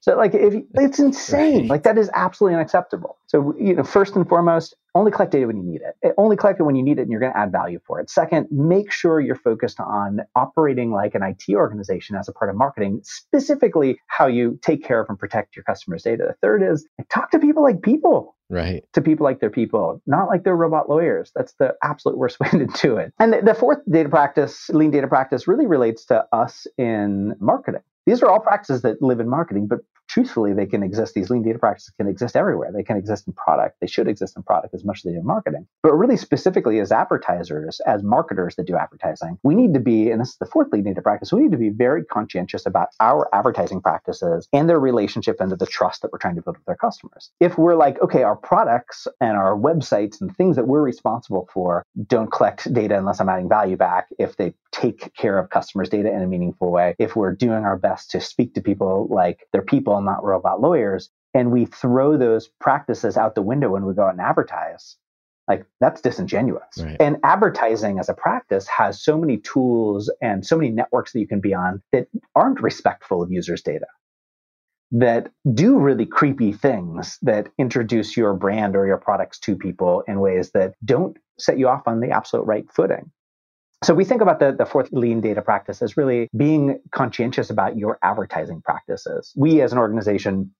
So 0.00 0.16
like 0.16 0.34
if 0.34 0.54
it's 0.74 0.98
insane, 1.08 1.60
Right. 1.62 1.70
like 1.70 1.82
that 1.84 1.96
is 1.96 2.10
absolutely 2.14 2.56
unacceptable. 2.56 3.16
So 3.26 3.54
you 3.58 3.74
know, 3.74 3.82
first 3.82 4.14
and 4.16 4.28
foremost, 4.28 4.76
only 4.94 5.10
collect 5.10 5.32
data 5.32 5.46
when 5.46 5.56
you 5.56 5.62
need 5.64 5.80
it. 5.80 6.14
Only 6.18 6.36
collect 6.36 6.60
it 6.60 6.64
when 6.64 6.76
you 6.76 6.82
need 6.82 6.98
it 6.98 7.02
and 7.02 7.10
you're 7.10 7.20
going 7.20 7.32
to 7.32 7.38
add 7.38 7.50
value 7.50 7.80
for 7.86 7.98
it. 8.00 8.08
Second, 8.10 8.46
make 8.50 8.92
sure 8.92 9.18
you're 9.20 9.34
focused 9.34 9.80
on 9.80 10.20
operating 10.36 10.92
like 10.92 11.14
an 11.16 11.22
IT 11.22 11.52
organization 11.54 12.14
as 12.16 12.28
a 12.28 12.32
part 12.32 12.48
of 12.50 12.56
marketing, 12.56 13.00
specifically 13.02 13.98
how 14.06 14.26
you 14.26 14.58
take 14.62 14.84
care 14.84 15.00
of 15.00 15.08
and 15.08 15.18
protect 15.18 15.56
your 15.56 15.64
customers' 15.64 16.02
data. 16.04 16.24
The 16.28 16.36
third 16.42 16.62
is 16.62 16.86
talk 17.10 17.30
to 17.32 17.38
people 17.38 17.62
like 17.62 17.82
people 17.82 18.36
Right. 18.50 18.84
to 18.92 19.00
people 19.00 19.24
like 19.24 19.40
they're 19.40 19.48
people, 19.50 20.02
not 20.06 20.28
like 20.28 20.44
they're 20.44 20.54
robot 20.54 20.88
lawyers. 20.88 21.32
That's 21.34 21.54
the 21.54 21.74
absolute 21.82 22.18
worst 22.18 22.38
way 22.40 22.50
to 22.50 22.66
do 22.66 22.98
it. 22.98 23.12
And 23.18 23.34
the 23.44 23.54
fourth 23.54 23.78
data 23.90 24.10
practice, 24.10 24.68
lean 24.68 24.90
data 24.90 25.08
practice, 25.08 25.48
really 25.48 25.66
relates 25.66 26.04
to 26.06 26.26
us 26.30 26.66
in 26.76 27.34
marketing. 27.40 27.80
These 28.06 28.22
are 28.22 28.30
all 28.30 28.40
practices 28.40 28.82
that 28.82 29.00
live 29.00 29.20
in 29.20 29.28
marketing, 29.28 29.66
but 29.66 29.80
truthfully, 30.14 30.52
they 30.52 30.64
can 30.64 30.84
exist. 30.84 31.12
These 31.12 31.28
lean 31.28 31.42
data 31.42 31.58
practices 31.58 31.92
can 31.96 32.06
exist 32.06 32.36
everywhere. 32.36 32.70
They 32.72 32.84
can 32.84 32.96
exist 32.96 33.26
in 33.26 33.32
product. 33.32 33.78
They 33.80 33.88
should 33.88 34.06
exist 34.06 34.36
in 34.36 34.44
product 34.44 34.72
as 34.72 34.84
much 34.84 34.98
as 34.98 35.02
they 35.02 35.10
do 35.10 35.18
in 35.18 35.26
marketing. 35.26 35.66
But 35.82 35.94
really, 35.94 36.16
specifically, 36.16 36.78
as 36.78 36.92
advertisers, 36.92 37.80
as 37.84 38.04
marketers 38.04 38.54
that 38.54 38.66
do 38.68 38.76
advertising, 38.76 39.38
we 39.42 39.56
need 39.56 39.74
to 39.74 39.80
be, 39.80 40.10
and 40.12 40.20
this 40.20 40.28
is 40.28 40.36
the 40.36 40.46
fourth 40.46 40.68
lean 40.72 40.84
data 40.84 41.02
practice, 41.02 41.32
we 41.32 41.42
need 41.42 41.50
to 41.50 41.58
be 41.58 41.70
very 41.70 42.04
conscientious 42.04 42.64
about 42.64 42.90
our 43.00 43.28
advertising 43.34 43.80
practices 43.80 44.48
and 44.52 44.68
their 44.68 44.78
relationship 44.78 45.40
and 45.40 45.50
the 45.50 45.66
trust 45.66 46.02
that 46.02 46.12
we're 46.12 46.18
trying 46.18 46.36
to 46.36 46.42
build 46.42 46.58
with 46.58 46.68
our 46.68 46.76
customers. 46.76 47.30
If 47.40 47.58
we're 47.58 47.74
like, 47.74 48.00
okay, 48.00 48.22
our 48.22 48.36
products 48.36 49.08
and 49.20 49.36
our 49.36 49.56
websites 49.56 50.20
and 50.20 50.34
things 50.36 50.54
that 50.54 50.68
we're 50.68 50.82
responsible 50.82 51.48
for 51.52 51.84
don't 52.06 52.30
collect 52.30 52.72
data 52.72 52.96
unless 52.96 53.20
I'm 53.20 53.28
adding 53.28 53.48
value 53.48 53.76
back, 53.76 54.06
if 54.20 54.36
they 54.36 54.54
take 54.70 55.12
care 55.14 55.38
of 55.38 55.50
customers' 55.50 55.88
data 55.88 56.12
in 56.12 56.22
a 56.22 56.26
meaningful 56.26 56.70
way, 56.70 56.94
if 56.98 57.16
we're 57.16 57.34
doing 57.34 57.64
our 57.64 57.76
best 57.76 58.10
to 58.10 58.20
speak 58.20 58.54
to 58.54 58.60
people 58.60 59.08
like 59.10 59.46
they're 59.52 59.62
people 59.62 59.96
not 60.04 60.24
robot 60.24 60.60
lawyers, 60.60 61.10
and 61.34 61.50
we 61.50 61.66
throw 61.66 62.16
those 62.16 62.48
practices 62.60 63.16
out 63.16 63.34
the 63.34 63.42
window 63.42 63.70
when 63.70 63.84
we 63.84 63.94
go 63.94 64.04
out 64.04 64.12
and 64.12 64.20
advertise, 64.20 64.96
like 65.48 65.66
that's 65.80 66.00
disingenuous. 66.00 66.78
Right. 66.78 66.96
And 67.00 67.18
advertising 67.22 67.98
as 67.98 68.08
a 68.08 68.14
practice 68.14 68.68
has 68.68 69.02
so 69.02 69.18
many 69.18 69.38
tools 69.38 70.10
and 70.22 70.46
so 70.46 70.56
many 70.56 70.70
networks 70.70 71.12
that 71.12 71.20
you 71.20 71.26
can 71.26 71.40
be 71.40 71.54
on 71.54 71.82
that 71.92 72.06
aren't 72.34 72.60
respectful 72.60 73.22
of 73.22 73.32
users' 73.32 73.62
data 73.62 73.86
that 74.92 75.28
do 75.52 75.78
really 75.78 76.06
creepy 76.06 76.52
things 76.52 77.18
that 77.22 77.48
introduce 77.58 78.16
your 78.16 78.32
brand 78.32 78.76
or 78.76 78.86
your 78.86 78.96
products 78.96 79.40
to 79.40 79.56
people 79.56 80.04
in 80.06 80.20
ways 80.20 80.52
that 80.52 80.74
don't 80.84 81.16
set 81.38 81.58
you 81.58 81.68
off 81.68 81.82
on 81.86 81.98
the 81.98 82.10
absolute 82.10 82.44
right 82.44 82.66
footing. 82.72 83.10
So 83.84 83.92
we 83.92 84.04
think 84.04 84.22
about 84.22 84.38
the, 84.40 84.52
the 84.56 84.64
fourth 84.64 84.88
lean 84.92 85.20
data 85.20 85.42
practice 85.42 85.82
as 85.82 85.96
really 85.96 86.30
being 86.34 86.80
conscientious 86.90 87.50
about 87.50 87.76
your 87.76 87.98
advertising 88.02 88.62
practices. 88.62 89.32
We 89.36 89.60
as 89.60 89.72
an 89.72 89.78
organization 89.78 90.54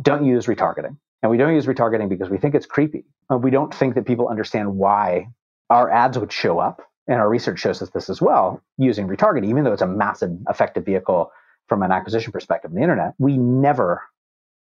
don't 0.00 0.24
use 0.24 0.46
retargeting. 0.46 0.96
And 1.22 1.30
we 1.30 1.38
don't 1.38 1.54
use 1.54 1.66
retargeting 1.66 2.08
because 2.08 2.30
we 2.30 2.38
think 2.38 2.54
it's 2.54 2.66
creepy. 2.66 3.04
Uh, 3.30 3.36
we 3.36 3.50
don't 3.50 3.74
think 3.74 3.96
that 3.96 4.06
people 4.06 4.28
understand 4.28 4.76
why 4.76 5.28
our 5.70 5.90
ads 5.90 6.18
would 6.18 6.32
show 6.32 6.60
up. 6.60 6.82
And 7.08 7.18
our 7.18 7.28
research 7.28 7.58
shows 7.58 7.82
us 7.82 7.90
this 7.90 8.08
as 8.08 8.22
well 8.22 8.62
using 8.78 9.08
retargeting, 9.08 9.48
even 9.48 9.64
though 9.64 9.72
it's 9.72 9.82
a 9.82 9.86
massive 9.86 10.30
effective 10.48 10.84
vehicle 10.84 11.32
from 11.68 11.82
an 11.82 11.90
acquisition 11.90 12.30
perspective 12.30 12.70
on 12.70 12.76
the 12.76 12.82
internet. 12.82 13.14
We 13.18 13.38
never 13.38 14.02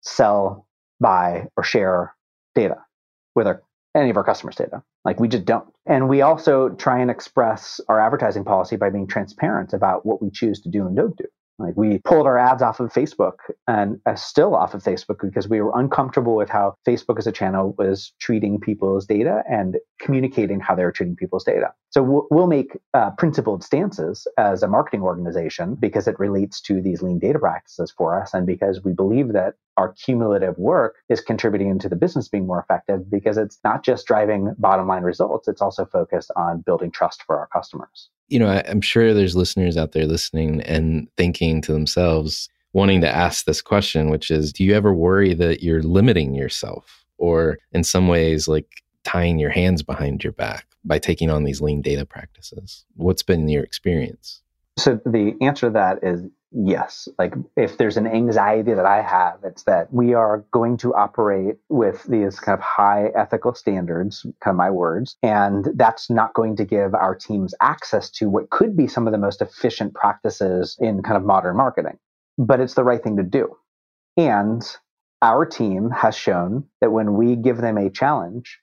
sell, 0.02 0.66
buy, 1.02 1.47
or 1.58 1.64
share 1.64 2.16
data 2.56 2.78
with 3.36 3.47
our, 3.47 3.62
any 3.95 4.09
of 4.09 4.17
our 4.17 4.23
customers' 4.23 4.55
data. 4.55 4.83
Like 5.05 5.19
we 5.19 5.27
just 5.27 5.45
don't. 5.45 5.67
And 5.85 6.09
we 6.09 6.21
also 6.21 6.69
try 6.69 6.99
and 6.99 7.09
express 7.09 7.79
our 7.89 7.99
advertising 7.99 8.45
policy 8.45 8.75
by 8.75 8.89
being 8.89 9.07
transparent 9.07 9.73
about 9.73 10.05
what 10.05 10.21
we 10.21 10.29
choose 10.29 10.61
to 10.61 10.69
do 10.69 10.85
and 10.85 10.95
don't 10.95 11.17
do. 11.17 11.25
Like 11.60 11.76
we 11.76 11.99
pulled 11.99 12.26
our 12.26 12.38
ads 12.38 12.62
off 12.62 12.80
of 12.80 12.91
Facebook 12.93 13.36
and 13.68 13.99
uh, 14.05 14.16
still 14.16 14.55
off 14.55 14.74
of 14.74 14.82
Facebook 14.82 15.18
because 15.22 15.49
we 15.49 15.60
were 15.60 15.78
uncomfortable 15.78 16.36
with 16.36 16.49
how 16.49 16.76
Facebook 16.88 17.20
as 17.20 17.28
a 17.28 17.34
channel 17.34 17.76
was 17.78 18.14
treating 18.22 18.62
people's 18.62 19.05
data 19.05 19.43
and 19.49 19.76
communicating 19.99 20.62
how 20.62 20.74
they 20.74 20.86
were 20.86 20.91
treating 20.93 21.18
people's 21.18 21.43
data. 21.43 21.74
So 21.89 22.01
we'll, 22.01 22.28
we'll 22.32 22.47
make 22.47 22.78
uh, 22.93 23.12
principled 23.12 23.64
stances 23.64 24.26
as 24.38 24.64
a 24.64 24.70
marketing 24.70 25.01
organization 25.01 25.76
because 25.76 26.07
it 26.07 26.18
relates 26.18 26.62
to 26.62 26.82
these 26.82 27.01
lean 27.01 27.20
data 27.20 27.39
practices 27.39 27.93
for 27.95 28.20
us 28.20 28.34
and 28.34 28.47
because 28.47 28.82
we 28.84 28.93
believe 28.93 29.34
that 29.34 29.55
our 29.76 29.93
cumulative 29.93 30.57
work 30.57 30.95
is 31.10 31.20
contributing 31.20 31.78
to 31.80 31.89
the 31.89 31.95
business 31.95 32.30
being 32.30 32.47
more 32.47 32.60
effective 32.62 33.10
because 33.12 33.38
it's 33.38 33.60
not 33.66 33.84
just 33.84 34.05
driving 34.05 34.53
bottom 34.57 34.88
line 34.88 35.03
results, 35.03 35.47
it's 35.49 35.62
also 35.62 35.86
focused 35.86 36.32
on 36.38 36.62
building 36.62 36.91
trust 36.91 37.24
for 37.24 37.38
our 37.38 37.47
customers 37.47 38.10
you 38.30 38.39
know, 38.39 38.47
I, 38.47 38.63
I'm 38.67 38.82
sure 38.82 39.13
there's 39.13 39.36
listeners 39.36 39.77
out 39.77 39.91
there 39.91 40.05
listening 40.05 40.61
and 40.61 41.07
thinking 41.17 41.61
to 41.63 41.73
themselves, 41.73 42.49
wanting 42.73 43.01
to 43.01 43.09
ask 43.09 43.45
this 43.45 43.61
question, 43.61 44.09
which 44.09 44.32
is 44.32 44.53
Do 44.53 44.63
you 44.63 44.73
ever 44.73 44.93
worry 44.93 45.34
that 45.34 45.63
you're 45.63 45.84
limiting 45.84 46.36
yourself 46.36 47.05
or 47.17 47.57
in 47.71 47.84
some 47.84 48.07
ways 48.07 48.47
like 48.47 48.67
tying 49.03 49.39
your 49.39 49.49
hands 49.49 49.84
behind 49.84 50.23
your 50.23 50.34
back 50.34 50.65
by 50.86 50.99
taking 50.99 51.30
on 51.30 51.43
these 51.43 51.61
lean 51.61 51.82
data 51.82 52.05
practices? 52.05 52.86
What's 52.95 53.23
been 53.23 53.47
your 53.49 53.63
experience? 53.63 54.41
So 54.77 54.99
the 55.05 55.36
answer 55.41 55.67
to 55.67 55.73
that 55.73 55.99
is 56.03 56.23
yes. 56.52 57.08
Like 57.18 57.34
if 57.56 57.78
there's 57.78 57.97
an 57.97 58.08
anxiety 58.08 58.74
that 58.74 58.86
I 58.86 59.02
have, 59.02 59.39
it's 59.43 59.64
that 59.64 59.93
we 59.93 60.14
are 60.14 60.45
going 60.52 60.78
to 60.78 60.93
operate 60.93 61.58
with 61.70 62.04
these 62.06 62.39
kind 62.39 62.58
of 62.58 62.64
high 62.64 63.12
ethical 63.16 63.54
standards, 63.54 64.26
kind 64.43 64.54
of 64.54 64.58
my 64.58 64.70
words, 64.70 65.16
and 65.24 65.68
that's 65.76 66.10
not 66.10 66.34
going 66.34 66.56
to 66.58 66.66
give 66.66 66.93
our 66.93 67.16
teams 67.16 67.54
access 67.62 68.10
to 68.12 68.30
what 68.30 68.50
could 68.50 68.76
be 68.76 68.88
some 68.88 69.08
of 69.08 69.14
the 69.14 69.20
most 69.20 69.41
efficient 69.41 69.93
practices 69.93 70.78
in 70.80 71.04
kind 71.04 71.18
of 71.18 71.24
modern 71.24 71.56
marketing. 71.56 71.97
But 72.38 72.60
it's 72.60 72.74
the 72.74 72.84
right 72.84 73.04
thing 73.04 73.18
to 73.18 73.24
do. 73.24 73.56
And 74.18 74.64
our 75.22 75.45
team 75.45 75.91
has 75.91 76.16
shown 76.16 76.66
that 76.82 76.91
when 76.91 77.16
we 77.16 77.36
give 77.36 77.58
them 77.58 77.78
a 77.78 77.89
challenge, 77.89 78.60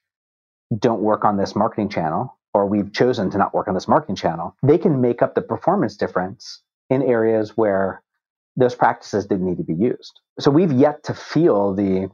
don't 0.77 1.01
work 1.01 1.23
on 1.23 1.37
this 1.37 1.55
marketing 1.55 1.89
channel, 1.89 2.37
or 2.53 2.65
we've 2.65 2.91
chosen 2.91 3.29
to 3.29 3.37
not 3.37 3.53
work 3.53 3.67
on 3.67 3.75
this 3.75 3.87
marketing 3.87 4.15
channel, 4.15 4.55
they 4.63 4.77
can 4.77 4.99
make 4.99 5.21
up 5.21 5.35
the 5.35 5.41
performance 5.41 5.95
difference 5.95 6.63
in 6.89 7.01
areas 7.01 7.51
where 7.55 8.01
those 8.55 8.75
practices 8.75 9.25
didn't 9.25 9.45
need 9.45 9.57
to 9.57 9.63
be 9.63 9.73
used. 9.73 10.19
So 10.39 10.49
we've 10.51 10.71
yet 10.71 11.03
to 11.03 11.13
feel 11.13 11.73
the 11.75 12.09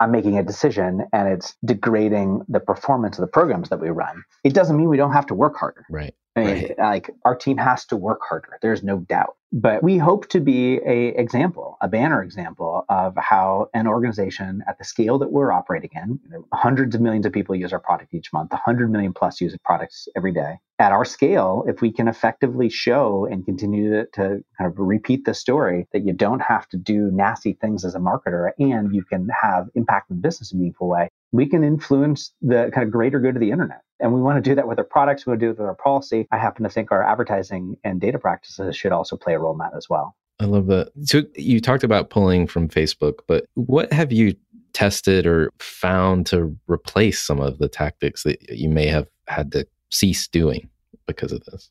I'm 0.00 0.10
making 0.10 0.36
a 0.38 0.42
decision 0.42 1.06
and 1.12 1.28
it's 1.28 1.54
degrading 1.64 2.42
the 2.48 2.58
performance 2.58 3.16
of 3.16 3.22
the 3.22 3.28
programs 3.28 3.68
that 3.68 3.80
we 3.80 3.90
run. 3.90 4.24
It 4.42 4.52
doesn't 4.52 4.76
mean 4.76 4.88
we 4.88 4.96
don't 4.96 5.12
have 5.12 5.26
to 5.26 5.34
work 5.34 5.56
harder. 5.56 5.86
Right. 5.88 6.14
I 6.36 6.40
mean, 6.40 6.48
Right. 6.48 6.78
like 6.78 7.10
our 7.24 7.36
team 7.36 7.56
has 7.58 7.84
to 7.86 7.96
work 7.96 8.18
harder. 8.28 8.58
There's 8.60 8.82
no 8.82 8.98
doubt. 8.98 9.36
But 9.56 9.84
we 9.84 9.98
hope 9.98 10.28
to 10.30 10.40
be 10.40 10.80
a 10.84 11.10
example, 11.10 11.78
a 11.80 11.86
banner 11.86 12.24
example 12.24 12.84
of 12.88 13.16
how 13.16 13.68
an 13.72 13.86
organization 13.86 14.64
at 14.66 14.78
the 14.78 14.84
scale 14.84 15.16
that 15.20 15.30
we're 15.30 15.52
operating 15.52 15.90
in, 15.94 16.18
you 16.24 16.30
know, 16.30 16.44
hundreds 16.52 16.96
of 16.96 17.00
millions 17.00 17.24
of 17.24 17.32
people 17.32 17.54
use 17.54 17.72
our 17.72 17.78
product 17.78 18.12
each 18.12 18.32
month, 18.32 18.50
100 18.50 18.90
million 18.90 19.12
plus 19.12 19.40
use 19.40 19.56
products 19.64 20.08
every 20.16 20.32
day. 20.32 20.58
At 20.80 20.90
our 20.90 21.04
scale, 21.04 21.64
if 21.68 21.80
we 21.80 21.92
can 21.92 22.08
effectively 22.08 22.68
show 22.68 23.28
and 23.30 23.44
continue 23.44 23.90
to, 23.90 24.06
to 24.14 24.44
kind 24.58 24.72
of 24.72 24.76
repeat 24.76 25.24
the 25.24 25.34
story 25.34 25.86
that 25.92 26.04
you 26.04 26.12
don't 26.12 26.42
have 26.42 26.68
to 26.70 26.76
do 26.76 27.12
nasty 27.12 27.52
things 27.52 27.84
as 27.84 27.94
a 27.94 28.00
marketer 28.00 28.50
and 28.58 28.92
you 28.92 29.04
can 29.04 29.28
have 29.40 29.68
impact 29.76 30.10
in 30.10 30.16
the 30.16 30.22
business 30.22 30.50
in 30.50 30.58
a 30.58 30.62
meaningful 30.62 30.88
way, 30.88 31.08
we 31.30 31.46
can 31.46 31.62
influence 31.62 32.32
the 32.42 32.72
kind 32.74 32.84
of 32.84 32.90
greater 32.90 33.20
good 33.20 33.36
of 33.36 33.40
the 33.40 33.52
internet. 33.52 33.82
And 34.04 34.12
we 34.12 34.20
want 34.20 34.36
to 34.36 34.50
do 34.50 34.54
that 34.54 34.68
with 34.68 34.78
our 34.78 34.84
products, 34.84 35.24
we 35.24 35.30
want 35.30 35.40
to 35.40 35.46
do 35.46 35.50
it 35.50 35.58
with 35.58 35.66
our 35.66 35.74
policy. 35.74 36.28
I 36.30 36.36
happen 36.36 36.62
to 36.62 36.68
think 36.68 36.92
our 36.92 37.02
advertising 37.02 37.78
and 37.84 38.02
data 38.02 38.18
practices 38.18 38.76
should 38.76 38.92
also 38.92 39.16
play 39.16 39.32
a 39.32 39.38
role 39.38 39.52
in 39.52 39.58
that 39.60 39.72
as 39.74 39.88
well. 39.88 40.14
I 40.40 40.44
love 40.44 40.66
that. 40.66 40.90
So 41.04 41.22
you 41.36 41.58
talked 41.58 41.84
about 41.84 42.10
pulling 42.10 42.46
from 42.46 42.68
Facebook, 42.68 43.20
but 43.26 43.46
what 43.54 43.90
have 43.94 44.12
you 44.12 44.34
tested 44.74 45.26
or 45.26 45.50
found 45.58 46.26
to 46.26 46.54
replace 46.66 47.18
some 47.18 47.40
of 47.40 47.56
the 47.56 47.68
tactics 47.68 48.24
that 48.24 48.42
you 48.50 48.68
may 48.68 48.88
have 48.88 49.08
had 49.26 49.52
to 49.52 49.66
cease 49.90 50.28
doing 50.28 50.68
because 51.06 51.32
of 51.32 51.42
this? 51.46 51.70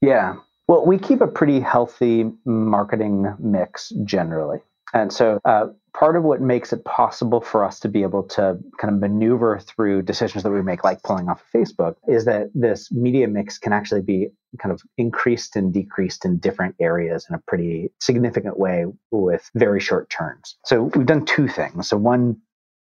Yeah. 0.00 0.36
Well, 0.68 0.86
we 0.86 0.98
keep 0.98 1.20
a 1.20 1.26
pretty 1.26 1.58
healthy 1.58 2.30
marketing 2.44 3.34
mix 3.40 3.92
generally. 4.04 4.60
And 4.92 5.12
so 5.12 5.38
uh, 5.44 5.66
part 5.94 6.16
of 6.16 6.22
what 6.22 6.40
makes 6.40 6.72
it 6.72 6.84
possible 6.84 7.40
for 7.40 7.64
us 7.64 7.80
to 7.80 7.88
be 7.88 8.02
able 8.02 8.24
to 8.24 8.58
kind 8.78 8.94
of 8.94 9.00
maneuver 9.00 9.58
through 9.58 10.02
decisions 10.02 10.42
that 10.42 10.50
we 10.50 10.62
make, 10.62 10.84
like 10.84 11.02
pulling 11.02 11.28
off 11.28 11.42
of 11.42 11.60
Facebook, 11.60 11.94
is 12.08 12.24
that 12.26 12.50
this 12.54 12.90
media 12.92 13.28
mix 13.28 13.58
can 13.58 13.72
actually 13.72 14.02
be 14.02 14.28
kind 14.60 14.72
of 14.72 14.82
increased 14.98 15.56
and 15.56 15.72
decreased 15.72 16.24
in 16.24 16.38
different 16.38 16.74
areas 16.80 17.26
in 17.28 17.34
a 17.34 17.42
pretty 17.46 17.90
significant 18.00 18.58
way 18.58 18.84
with 19.10 19.50
very 19.54 19.80
short 19.80 20.10
turns. 20.10 20.56
So 20.64 20.84
we've 20.94 21.06
done 21.06 21.24
two 21.24 21.48
things. 21.48 21.88
So 21.88 21.96
one 21.96 22.36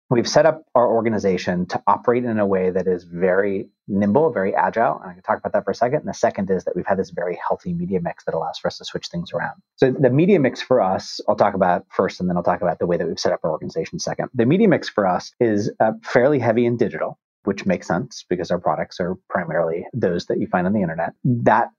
We've 0.08 0.28
set 0.28 0.46
up 0.46 0.62
our 0.74 0.86
organization 0.88 1.66
to 1.66 1.82
operate 1.88 2.24
in 2.24 2.38
a 2.38 2.46
way 2.46 2.70
that 2.70 2.86
is 2.86 3.02
very 3.02 3.68
nimble, 3.88 4.32
very 4.32 4.54
agile. 4.54 5.00
And 5.00 5.10
I 5.10 5.14
can 5.14 5.22
talk 5.22 5.38
about 5.38 5.52
that 5.52 5.64
for 5.64 5.72
a 5.72 5.74
second. 5.74 6.00
And 6.00 6.08
the 6.08 6.14
second 6.14 6.48
is 6.48 6.64
that 6.64 6.76
we've 6.76 6.86
had 6.86 6.98
this 6.98 7.10
very 7.10 7.36
healthy 7.46 7.72
media 7.72 8.00
mix 8.00 8.24
that 8.24 8.34
allows 8.34 8.58
for 8.58 8.68
us 8.68 8.78
to 8.78 8.84
switch 8.84 9.08
things 9.08 9.32
around. 9.32 9.60
So 9.76 9.90
the 9.90 10.10
media 10.10 10.38
mix 10.38 10.62
for 10.62 10.80
us, 10.80 11.20
I'll 11.28 11.34
talk 11.34 11.54
about 11.54 11.86
first, 11.90 12.20
and 12.20 12.28
then 12.28 12.36
I'll 12.36 12.44
talk 12.44 12.62
about 12.62 12.78
the 12.78 12.86
way 12.86 12.96
that 12.96 13.06
we've 13.06 13.18
set 13.18 13.32
up 13.32 13.40
our 13.42 13.50
organization 13.50 13.98
second. 13.98 14.28
The 14.32 14.46
media 14.46 14.68
mix 14.68 14.88
for 14.88 15.06
us 15.06 15.32
is 15.40 15.72
uh, 15.80 15.92
fairly 16.02 16.38
heavy 16.38 16.66
in 16.66 16.76
digital 16.76 17.18
which 17.46 17.64
makes 17.64 17.86
sense 17.86 18.24
because 18.28 18.50
our 18.50 18.58
products 18.58 18.98
are 18.98 19.16
primarily 19.30 19.86
those 19.94 20.26
that 20.26 20.40
you 20.40 20.48
find 20.48 20.66
on 20.66 20.72
the 20.72 20.82
internet. 20.82 21.12
That 21.24 21.70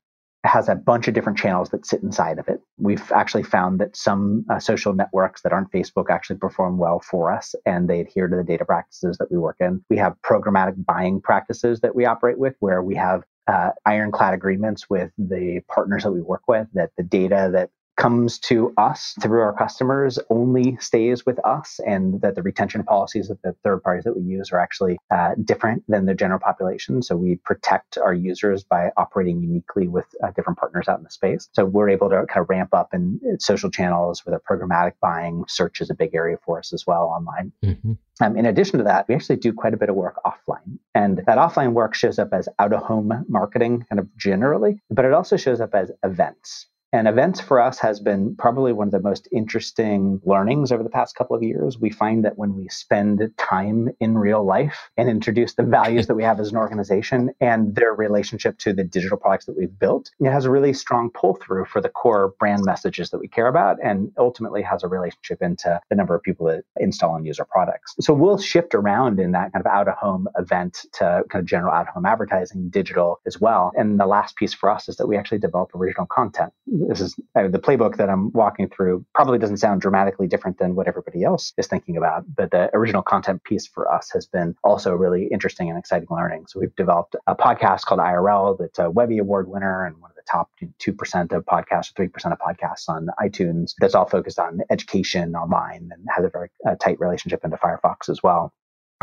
has 0.44 0.70
a 0.70 0.76
bunch 0.76 1.08
of 1.08 1.14
different 1.14 1.38
channels 1.38 1.70
that 1.70 1.86
sit 1.86 2.02
inside 2.04 2.40
of 2.40 2.48
it. 2.48 2.62
We've 2.78 3.12
actually 3.12 3.44
found 3.44 3.80
that 3.80 3.96
some 3.96 4.46
uh, 4.50 4.60
social 4.60 4.94
networks 4.94 5.42
that 5.42 5.52
aren't 5.52 5.72
Facebook 5.72 6.10
actually 6.10 6.38
perform 6.38 6.78
well 6.78 7.00
for 7.00 7.32
us 7.34 7.56
and 7.66 7.90
they 7.90 8.00
adhere 8.00 8.28
to 8.28 8.36
the 8.36 8.44
data 8.44 8.64
practices 8.64 9.18
that 9.18 9.32
we 9.32 9.38
work 9.38 9.58
in. 9.60 9.84
We 9.90 9.98
have 9.98 10.16
programmatic 10.24 10.86
buying 10.86 11.22
practices 11.22 11.82
that 11.82 11.96
we 11.96 12.06
operate 12.06 12.38
with 12.38 12.56
where 12.60 12.82
we 12.82 12.96
have 12.96 13.24
uh, 13.48 13.72
ironclad 13.86 14.34
agreements 14.34 14.90
with 14.90 15.12
the 15.18 15.62
partners 15.70 16.04
that 16.04 16.12
we 16.12 16.22
work 16.22 16.44
with 16.48 16.68
that 16.74 16.92
the 16.98 17.04
data 17.04 17.50
that 17.54 17.70
comes 17.98 18.39
to 18.39 18.74
us 18.78 19.16
through 19.22 19.41
our 19.41 19.54
customers 19.54 20.20
only 20.30 20.78
stays 20.80 21.26
with 21.26 21.43
us 21.45 21.80
and 21.86 22.22
that 22.22 22.36
the 22.36 22.43
retention 22.43 22.84
policies 22.84 23.30
of 23.30 23.39
the 23.43 23.54
third 23.64 23.84
parties 23.84 24.04
that 24.06 24.16
we 24.16 24.24
use 24.24 24.52
are 24.52 24.60
actually 24.60 24.98
uh, 25.12 25.32
different 25.43 25.84
than 25.88 26.06
the 26.06 26.14
general 26.14 26.39
population. 26.39 27.02
So 27.02 27.16
we 27.16 27.36
protect 27.43 27.98
our 27.98 28.14
users 28.14 28.64
by 28.64 28.91
operating 28.98 29.41
uniquely 29.41 29.88
with 29.88 30.06
uh, 30.24 30.32
different 30.32 30.60
partners 30.60 30.88
out 30.88 31.00
in 31.00 31.04
the 31.04 31.10
space. 31.10 31.50
So 31.54 31.66
we're 31.66 31.89
able 31.89 32.10
to 32.10 32.26
kind 32.28 32.43
of 32.43 32.50
ramp 32.50 32.74
up 32.74 32.93
in 32.93 33.20
social 33.39 33.70
channels 33.70 34.24
with 34.24 34.34
our 34.34 34.41
programmatic 34.50 34.93
buying 35.02 35.43
search 35.48 35.82
is 35.82 35.89
a 35.89 35.95
big 35.95 36.14
area 36.14 36.38
for 36.45 36.60
us 36.60 36.74
as 36.74 36.86
well 36.86 37.06
online. 37.06 37.52
Mm-hmm. 37.66 37.93
um, 38.22 38.38
in 38.38 38.45
addition 38.45 38.78
to 38.78 38.84
that 38.84 39.08
we 39.08 39.16
actually 39.16 39.38
do 39.38 39.52
quite 39.52 39.74
a 39.74 39.78
bit 39.78 39.89
of 39.89 39.95
work 39.95 40.20
offline. 40.26 40.78
And 40.93 41.18
that 41.26 41.38
offline 41.38 41.74
work 41.74 41.95
shows 41.95 42.20
up 42.20 42.30
as 42.32 42.48
out 42.60 42.74
of 42.74 42.84
home 42.84 43.26
marketing 43.28 43.86
kind 43.89 44.00
of 44.00 44.16
generally 44.18 44.80
but 44.91 45.06
it 45.06 45.14
also 45.14 45.38
shows 45.38 45.60
up 45.62 45.74
as 45.74 45.91
events 46.04 46.68
and 46.94 47.08
events 47.08 47.42
for 47.42 47.60
us 47.60 47.80
has 47.80 48.00
been 48.00 48.36
probably 48.38 48.72
one 48.72 48.88
of 48.88 48.92
the 48.92 49.02
most 49.02 49.28
interesting 49.32 50.22
learnings 50.24 50.72
over 50.72 50.84
the 50.84 50.90
past 50.90 51.16
couple 51.16 51.36
of 51.36 51.44
years. 51.44 51.78
We 51.78 51.90
find 51.90 52.24
that 52.24 52.38
when 52.38 52.56
we 52.56 52.70
spend 52.70 53.22
time 53.38 53.90
in 54.00 54.18
real 54.18 54.46
life 54.46 54.90
and 54.96 55.10
introduce 55.10 55.56
the 55.56 55.64
values 55.64 56.08
that 56.08 56.16
we 56.16 56.24
have 56.24 56.40
as 56.40 56.52
an 56.52 56.58
organization 56.58 57.32
and 57.42 57.76
their 57.76 57.94
relationship 57.94 58.58
to 58.60 58.74
the 58.74 58.86
digital 58.86 59.18
products 59.18 59.46
that 59.48 59.58
we've 59.58 59.78
built, 59.78 60.12
it 60.20 60.32
has 60.32 60.46
a 60.46 60.52
really 60.52 60.74
strong 60.74 61.10
pull 61.10 61.38
through 61.46 61.66
for 61.66 61.82
the 61.82 61.90
core 61.90 62.34
brand 62.40 62.64
messages 62.64 63.10
that 63.10 63.20
we 63.20 63.28
care 63.28 63.48
about 63.48 63.78
and 63.84 64.12
ultimately 64.18 64.62
has 64.62 64.84
a 64.84 64.88
relationship 64.88 65.42
into 65.42 65.80
the 65.90 65.96
number 65.96 66.16
of 66.16 66.24
people 66.24 66.46
that 66.48 66.64
install 66.80 67.18
and 67.18 67.26
use 67.26 67.38
our 67.40 67.46
products. 67.46 67.96
So 68.00 68.14
we'll 68.14 68.38
shift 68.38 68.74
around 68.74 69.20
in 69.20 69.34
that 69.34 69.52
kind 69.52 69.66
of 69.66 69.70
out 69.70 69.90
of 69.90 69.96
home 69.96 70.30
event 70.38 70.86
to 70.94 71.24
kind 71.30 71.42
of 71.42 71.46
general 71.46 71.74
out 71.74 71.90
of 71.90 71.94
home 71.94 72.06
advertising, 72.06 72.70
digital 72.70 73.20
as 73.26 73.42
well. 73.42 73.74
And 73.76 74.00
the 74.00 74.06
last 74.06 74.38
piece 74.38 74.54
for 74.54 74.70
us 74.70 74.88
is 74.88 74.96
that 74.98 75.08
we 75.08 75.18
actually 75.18 75.40
develop 75.40 75.76
original 75.76 76.06
content 76.06 76.54
this 76.88 77.01
is 77.01 77.15
uh, 77.36 77.47
the 77.47 77.59
playbook 77.59 77.97
that 77.97 78.09
I'm 78.09 78.32
walking 78.32 78.69
through 78.69 79.05
probably 79.13 79.39
doesn't 79.39 79.57
sound 79.57 79.82
dramatically 79.82 80.28
different 80.28 80.57
than 80.57 80.75
what 80.75 80.88
everybody 80.88 81.23
else 81.23 81.53
is 81.57 81.67
thinking 81.67 81.97
about, 81.97 82.23
but 82.36 82.51
the 82.51 82.69
original 82.75 83.01
content 83.01 83.43
piece 83.43 83.67
for 83.67 83.91
us 83.91 84.09
has 84.13 84.25
been 84.25 84.55
also 84.63 84.93
really 84.93 85.28
interesting 85.28 85.69
and 85.69 85.78
exciting 85.78 86.07
learning. 86.11 86.45
So 86.47 86.59
we've 86.59 86.75
developed 86.75 87.15
a 87.28 87.36
podcast 87.36 87.84
called 87.84 87.99
IRL 87.99 88.57
that's 88.59 88.80
a 88.80 88.89
Webby 88.89 89.17
Award 89.19 89.47
winner 89.47 89.86
and 89.86 89.99
one 89.99 90.11
of 90.11 90.15
the 90.15 90.23
top 90.30 90.49
2% 90.61 91.32
of 91.32 91.45
podcasts 91.45 91.91
or 91.97 92.07
3% 92.07 92.32
of 92.32 92.39
podcasts 92.39 92.89
on 92.89 93.07
iTunes 93.19 93.73
that's 93.80 93.95
all 93.95 94.07
focused 94.07 94.39
on 94.39 94.61
education 94.69 95.36
online 95.36 95.89
and 95.91 96.05
has 96.15 96.25
a 96.25 96.30
very 96.30 96.49
uh, 96.67 96.75
tight 96.75 96.99
relationship 96.99 97.43
into 97.43 97.57
Firefox 97.57 98.09
as 98.09 98.21
well. 98.21 98.53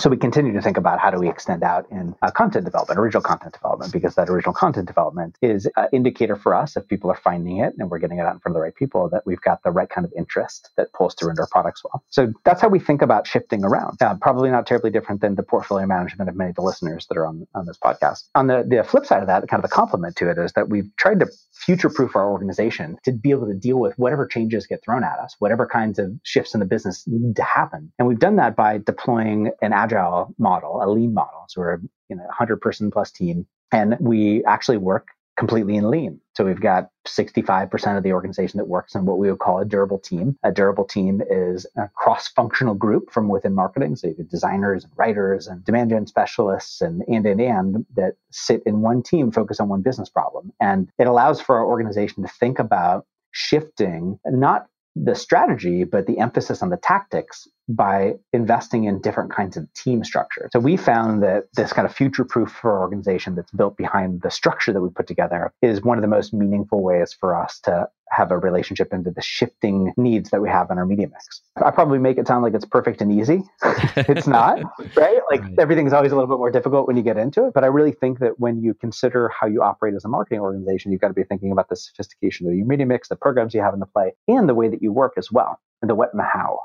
So 0.01 0.11
we 0.11 0.16
continue 0.16 0.53
to 0.53 0.61
think 0.61 0.76
about 0.76 0.99
how 0.99 1.12
do 1.12 1.20
we 1.20 1.28
extend 1.28 1.62
out 1.62 1.86
in 1.88 2.16
uh, 2.20 2.32
content 2.32 2.64
development, 2.64 2.99
original 2.99 3.22
content 3.22 3.53
development, 3.53 3.92
because 3.92 4.16
that 4.16 4.28
original 4.28 4.53
content 4.53 4.88
development 4.88 5.38
is 5.40 5.68
an 5.76 5.86
indicator 5.92 6.34
for 6.34 6.53
us 6.53 6.76
if 6.76 6.88
people 6.88 7.09
are 7.12 7.16
finding 7.16 7.59
it 7.59 7.74
and 7.78 7.88
we're 7.88 8.01
getting 8.01 8.18
it 8.18 8.22
out 8.22 8.34
in 8.34 8.40
front 8.40 8.55
of 8.55 8.59
the 8.59 8.61
right 8.61 8.74
people 8.74 9.09
that 9.11 9.24
we've 9.24 9.40
got 9.42 9.62
the 9.62 9.70
right 9.70 9.88
kind 9.88 10.05
of 10.05 10.12
interest 10.16 10.70
that 10.76 10.92
pulls 10.95 11.14
through 11.14 11.30
into 11.30 11.42
our 11.42 11.49
products 11.53 11.84
well. 11.84 12.03
So 12.11 12.32
that's 12.45 12.61
how 12.61 12.66
we 12.66 12.80
think 12.80 13.03
about 13.03 13.24
shifting 13.24 13.64
around. 13.64 14.03
Uh, 14.03 14.16
probably 14.16 14.51
not 14.51 14.66
terribly 14.66 14.90
different 14.90 15.20
than 15.20 15.36
the 15.36 15.45
portfolio 15.45 15.86
management 15.86 16.28
of 16.28 16.34
many 16.34 16.51
of 16.51 16.57
the 16.57 16.62
listeners 16.62 17.07
that 17.07 17.16
are 17.16 17.26
on, 17.26 17.47
on 17.55 17.64
this 17.64 17.78
podcast. 17.78 18.24
On 18.34 18.49
the, 18.49 18.64
the 18.66 18.82
flip 18.82 19.07
side 19.07 19.20
of 19.20 19.28
that, 19.28 19.47
kind 19.47 19.62
of 19.62 19.70
the 19.70 19.72
complement 19.72 20.16
to 20.16 20.28
it 20.28 20.38
is 20.38 20.53
that 20.55 20.68
we've 20.68 20.90
tried 20.97 21.20
to 21.20 21.28
future 21.55 21.88
proof 21.88 22.16
our 22.16 22.30
organization 22.30 22.96
to 23.05 23.12
be 23.12 23.30
able 23.30 23.46
to 23.46 23.55
deal 23.55 23.78
with 23.78 23.96
whatever 23.98 24.26
changes 24.26 24.66
get 24.66 24.82
thrown 24.84 25.05
at 25.05 25.18
us, 25.18 25.36
whatever 25.38 25.66
kinds 25.66 25.98
of 25.98 26.12
shifts 26.22 26.55
in 26.55 26.61
the 26.61 26.66
business 26.66 27.05
need 27.07 27.36
to 27.36 27.42
happen. 27.42 27.92
And 27.98 28.09
we've 28.09 28.18
done 28.18 28.36
that 28.36 28.57
by 28.57 28.78
deploying 28.78 29.50
an 29.62 29.72
agile 29.72 30.34
model, 30.38 30.80
a 30.82 30.90
lean 30.90 31.14
model. 31.14 31.44
So 31.48 31.61
we're 31.61 31.78
you 32.09 32.16
know, 32.16 32.22
a 32.24 32.26
100 32.26 32.61
person 32.61 32.90
plus 32.90 33.11
team. 33.11 33.46
And 33.72 33.96
we 34.00 34.44
actually 34.44 34.76
work 34.76 35.09
completely 35.37 35.76
in 35.76 35.91
lean. 35.91 36.20
So 36.37 36.45
we've 36.45 36.61
got 36.61 36.91
65% 37.07 37.97
of 37.97 38.03
the 38.03 38.12
organization 38.12 38.59
that 38.59 38.66
works 38.66 38.95
in 38.95 39.05
what 39.05 39.18
we 39.18 39.30
would 39.30 39.41
call 39.41 39.59
a 39.59 39.64
durable 39.64 39.99
team. 39.99 40.37
A 40.43 40.53
durable 40.53 40.85
team 40.85 41.22
is 41.28 41.66
a 41.76 41.89
cross-functional 41.95 42.74
group 42.74 43.11
from 43.11 43.28
within 43.28 43.55
marketing. 43.55 43.97
So 43.97 44.09
you 44.09 44.14
have 44.18 44.28
designers 44.28 44.85
and 44.85 44.93
writers 44.97 45.47
and 45.47 45.64
demand 45.64 45.91
gen 45.91 46.07
specialists 46.07 46.80
and 46.80 47.03
and 47.09 47.26
and 47.26 47.41
and 47.41 47.87
that 47.97 48.14
sit 48.30 48.62
in 48.64 48.80
one 48.80 49.03
team, 49.03 49.30
focus 49.30 49.61
on 49.61 49.68
one 49.68 49.82
business 49.82 50.09
problem. 50.09 50.53
And 50.61 50.89
it 50.99 51.07
allows 51.07 51.41
for 51.41 51.57
our 51.57 51.66
organization 51.66 52.22
to 52.22 52.28
think 52.28 52.59
about 52.59 53.07
shifting 53.32 54.18
not 54.26 54.66
the 54.97 55.14
strategy, 55.14 55.85
but 55.85 56.07
the 56.07 56.18
emphasis 56.18 56.62
on 56.62 56.70
the 56.70 56.76
tactics 56.76 57.49
by 57.68 58.14
investing 58.32 58.84
in 58.84 59.00
different 59.00 59.32
kinds 59.32 59.56
of 59.56 59.72
team 59.74 60.04
structure. 60.04 60.48
So 60.52 60.60
we 60.60 60.76
found 60.76 61.22
that 61.22 61.44
this 61.54 61.72
kind 61.72 61.86
of 61.86 61.94
future 61.94 62.24
proof 62.24 62.50
for 62.50 62.72
our 62.72 62.80
organization 62.80 63.34
that's 63.34 63.50
built 63.52 63.76
behind 63.76 64.22
the 64.22 64.30
structure 64.30 64.72
that 64.72 64.80
we 64.80 64.90
put 64.90 65.06
together 65.06 65.52
is 65.62 65.82
one 65.82 65.96
of 65.98 66.02
the 66.02 66.08
most 66.08 66.34
meaningful 66.34 66.82
ways 66.82 67.16
for 67.18 67.34
us 67.40 67.60
to 67.60 67.88
have 68.10 68.30
a 68.30 68.38
relationship 68.38 68.92
into 68.92 69.10
the 69.10 69.22
shifting 69.22 69.92
needs 69.96 70.30
that 70.30 70.40
we 70.40 70.48
have 70.48 70.70
in 70.70 70.78
our 70.78 70.86
media 70.86 71.08
mix. 71.08 71.40
I 71.56 71.70
probably 71.70 71.98
make 71.98 72.18
it 72.18 72.28
sound 72.28 72.42
like 72.42 72.54
it's 72.54 72.64
perfect 72.64 73.00
and 73.00 73.10
easy. 73.10 73.42
it's 73.96 74.26
not, 74.26 74.60
right? 74.94 75.20
Like 75.30 75.42
right. 75.42 75.58
everything's 75.58 75.92
always 75.92 76.12
a 76.12 76.14
little 76.14 76.28
bit 76.28 76.38
more 76.38 76.50
difficult 76.50 76.86
when 76.86 76.96
you 76.96 77.02
get 77.02 77.16
into 77.16 77.46
it. 77.46 77.54
But 77.54 77.64
I 77.64 77.68
really 77.68 77.92
think 77.92 78.20
that 78.20 78.38
when 78.38 78.62
you 78.62 78.74
consider 78.74 79.30
how 79.30 79.46
you 79.46 79.62
operate 79.62 79.94
as 79.94 80.04
a 80.04 80.08
marketing 80.08 80.40
organization, 80.40 80.92
you've 80.92 81.00
got 81.00 81.08
to 81.08 81.14
be 81.14 81.24
thinking 81.24 81.50
about 81.50 81.68
the 81.68 81.76
sophistication 81.76 82.46
of 82.46 82.54
your 82.54 82.66
media 82.66 82.86
mix, 82.86 83.08
the 83.08 83.16
programs 83.16 83.54
you 83.54 83.62
have 83.62 83.74
in 83.74 83.80
the 83.80 83.86
play, 83.86 84.12
and 84.28 84.48
the 84.48 84.54
way 84.54 84.68
that 84.68 84.82
you 84.82 84.92
work 84.92 85.14
as 85.16 85.32
well, 85.32 85.58
and 85.82 85.90
the 85.90 85.94
what 85.94 86.12
and 86.12 86.20
the 86.20 86.24
how 86.24 86.60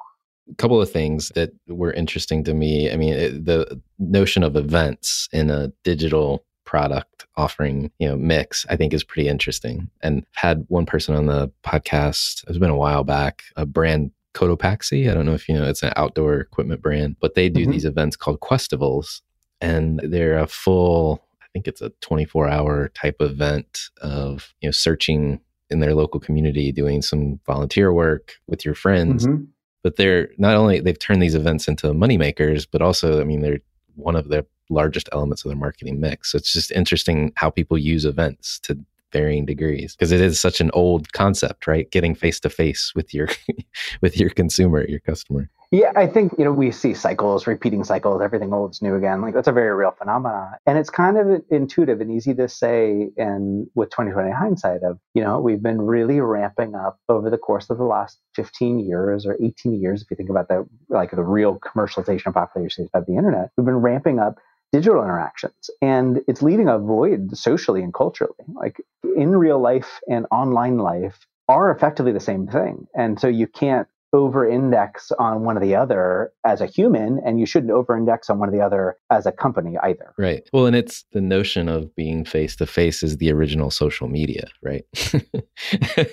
a 0.50 0.56
couple 0.56 0.82
of 0.82 0.92
things 0.92 1.30
that 1.36 1.52
were 1.68 1.94
interesting 1.94 2.44
to 2.46 2.54
me. 2.54 2.92
I 2.92 2.96
mean, 2.96 3.14
it, 3.14 3.46
the 3.46 3.82
notion 4.00 4.44
of 4.44 4.56
events 4.56 5.30
in 5.32 5.50
a 5.50 5.72
digital 5.84 6.46
product 6.66 7.26
offering, 7.36 7.92
you 8.00 8.08
know, 8.08 8.16
mix, 8.16 8.66
I 8.70 8.76
think 8.76 8.94
is 8.94 9.04
pretty 9.04 9.28
interesting. 9.28 9.90
And 10.02 10.26
had 10.34 10.66
one 10.68 10.86
person 10.86 11.16
on 11.16 11.26
the 11.26 11.52
podcast, 11.64 12.44
it's 12.48 12.58
been 12.58 12.70
a 12.70 12.78
while 12.78 13.04
back, 13.04 13.44
a 13.56 13.66
brand 13.66 14.12
Cotopaxi. 14.34 15.10
I 15.10 15.14
don't 15.14 15.26
know 15.26 15.34
if 15.34 15.50
you 15.50 15.56
know, 15.56 15.66
it's 15.66 15.84
an 15.84 15.94
outdoor 15.96 16.40
equipment 16.40 16.82
brand, 16.82 17.16
but 17.20 17.36
they 17.36 17.50
do 17.50 17.62
mm-hmm. 17.62 17.72
these 17.72 17.86
events 17.86 18.16
called 18.16 18.40
Questivals. 18.40 19.22
And 19.62 20.00
they're 20.04 20.38
a 20.38 20.48
full, 20.48 21.26
I 21.42 21.48
think 21.52 21.68
it's 21.68 21.82
a 21.82 21.92
24 22.02 22.48
hour 22.48 22.90
type 22.90 23.18
event 23.20 23.90
of, 24.02 24.54
you 24.62 24.68
know, 24.68 24.72
searching 24.72 25.42
in 25.70 25.80
their 25.80 25.94
local 25.96 26.20
community, 26.20 26.72
doing 26.72 27.02
some 27.02 27.40
volunteer 27.46 27.92
work 27.92 28.36
with 28.48 28.64
your 28.64 28.76
friends. 28.76 29.28
Mm-hmm. 29.28 29.44
But 29.84 29.96
they're 29.96 30.30
not 30.38 30.56
only, 30.56 30.80
they've 30.80 31.00
turned 31.00 31.22
these 31.22 31.36
events 31.36 31.68
into 31.68 31.94
money 31.94 32.18
makers, 32.18 32.66
but 32.66 32.82
also, 32.82 33.22
I 33.22 33.24
mean, 33.24 33.42
they're 33.42 33.60
one 33.96 34.16
of 34.16 34.28
the 34.28 34.46
largest 34.70 35.10
elements 35.12 35.44
of 35.44 35.50
their 35.50 35.58
marketing 35.58 36.00
mix. 36.00 36.32
So 36.32 36.38
it's 36.38 36.54
just 36.54 36.72
interesting 36.72 37.32
how 37.36 37.50
people 37.50 37.78
use 37.78 38.06
events 38.06 38.60
to 38.62 38.78
varying 39.12 39.46
degrees 39.46 39.96
because 39.96 40.12
it 40.12 40.22
is 40.22 40.40
such 40.40 40.62
an 40.62 40.72
old 40.74 41.12
concept, 41.14 41.68
right? 41.68 41.90
Getting 41.92 42.16
face 42.16 42.40
to 42.42 42.50
face 42.50 42.94
with 42.96 43.14
your 43.14 43.28
with 44.02 44.18
your 44.18 44.30
consumer, 44.30 44.86
your 44.88 45.00
customer. 45.00 45.50
Yeah, 45.72 45.92
I 45.96 46.08
think 46.08 46.34
you 46.40 46.44
know 46.44 46.52
we 46.52 46.72
see 46.72 46.96
cycles, 46.96 47.46
repeating 47.46 47.84
cycles, 47.84 48.24
everything 48.24 48.52
old 48.52 48.72
is 48.72 48.82
new 48.82 48.96
again. 48.96 49.22
Like 49.22 49.36
that's 49.36 49.48
a 49.48 49.52
very 49.52 49.72
real 49.76 49.92
phenomenon, 49.92 50.54
and 50.66 50.80
it's 50.80 50.90
kind 50.90 51.16
of 51.16 51.44
intuitive 51.52 52.02
and 52.02 52.12
easy 52.12 52.34
to 52.34 52.50
say. 52.50 53.12
And 53.18 53.68
with 53.76 53.92
2020 53.92 54.32
hindsight, 54.32 54.82
of 54.82 54.98
you 55.14 55.24
know 55.24 55.40
we've 55.40 55.62
been 55.62 55.80
really 55.80 56.22
ramping 56.22 56.74
up 56.74 57.00
over 57.08 57.30
the 57.30 57.38
course 57.38 57.70
of 57.70 57.78
the 57.78 57.84
last 57.84 58.18
15 58.34 58.80
years 58.80 59.28
or 59.28 59.38
18 59.44 59.80
years, 59.80 60.02
if 60.02 60.10
you 60.10 60.18
think 60.18 60.32
about 60.32 60.48
the 60.48 60.68
like 60.90 61.12
the 61.12 61.24
real 61.24 61.60
commercialization 61.60 62.28
of 62.28 62.34
population 62.34 62.90
of 62.96 63.06
the 63.06 63.16
internet, 63.16 63.52
we've 63.56 63.66
been 63.66 63.76
ramping 63.76 64.18
up 64.18 64.40
digital 64.72 65.02
interactions 65.02 65.70
and 65.82 66.22
it's 66.28 66.42
leaving 66.42 66.68
a 66.68 66.78
void 66.78 67.36
socially 67.38 67.82
and 67.82 67.94
culturally. 67.94 68.34
Like 68.54 68.82
in 69.16 69.36
real 69.36 69.60
life 69.60 70.00
and 70.10 70.26
online 70.32 70.78
life 70.78 71.26
are 71.48 71.72
effectively 71.72 72.12
the 72.12 72.20
same 72.20 72.48
thing. 72.48 72.88
And 72.96 73.20
so 73.20 73.28
you 73.28 73.48
can't 73.48 73.88
over 74.12 74.48
index 74.48 75.12
on 75.20 75.44
one 75.44 75.58
or 75.58 75.60
the 75.60 75.76
other 75.76 76.32
as 76.46 76.62
a 76.62 76.66
human, 76.66 77.20
and 77.26 77.40
you 77.40 77.46
shouldn't 77.46 77.72
over 77.72 77.96
index 77.96 78.30
on 78.30 78.40
one 78.40 78.50
or 78.50 78.52
the 78.52 78.62
other 78.62 78.98
as 79.12 79.26
a 79.26 79.32
company 79.32 79.78
either. 79.84 80.14
Right. 80.18 80.50
Well, 80.52 80.66
and 80.66 80.76
it's 80.76 81.06
the 81.12 81.22
notion 81.22 81.70
of 81.70 81.94
being 81.96 82.26
face 82.26 82.56
to 82.58 82.66
face 82.66 83.04
is 83.04 83.18
the 83.18 83.32
original 83.32 83.70
social 83.70 84.08
media, 84.08 84.48
right? 84.64 84.84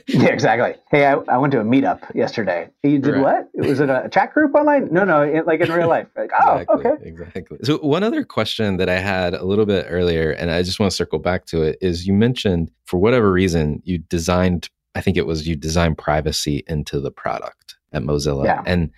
yeah, 0.09 0.26
exactly. 0.26 0.74
Hey, 0.90 1.07
I, 1.07 1.14
I, 1.28 1.38
went 1.38 1.53
to 1.53 1.61
a 1.61 1.64
meetup 1.64 2.14
yesterday. 2.14 2.68
You 2.82 2.99
did 2.99 3.14
right. 3.14 3.49
what? 3.55 3.66
Was 3.66 3.80
it 3.80 3.88
a 3.88 4.09
chat 4.12 4.34
group 4.34 4.55
online? 4.55 4.92
No, 4.92 5.05
no, 5.05 5.22
it, 5.22 5.47
like 5.47 5.61
in 5.61 5.72
real 5.72 5.88
life. 5.88 6.09
Like, 6.16 6.30
oh, 6.38 6.57
exactly, 6.57 6.90
okay. 6.90 7.09
Exactly. 7.09 7.59
So, 7.62 7.78
one 7.78 8.03
other 8.03 8.24
question 8.24 8.76
that 8.76 8.88
I 8.88 8.99
had 8.99 9.34
a 9.34 9.44
little 9.44 9.66
bit 9.66 9.86
earlier, 9.88 10.30
and 10.32 10.51
I 10.51 10.62
just 10.62 10.78
want 10.78 10.90
to 10.90 10.97
circle 10.97 11.18
back 11.18 11.47
to 11.47 11.62
it, 11.62 11.78
is 11.80 12.07
you 12.07 12.12
mentioned 12.12 12.70
for 12.84 12.99
whatever 12.99 13.32
reason 13.32 13.80
you 13.84 13.99
designed 13.99 14.68
I 14.94 15.03
think 15.03 15.18
it 15.18 15.26
was 15.26 15.47
you 15.47 15.57
designed 15.57 15.99
privacy 15.99 16.64
into 16.66 17.01
the 17.01 17.11
product 17.11 17.76
at 17.97 18.03
Mozilla. 18.03 18.44
Yeah. 18.44 18.62
And 18.66 18.90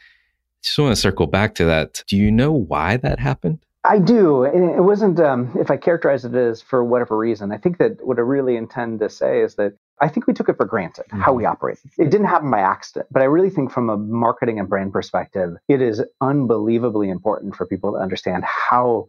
just 0.62 0.78
want 0.78 0.94
to 0.94 1.00
circle 1.00 1.26
back 1.26 1.54
to 1.56 1.64
that. 1.64 2.02
Do 2.08 2.16
you 2.16 2.30
know 2.30 2.52
why 2.52 2.96
that 2.98 3.18
happened? 3.18 3.60
I 3.84 4.00
do. 4.00 4.42
It 4.42 4.82
wasn't, 4.82 5.20
um, 5.20 5.56
if 5.58 5.70
I 5.70 5.76
characterize 5.76 6.24
it 6.24 6.34
as 6.34 6.60
for 6.60 6.84
whatever 6.84 7.16
reason, 7.16 7.52
I 7.52 7.58
think 7.58 7.78
that 7.78 8.04
what 8.04 8.18
I 8.18 8.22
really 8.22 8.56
intend 8.56 8.98
to 9.00 9.08
say 9.08 9.40
is 9.40 9.54
that 9.54 9.74
I 10.00 10.08
think 10.08 10.26
we 10.26 10.34
took 10.34 10.48
it 10.48 10.56
for 10.56 10.66
granted 10.66 11.06
mm-hmm. 11.06 11.20
how 11.20 11.32
we 11.32 11.44
operated. 11.44 11.90
It 11.96 12.10
didn't 12.10 12.26
happen 12.26 12.50
by 12.50 12.60
accident, 12.60 13.06
but 13.10 13.22
I 13.22 13.26
really 13.26 13.50
think 13.50 13.70
from 13.70 13.88
a 13.88 13.96
marketing 13.96 14.58
and 14.58 14.68
brand 14.68 14.92
perspective, 14.92 15.56
it 15.68 15.80
is 15.80 16.02
unbelievably 16.20 17.08
important 17.08 17.54
for 17.54 17.66
people 17.66 17.92
to 17.92 17.98
understand 17.98 18.44
how 18.44 19.06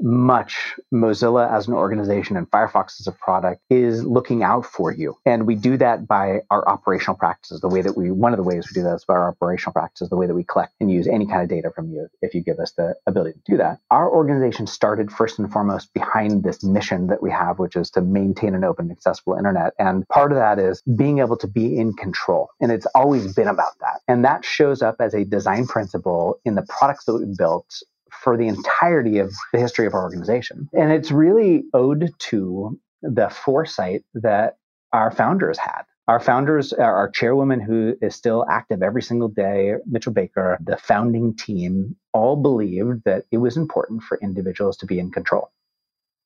much 0.00 0.74
Mozilla 0.92 1.50
as 1.50 1.68
an 1.68 1.74
organization 1.74 2.36
and 2.36 2.50
Firefox 2.50 3.00
as 3.00 3.06
a 3.06 3.12
product 3.12 3.62
is 3.70 4.04
looking 4.04 4.42
out 4.42 4.66
for 4.66 4.92
you. 4.92 5.16
And 5.24 5.46
we 5.46 5.54
do 5.54 5.76
that 5.78 6.06
by 6.06 6.40
our 6.50 6.66
operational 6.68 7.16
practices. 7.16 7.60
The 7.60 7.68
way 7.68 7.82
that 7.82 7.96
we, 7.96 8.10
one 8.10 8.32
of 8.32 8.36
the 8.36 8.42
ways 8.42 8.66
we 8.68 8.80
do 8.80 8.84
that 8.84 8.96
is 8.96 9.04
by 9.04 9.14
our 9.14 9.28
operational 9.28 9.72
practices, 9.72 10.08
the 10.08 10.16
way 10.16 10.26
that 10.26 10.34
we 10.34 10.44
collect 10.44 10.74
and 10.80 10.90
use 10.90 11.06
any 11.06 11.26
kind 11.26 11.42
of 11.42 11.48
data 11.48 11.70
from 11.74 11.90
you 11.90 12.08
if 12.22 12.34
you 12.34 12.42
give 12.42 12.58
us 12.58 12.72
the 12.72 12.94
ability 13.06 13.32
to 13.32 13.52
do 13.52 13.56
that. 13.58 13.78
Our 13.90 14.10
organization 14.10 14.66
started 14.66 15.10
first 15.10 15.38
and 15.38 15.50
foremost 15.52 15.92
behind 15.94 16.42
this 16.42 16.62
mission 16.62 17.06
that 17.08 17.22
we 17.22 17.30
have, 17.30 17.58
which 17.58 17.76
is 17.76 17.90
to 17.90 18.00
maintain 18.00 18.54
an 18.54 18.64
open, 18.64 18.90
accessible 18.90 19.34
internet. 19.34 19.72
And 19.78 20.06
part 20.08 20.32
of 20.32 20.38
that 20.38 20.58
is 20.58 20.82
being 20.82 21.20
able 21.20 21.36
to 21.38 21.46
be 21.46 21.76
in 21.78 21.92
control. 21.94 22.48
And 22.60 22.72
it's 22.72 22.86
always 22.94 23.34
been 23.34 23.48
about 23.48 23.78
that. 23.80 24.00
And 24.08 24.24
that 24.24 24.44
shows 24.44 24.82
up 24.82 24.96
as 25.00 25.14
a 25.14 25.24
design 25.24 25.66
principle 25.66 26.40
in 26.44 26.54
the 26.54 26.66
products 26.68 27.04
that 27.04 27.14
we've 27.14 27.36
built 27.36 27.82
for 28.22 28.36
the 28.36 28.48
entirety 28.48 29.18
of 29.18 29.32
the 29.52 29.58
history 29.58 29.86
of 29.86 29.94
our 29.94 30.02
organization. 30.02 30.68
And 30.72 30.92
it's 30.92 31.10
really 31.10 31.64
owed 31.72 32.10
to 32.30 32.78
the 33.02 33.28
foresight 33.28 34.04
that 34.14 34.56
our 34.92 35.10
founders 35.10 35.58
had. 35.58 35.82
Our 36.06 36.20
founders, 36.20 36.72
uh, 36.74 36.82
our 36.82 37.08
chairwoman, 37.08 37.60
who 37.60 37.96
is 38.02 38.14
still 38.14 38.44
active 38.50 38.82
every 38.82 39.02
single 39.02 39.28
day, 39.28 39.74
Mitchell 39.86 40.12
Baker, 40.12 40.58
the 40.62 40.76
founding 40.76 41.34
team, 41.34 41.96
all 42.12 42.36
believed 42.36 43.04
that 43.04 43.24
it 43.32 43.38
was 43.38 43.56
important 43.56 44.02
for 44.02 44.18
individuals 44.22 44.76
to 44.78 44.86
be 44.86 44.98
in 44.98 45.10
control. 45.10 45.50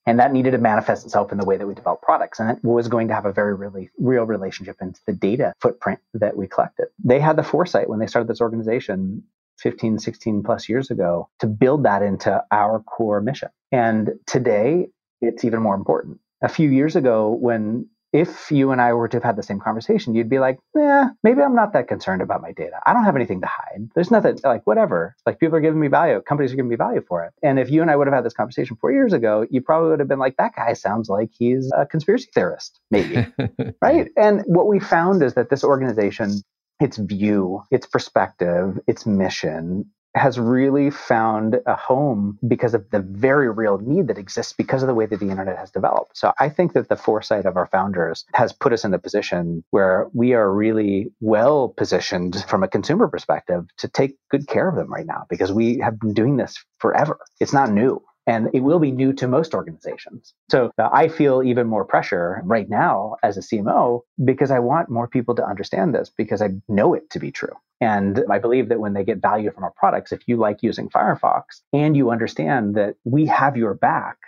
And 0.04 0.18
that 0.18 0.32
needed 0.32 0.52
to 0.52 0.58
manifest 0.58 1.04
itself 1.04 1.32
in 1.32 1.38
the 1.38 1.44
way 1.44 1.58
that 1.58 1.66
we 1.66 1.74
develop 1.74 2.00
products. 2.02 2.40
And 2.40 2.50
it 2.50 2.64
was 2.64 2.88
going 2.88 3.08
to 3.08 3.14
have 3.14 3.26
a 3.26 3.32
very 3.32 3.54
really 3.54 3.90
real 3.98 4.24
relationship 4.24 4.76
into 4.80 5.00
the 5.06 5.12
data 5.12 5.52
footprint 5.60 6.00
that 6.14 6.36
we 6.36 6.48
collected. 6.48 6.88
They 7.04 7.20
had 7.20 7.36
the 7.36 7.42
foresight 7.42 7.88
when 7.88 7.98
they 7.98 8.06
started 8.06 8.26
this 8.26 8.40
organization 8.40 9.22
15, 9.58 9.98
16 9.98 10.42
plus 10.42 10.68
years 10.68 10.90
ago 10.90 11.28
to 11.40 11.46
build 11.46 11.84
that 11.84 12.02
into 12.02 12.42
our 12.50 12.80
core 12.80 13.20
mission. 13.20 13.48
And 13.72 14.10
today, 14.26 14.88
it's 15.20 15.44
even 15.44 15.62
more 15.62 15.74
important. 15.74 16.20
A 16.42 16.48
few 16.48 16.70
years 16.70 16.96
ago, 16.96 17.36
when 17.40 17.86
if 18.12 18.50
you 18.50 18.70
and 18.70 18.80
I 18.80 18.94
were 18.94 19.08
to 19.08 19.16
have 19.16 19.24
had 19.24 19.36
the 19.36 19.42
same 19.42 19.60
conversation, 19.60 20.14
you'd 20.14 20.30
be 20.30 20.38
like, 20.38 20.58
yeah, 20.74 21.10
maybe 21.22 21.42
I'm 21.42 21.54
not 21.54 21.74
that 21.74 21.88
concerned 21.88 22.22
about 22.22 22.40
my 22.40 22.52
data. 22.52 22.80
I 22.86 22.94
don't 22.94 23.04
have 23.04 23.16
anything 23.16 23.40
to 23.42 23.46
hide. 23.46 23.90
There's 23.94 24.10
nothing 24.10 24.38
like 24.44 24.66
whatever. 24.66 25.14
Like 25.26 25.38
people 25.38 25.56
are 25.56 25.60
giving 25.60 25.80
me 25.80 25.88
value. 25.88 26.22
Companies 26.22 26.52
are 26.52 26.56
giving 26.56 26.70
me 26.70 26.76
value 26.76 27.02
for 27.06 27.24
it. 27.24 27.34
And 27.42 27.58
if 27.58 27.70
you 27.70 27.82
and 27.82 27.90
I 27.90 27.96
would 27.96 28.06
have 28.06 28.14
had 28.14 28.24
this 28.24 28.32
conversation 28.32 28.76
four 28.80 28.92
years 28.92 29.12
ago, 29.12 29.46
you 29.50 29.60
probably 29.60 29.90
would 29.90 29.98
have 29.98 30.08
been 30.08 30.18
like, 30.18 30.36
that 30.38 30.54
guy 30.56 30.72
sounds 30.72 31.10
like 31.10 31.30
he's 31.38 31.70
a 31.76 31.84
conspiracy 31.84 32.28
theorist, 32.32 32.80
maybe. 32.90 33.26
right. 33.82 34.08
And 34.16 34.42
what 34.46 34.68
we 34.68 34.80
found 34.80 35.22
is 35.22 35.34
that 35.34 35.50
this 35.50 35.62
organization 35.62 36.42
its 36.80 36.96
view, 36.96 37.62
its 37.70 37.86
perspective, 37.86 38.78
its 38.86 39.06
mission 39.06 39.90
has 40.14 40.38
really 40.38 40.90
found 40.90 41.60
a 41.66 41.76
home 41.76 42.38
because 42.46 42.74
of 42.74 42.90
the 42.90 43.00
very 43.00 43.50
real 43.50 43.78
need 43.78 44.08
that 44.08 44.18
exists 44.18 44.52
because 44.52 44.82
of 44.82 44.86
the 44.86 44.94
way 44.94 45.06
that 45.06 45.20
the 45.20 45.30
internet 45.30 45.56
has 45.56 45.70
developed. 45.70 46.16
So 46.16 46.32
I 46.38 46.48
think 46.48 46.72
that 46.72 46.88
the 46.88 46.96
foresight 46.96 47.46
of 47.46 47.56
our 47.56 47.66
founders 47.66 48.24
has 48.34 48.52
put 48.52 48.72
us 48.72 48.84
in 48.84 48.94
a 48.94 48.98
position 48.98 49.62
where 49.70 50.08
we 50.12 50.32
are 50.32 50.52
really 50.52 51.12
well 51.20 51.68
positioned 51.76 52.44
from 52.48 52.62
a 52.62 52.68
consumer 52.68 53.06
perspective 53.08 53.66
to 53.78 53.88
take 53.88 54.16
good 54.30 54.48
care 54.48 54.68
of 54.68 54.76
them 54.76 54.92
right 54.92 55.06
now 55.06 55.26
because 55.28 55.52
we 55.52 55.78
have 55.78 56.00
been 56.00 56.14
doing 56.14 56.36
this 56.36 56.64
forever. 56.78 57.18
It's 57.38 57.52
not 57.52 57.70
new 57.70 58.02
and 58.28 58.50
it 58.52 58.60
will 58.60 58.78
be 58.78 58.92
new 58.92 59.14
to 59.14 59.26
most 59.26 59.54
organizations. 59.54 60.34
So 60.50 60.70
uh, 60.78 60.90
I 60.92 61.08
feel 61.08 61.42
even 61.42 61.66
more 61.66 61.84
pressure 61.84 62.42
right 62.44 62.68
now 62.68 63.16
as 63.22 63.38
a 63.38 63.40
CMO 63.40 64.02
because 64.22 64.50
I 64.50 64.58
want 64.58 64.90
more 64.90 65.08
people 65.08 65.34
to 65.36 65.44
understand 65.44 65.94
this 65.94 66.10
because 66.14 66.42
I 66.42 66.50
know 66.68 66.92
it 66.92 67.08
to 67.10 67.18
be 67.18 67.32
true. 67.32 67.54
And 67.80 68.22
I 68.30 68.38
believe 68.38 68.68
that 68.68 68.80
when 68.80 68.92
they 68.92 69.02
get 69.02 69.22
value 69.22 69.50
from 69.50 69.64
our 69.64 69.72
products, 69.78 70.12
if 70.12 70.20
you 70.28 70.36
like 70.36 70.62
using 70.62 70.90
Firefox 70.90 71.42
and 71.72 71.96
you 71.96 72.10
understand 72.10 72.74
that 72.74 72.96
we 73.04 73.24
have 73.26 73.56
your 73.56 73.72
back, 73.72 74.18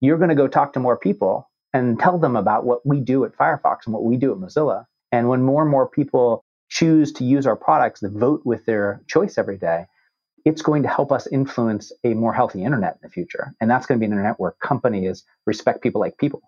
you're 0.00 0.18
going 0.18 0.28
to 0.28 0.36
go 0.36 0.46
talk 0.46 0.72
to 0.74 0.80
more 0.80 0.96
people 0.96 1.50
and 1.74 1.98
tell 1.98 2.18
them 2.18 2.36
about 2.36 2.64
what 2.64 2.86
we 2.86 3.00
do 3.00 3.24
at 3.24 3.36
Firefox 3.36 3.86
and 3.86 3.94
what 3.94 4.04
we 4.04 4.16
do 4.16 4.30
at 4.30 4.38
Mozilla. 4.38 4.84
And 5.10 5.28
when 5.28 5.42
more 5.42 5.62
and 5.62 5.70
more 5.70 5.88
people 5.88 6.44
choose 6.68 7.12
to 7.14 7.24
use 7.24 7.46
our 7.46 7.56
products, 7.56 8.00
that 8.00 8.12
vote 8.12 8.42
with 8.44 8.66
their 8.66 9.02
choice 9.08 9.36
every 9.36 9.58
day, 9.58 9.86
it's 10.44 10.62
going 10.62 10.82
to 10.82 10.88
help 10.88 11.12
us 11.12 11.26
influence 11.28 11.92
a 12.04 12.14
more 12.14 12.32
healthy 12.32 12.64
internet 12.64 12.94
in 12.94 13.00
the 13.02 13.08
future. 13.08 13.54
And 13.60 13.70
that's 13.70 13.86
going 13.86 13.98
to 13.98 14.00
be 14.00 14.06
an 14.06 14.12
internet 14.12 14.38
where 14.38 14.52
companies 14.62 15.24
respect 15.46 15.82
people 15.82 16.00
like 16.00 16.18
people, 16.18 16.42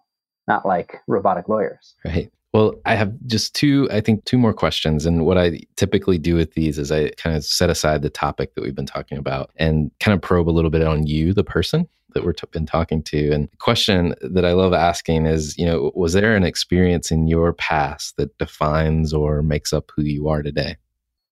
not 0.49 0.67
like 0.67 1.01
robotic 1.07 1.49
lawyers. 1.49 1.95
Right. 2.05 2.31
Well, 2.53 2.75
I 2.85 2.95
have 2.95 3.13
just 3.27 3.55
two, 3.55 3.89
I 3.91 4.01
think, 4.01 4.25
two 4.25 4.39
more 4.39 4.53
questions. 4.53 5.07
And 5.07 5.27
what 5.27 5.37
I 5.37 5.61
typically 5.75 6.19
do 6.19 6.37
with 6.37 6.55
these 6.55 6.79
is 6.79 6.93
I 6.93 7.11
kind 7.11 7.37
of 7.37 7.45
set 7.45 7.69
aside 7.69 8.03
the 8.03 8.11
topic 8.11 8.55
that 8.55 8.63
we've 8.63 8.77
been 8.77 8.87
talking 8.87 9.19
about 9.19 9.51
and 9.57 9.91
kind 9.99 10.15
of 10.15 10.23
probe 10.23 10.49
a 10.49 10.53
little 10.53 10.71
bit 10.71 10.83
on 10.83 11.05
you, 11.05 11.33
the 11.33 11.43
person 11.43 11.89
that 12.15 12.25
we've 12.25 12.37
been 12.53 12.65
talking 12.65 13.03
to. 13.03 13.33
And 13.33 13.49
the 13.51 13.57
question 13.57 14.15
that 14.21 14.45
I 14.45 14.53
love 14.53 14.73
asking 14.73 15.27
is, 15.27 15.59
you 15.59 15.67
know, 15.67 15.91
was 15.97 16.13
there 16.13 16.37
an 16.37 16.45
experience 16.45 17.11
in 17.11 17.27
your 17.27 17.53
past 17.53 18.17
that 18.19 18.39
defines 18.39 19.13
or 19.13 19.43
makes 19.43 19.73
up 19.73 19.91
who 19.95 20.03
you 20.03 20.29
are 20.29 20.43
today? 20.43 20.77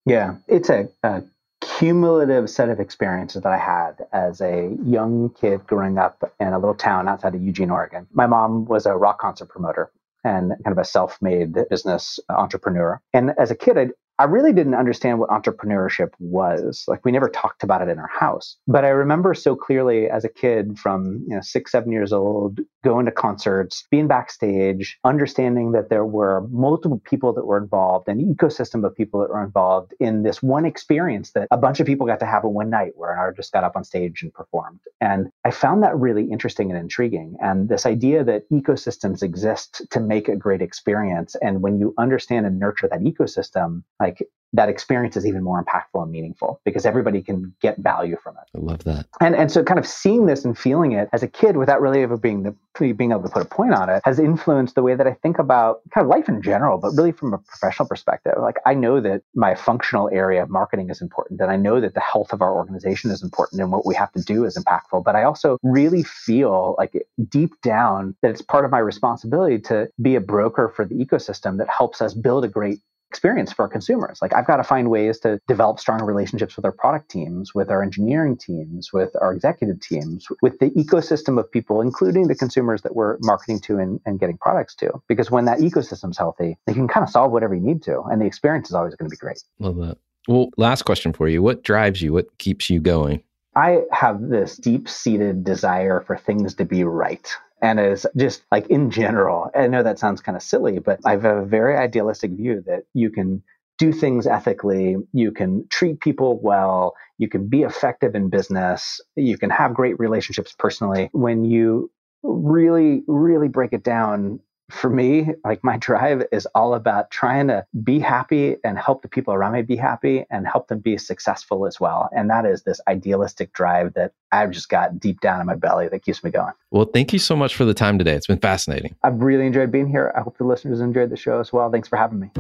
Yeah, 0.04 0.34
it's 0.48 0.68
a, 0.68 0.88
a 1.04 1.22
cumulative 1.62 2.50
set 2.50 2.68
of 2.68 2.80
experiences 2.80 3.42
that 3.42 3.52
I 3.52 3.58
had 3.58 4.06
as 4.12 4.40
a 4.40 4.76
young 4.84 5.30
kid 5.30 5.66
growing 5.66 5.98
up 5.98 6.32
in 6.40 6.48
a 6.48 6.58
little 6.58 6.74
town 6.74 7.08
outside 7.08 7.34
of 7.34 7.42
Eugene, 7.42 7.70
Oregon. 7.70 8.06
My 8.12 8.26
mom 8.26 8.64
was 8.66 8.86
a 8.86 8.96
rock 8.96 9.18
concert 9.20 9.48
promoter 9.48 9.90
and 10.24 10.50
kind 10.64 10.76
of 10.76 10.78
a 10.78 10.84
self-made 10.84 11.56
business 11.68 12.20
entrepreneur. 12.28 13.00
And 13.12 13.32
as 13.38 13.50
a 13.50 13.56
kid, 13.56 13.78
I'd, 13.78 13.92
I 14.18 14.24
really 14.24 14.52
didn't 14.52 14.74
understand 14.74 15.18
what 15.18 15.30
entrepreneurship 15.30 16.10
was. 16.18 16.84
Like 16.86 17.04
we 17.04 17.12
never 17.12 17.28
talked 17.28 17.62
about 17.62 17.82
it 17.82 17.88
in 17.88 17.98
our 17.98 18.10
house. 18.10 18.56
But 18.68 18.84
I 18.84 18.88
remember 18.88 19.34
so 19.34 19.56
clearly 19.56 20.08
as 20.08 20.24
a 20.24 20.28
kid 20.28 20.78
from 20.78 21.24
you 21.26 21.34
know 21.34 21.40
six, 21.40 21.72
seven 21.72 21.92
years 21.92 22.12
old, 22.12 22.60
going 22.84 23.06
to 23.06 23.12
concerts, 23.12 23.86
being 23.90 24.08
backstage, 24.08 24.98
understanding 25.04 25.72
that 25.72 25.88
there 25.88 26.04
were 26.04 26.46
multiple 26.50 27.00
people 27.04 27.32
that 27.32 27.46
were 27.46 27.58
involved, 27.58 28.08
an 28.08 28.20
ecosystem 28.20 28.84
of 28.84 28.94
people 28.94 29.20
that 29.20 29.30
were 29.30 29.42
involved 29.42 29.94
in 30.00 30.22
this 30.22 30.42
one 30.42 30.64
experience 30.64 31.32
that 31.32 31.48
a 31.50 31.56
bunch 31.56 31.80
of 31.80 31.86
people 31.86 32.06
got 32.06 32.20
to 32.20 32.26
have 32.26 32.44
in 32.44 32.50
one 32.50 32.70
night 32.70 32.92
where 32.96 33.12
an 33.12 33.18
artist 33.18 33.52
got 33.52 33.64
up 33.64 33.76
on 33.76 33.84
stage 33.84 34.22
and 34.22 34.32
performed. 34.32 34.80
And 35.00 35.30
I 35.44 35.50
found 35.50 35.82
that 35.82 35.96
really 35.96 36.24
interesting 36.24 36.70
and 36.70 36.78
intriguing. 36.78 37.36
And 37.40 37.68
this 37.68 37.86
idea 37.86 38.24
that 38.24 38.48
ecosystems 38.50 39.22
exist 39.22 39.82
to 39.90 40.00
make 40.00 40.28
a 40.28 40.36
great 40.36 40.62
experience. 40.62 41.34
And 41.40 41.62
when 41.62 41.78
you 41.78 41.94
understand 41.98 42.46
and 42.46 42.58
nurture 42.58 42.88
that 42.88 43.00
ecosystem, 43.00 43.82
like 44.00 44.11
like 44.12 44.28
that 44.54 44.68
experience 44.68 45.16
is 45.16 45.26
even 45.26 45.42
more 45.42 45.62
impactful 45.62 46.02
and 46.02 46.10
meaningful 46.10 46.60
because 46.64 46.84
everybody 46.84 47.22
can 47.22 47.54
get 47.62 47.78
value 47.78 48.16
from 48.22 48.36
it. 48.36 48.58
I 48.58 48.60
love 48.60 48.84
that. 48.84 49.06
And 49.20 49.34
and 49.34 49.50
so 49.50 49.62
kind 49.62 49.78
of 49.78 49.86
seeing 49.86 50.26
this 50.26 50.44
and 50.44 50.56
feeling 50.56 50.92
it 50.92 51.08
as 51.12 51.22
a 51.22 51.28
kid 51.28 51.56
without 51.56 51.80
really 51.80 52.02
ever 52.02 52.16
being 52.16 52.42
the 52.42 52.54
being 52.78 53.12
able 53.12 53.22
to 53.22 53.28
put 53.28 53.42
a 53.42 53.46
point 53.46 53.74
on 53.74 53.90
it 53.90 54.00
has 54.04 54.18
influenced 54.18 54.74
the 54.74 54.82
way 54.82 54.94
that 54.94 55.06
I 55.06 55.12
think 55.22 55.38
about 55.38 55.80
kind 55.92 56.04
of 56.04 56.10
life 56.10 56.26
in 56.28 56.40
general, 56.40 56.78
but 56.78 56.92
really 56.92 57.12
from 57.12 57.34
a 57.34 57.38
professional 57.38 57.86
perspective. 57.86 58.32
Like 58.40 58.56
I 58.64 58.74
know 58.74 59.00
that 59.00 59.22
my 59.34 59.54
functional 59.54 60.08
area 60.10 60.42
of 60.42 60.50
marketing 60.50 60.88
is 60.90 61.00
important 61.00 61.40
and 61.40 61.50
I 61.50 61.56
know 61.56 61.80
that 61.80 61.94
the 61.94 62.00
health 62.00 62.32
of 62.32 62.40
our 62.40 62.54
organization 62.54 63.10
is 63.10 63.22
important 63.22 63.60
and 63.60 63.70
what 63.70 63.86
we 63.86 63.94
have 63.94 64.12
to 64.12 64.22
do 64.22 64.44
is 64.44 64.56
impactful, 64.56 65.04
but 65.04 65.14
I 65.16 65.24
also 65.24 65.58
really 65.62 66.02
feel 66.02 66.74
like 66.78 66.94
deep 67.28 67.52
down 67.62 68.16
that 68.22 68.30
it's 68.30 68.42
part 68.42 68.64
of 68.64 68.70
my 68.70 68.78
responsibility 68.78 69.58
to 69.60 69.88
be 70.00 70.14
a 70.14 70.20
broker 70.20 70.72
for 70.74 70.84
the 70.84 70.94
ecosystem 70.94 71.58
that 71.58 71.68
helps 71.68 72.00
us 72.00 72.14
build 72.14 72.44
a 72.44 72.48
great 72.48 72.80
experience 73.12 73.52
for 73.52 73.62
our 73.64 73.68
consumers. 73.68 74.20
Like 74.22 74.34
I've 74.34 74.46
got 74.46 74.56
to 74.56 74.64
find 74.64 74.88
ways 74.88 75.20
to 75.20 75.38
develop 75.46 75.78
strong 75.78 76.02
relationships 76.02 76.56
with 76.56 76.64
our 76.64 76.72
product 76.72 77.10
teams, 77.10 77.54
with 77.54 77.70
our 77.70 77.82
engineering 77.82 78.38
teams, 78.38 78.90
with 78.90 79.10
our 79.20 79.34
executive 79.34 79.80
teams, 79.80 80.26
with 80.40 80.58
the 80.60 80.70
ecosystem 80.70 81.38
of 81.38 81.52
people, 81.52 81.82
including 81.82 82.28
the 82.28 82.34
consumers 82.34 82.80
that 82.80 82.96
we're 82.96 83.18
marketing 83.20 83.60
to 83.60 83.76
and, 83.76 84.00
and 84.06 84.18
getting 84.18 84.38
products 84.38 84.74
to. 84.76 84.90
Because 85.08 85.30
when 85.30 85.44
that 85.44 85.58
ecosystem's 85.58 86.16
healthy, 86.16 86.56
they 86.66 86.72
can 86.72 86.88
kind 86.88 87.04
of 87.04 87.10
solve 87.10 87.32
whatever 87.32 87.54
you 87.54 87.60
need 87.60 87.82
to. 87.82 88.00
And 88.10 88.22
the 88.22 88.24
experience 88.24 88.70
is 88.70 88.74
always 88.74 88.94
going 88.94 89.10
to 89.10 89.14
be 89.14 89.18
great. 89.18 89.42
Love 89.58 89.76
that. 89.76 89.98
Well, 90.26 90.48
last 90.56 90.82
question 90.82 91.12
for 91.12 91.28
you. 91.28 91.42
What 91.42 91.64
drives 91.64 92.00
you? 92.00 92.14
What 92.14 92.38
keeps 92.38 92.70
you 92.70 92.80
going? 92.80 93.22
I 93.54 93.82
have 93.92 94.30
this 94.30 94.56
deep 94.56 94.88
seated 94.88 95.44
desire 95.44 96.00
for 96.00 96.16
things 96.16 96.54
to 96.54 96.64
be 96.64 96.84
right. 96.84 97.30
And 97.62 97.78
it's 97.78 98.04
just 98.16 98.42
like 98.50 98.66
in 98.68 98.90
general, 98.90 99.50
I 99.54 99.68
know 99.68 99.84
that 99.84 100.00
sounds 100.00 100.20
kind 100.20 100.36
of 100.36 100.42
silly, 100.42 100.80
but 100.80 100.98
I 101.04 101.12
have 101.12 101.24
a 101.24 101.44
very 101.44 101.76
idealistic 101.76 102.32
view 102.32 102.62
that 102.66 102.82
you 102.92 103.10
can 103.10 103.42
do 103.78 103.92
things 103.92 104.26
ethically, 104.26 104.96
you 105.12 105.32
can 105.32 105.66
treat 105.68 106.00
people 106.00 106.40
well, 106.40 106.94
you 107.18 107.28
can 107.28 107.48
be 107.48 107.62
effective 107.62 108.14
in 108.14 108.28
business, 108.28 109.00
you 109.16 109.38
can 109.38 109.50
have 109.50 109.74
great 109.74 109.98
relationships 109.98 110.54
personally. 110.58 111.08
When 111.12 111.44
you 111.44 111.90
really, 112.22 113.02
really 113.06 113.48
break 113.48 113.72
it 113.72 113.82
down 113.82 114.40
for 114.72 114.88
me, 114.90 115.28
like 115.44 115.62
my 115.62 115.76
drive 115.76 116.24
is 116.32 116.46
all 116.54 116.74
about 116.74 117.10
trying 117.10 117.48
to 117.48 117.64
be 117.84 118.00
happy 118.00 118.56
and 118.64 118.78
help 118.78 119.02
the 119.02 119.08
people 119.08 119.34
around 119.34 119.52
me 119.52 119.62
be 119.62 119.76
happy 119.76 120.24
and 120.30 120.46
help 120.46 120.68
them 120.68 120.78
be 120.78 120.96
successful 120.96 121.66
as 121.66 121.78
well. 121.78 122.08
And 122.16 122.30
that 122.30 122.46
is 122.46 122.62
this 122.62 122.80
idealistic 122.88 123.52
drive 123.52 123.94
that 123.94 124.12
I've 124.32 124.50
just 124.50 124.68
got 124.68 124.98
deep 124.98 125.20
down 125.20 125.40
in 125.40 125.46
my 125.46 125.54
belly 125.54 125.88
that 125.88 126.02
keeps 126.02 126.24
me 126.24 126.30
going. 126.30 126.52
Well, 126.70 126.86
thank 126.86 127.12
you 127.12 127.18
so 127.18 127.36
much 127.36 127.54
for 127.54 127.64
the 127.64 127.74
time 127.74 127.98
today. 127.98 128.14
It's 128.14 128.26
been 128.26 128.38
fascinating. 128.38 128.96
I've 129.02 129.20
really 129.20 129.46
enjoyed 129.46 129.70
being 129.70 129.88
here. 129.88 130.12
I 130.16 130.20
hope 130.20 130.38
the 130.38 130.44
listeners 130.44 130.80
enjoyed 130.80 131.10
the 131.10 131.16
show 131.16 131.38
as 131.38 131.52
well. 131.52 131.70
Thanks 131.70 131.88
for 131.88 131.96
having 131.96 132.20
me. 132.20 132.30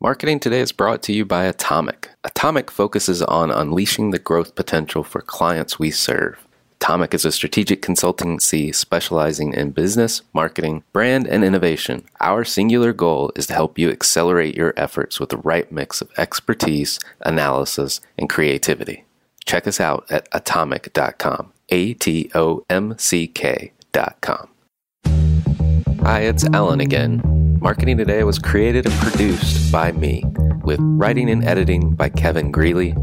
Marketing 0.00 0.38
Today 0.38 0.60
is 0.60 0.70
brought 0.70 1.02
to 1.04 1.14
you 1.14 1.24
by 1.24 1.44
Atomic. 1.44 2.10
Atomic 2.24 2.70
focuses 2.70 3.22
on 3.22 3.50
unleashing 3.50 4.10
the 4.10 4.18
growth 4.18 4.54
potential 4.54 5.02
for 5.02 5.22
clients 5.22 5.78
we 5.78 5.90
serve. 5.90 6.43
Atomic 6.84 7.14
is 7.14 7.24
a 7.24 7.32
strategic 7.32 7.80
consultancy 7.80 8.74
specializing 8.74 9.54
in 9.54 9.70
business, 9.70 10.20
marketing, 10.34 10.84
brand, 10.92 11.26
and 11.26 11.42
innovation. 11.42 12.04
Our 12.20 12.44
singular 12.44 12.92
goal 12.92 13.32
is 13.34 13.46
to 13.46 13.54
help 13.54 13.78
you 13.78 13.88
accelerate 13.88 14.54
your 14.54 14.74
efforts 14.76 15.18
with 15.18 15.30
the 15.30 15.38
right 15.38 15.72
mix 15.72 16.02
of 16.02 16.10
expertise, 16.18 17.00
analysis, 17.22 18.02
and 18.18 18.28
creativity. 18.28 19.06
Check 19.46 19.66
us 19.66 19.80
out 19.80 20.04
at 20.10 20.28
atomic.com. 20.32 21.54
A 21.70 21.94
T 21.94 22.30
O 22.34 22.66
M 22.68 22.98
C 22.98 23.28
K.com. 23.28 24.48
Hi, 26.02 26.20
it's 26.20 26.44
Alan 26.48 26.80
again. 26.80 27.22
Marketing 27.62 27.96
Today 27.96 28.24
was 28.24 28.38
created 28.38 28.84
and 28.84 28.94
produced 28.96 29.72
by 29.72 29.92
me, 29.92 30.22
with 30.64 30.80
writing 30.82 31.30
and 31.30 31.44
editing 31.44 31.94
by 31.94 32.10
Kevin 32.10 32.50
Greeley, 32.50 32.94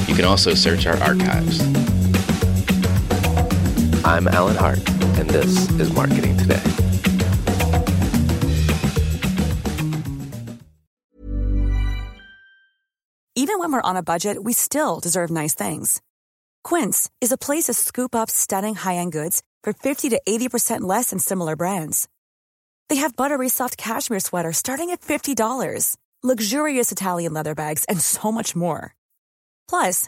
You 0.08 0.16
can 0.16 0.26
also 0.26 0.54
search 0.54 0.86
our 0.86 0.98
archives. 0.98 1.87
I'm 4.08 4.26
Alan 4.30 4.56
Hart, 4.56 4.80
and 5.20 5.30
this 5.30 5.70
is 5.82 5.92
Marketing 5.92 6.38
Today. 6.38 6.64
Even 13.36 13.60
when 13.60 13.74
we're 13.74 13.82
on 13.82 13.98
a 13.98 14.02
budget, 14.02 14.42
we 14.42 14.54
still 14.54 15.02
deserve 15.02 15.30
nice 15.30 15.54
things. 15.54 16.02
Quince 16.64 17.10
is 17.20 17.34
a 17.34 17.38
place 17.38 17.66
to 17.66 17.74
scoop 17.74 18.16
up 18.16 18.30
stunning 18.30 18.76
high 18.76 18.96
end 18.96 19.12
goods 19.12 19.44
for 19.62 19.74
50 19.74 20.08
to 20.08 20.22
80% 20.26 20.82
less 20.82 21.10
than 21.10 21.20
similar 21.20 21.58
brands. 21.58 22.08
They 22.88 22.96
have 22.96 23.18
buttery 23.18 23.50
soft 23.50 23.76
cashmere 23.76 24.22
sweaters 24.22 24.56
starting 24.56 24.92
at 24.92 25.02
$50, 25.02 25.98
luxurious 26.24 26.94
Italian 26.94 27.34
leather 27.34 27.56
bags, 27.56 27.84
and 27.90 28.00
so 28.00 28.32
much 28.32 28.56
more. 28.56 28.96
Plus, 29.70 30.08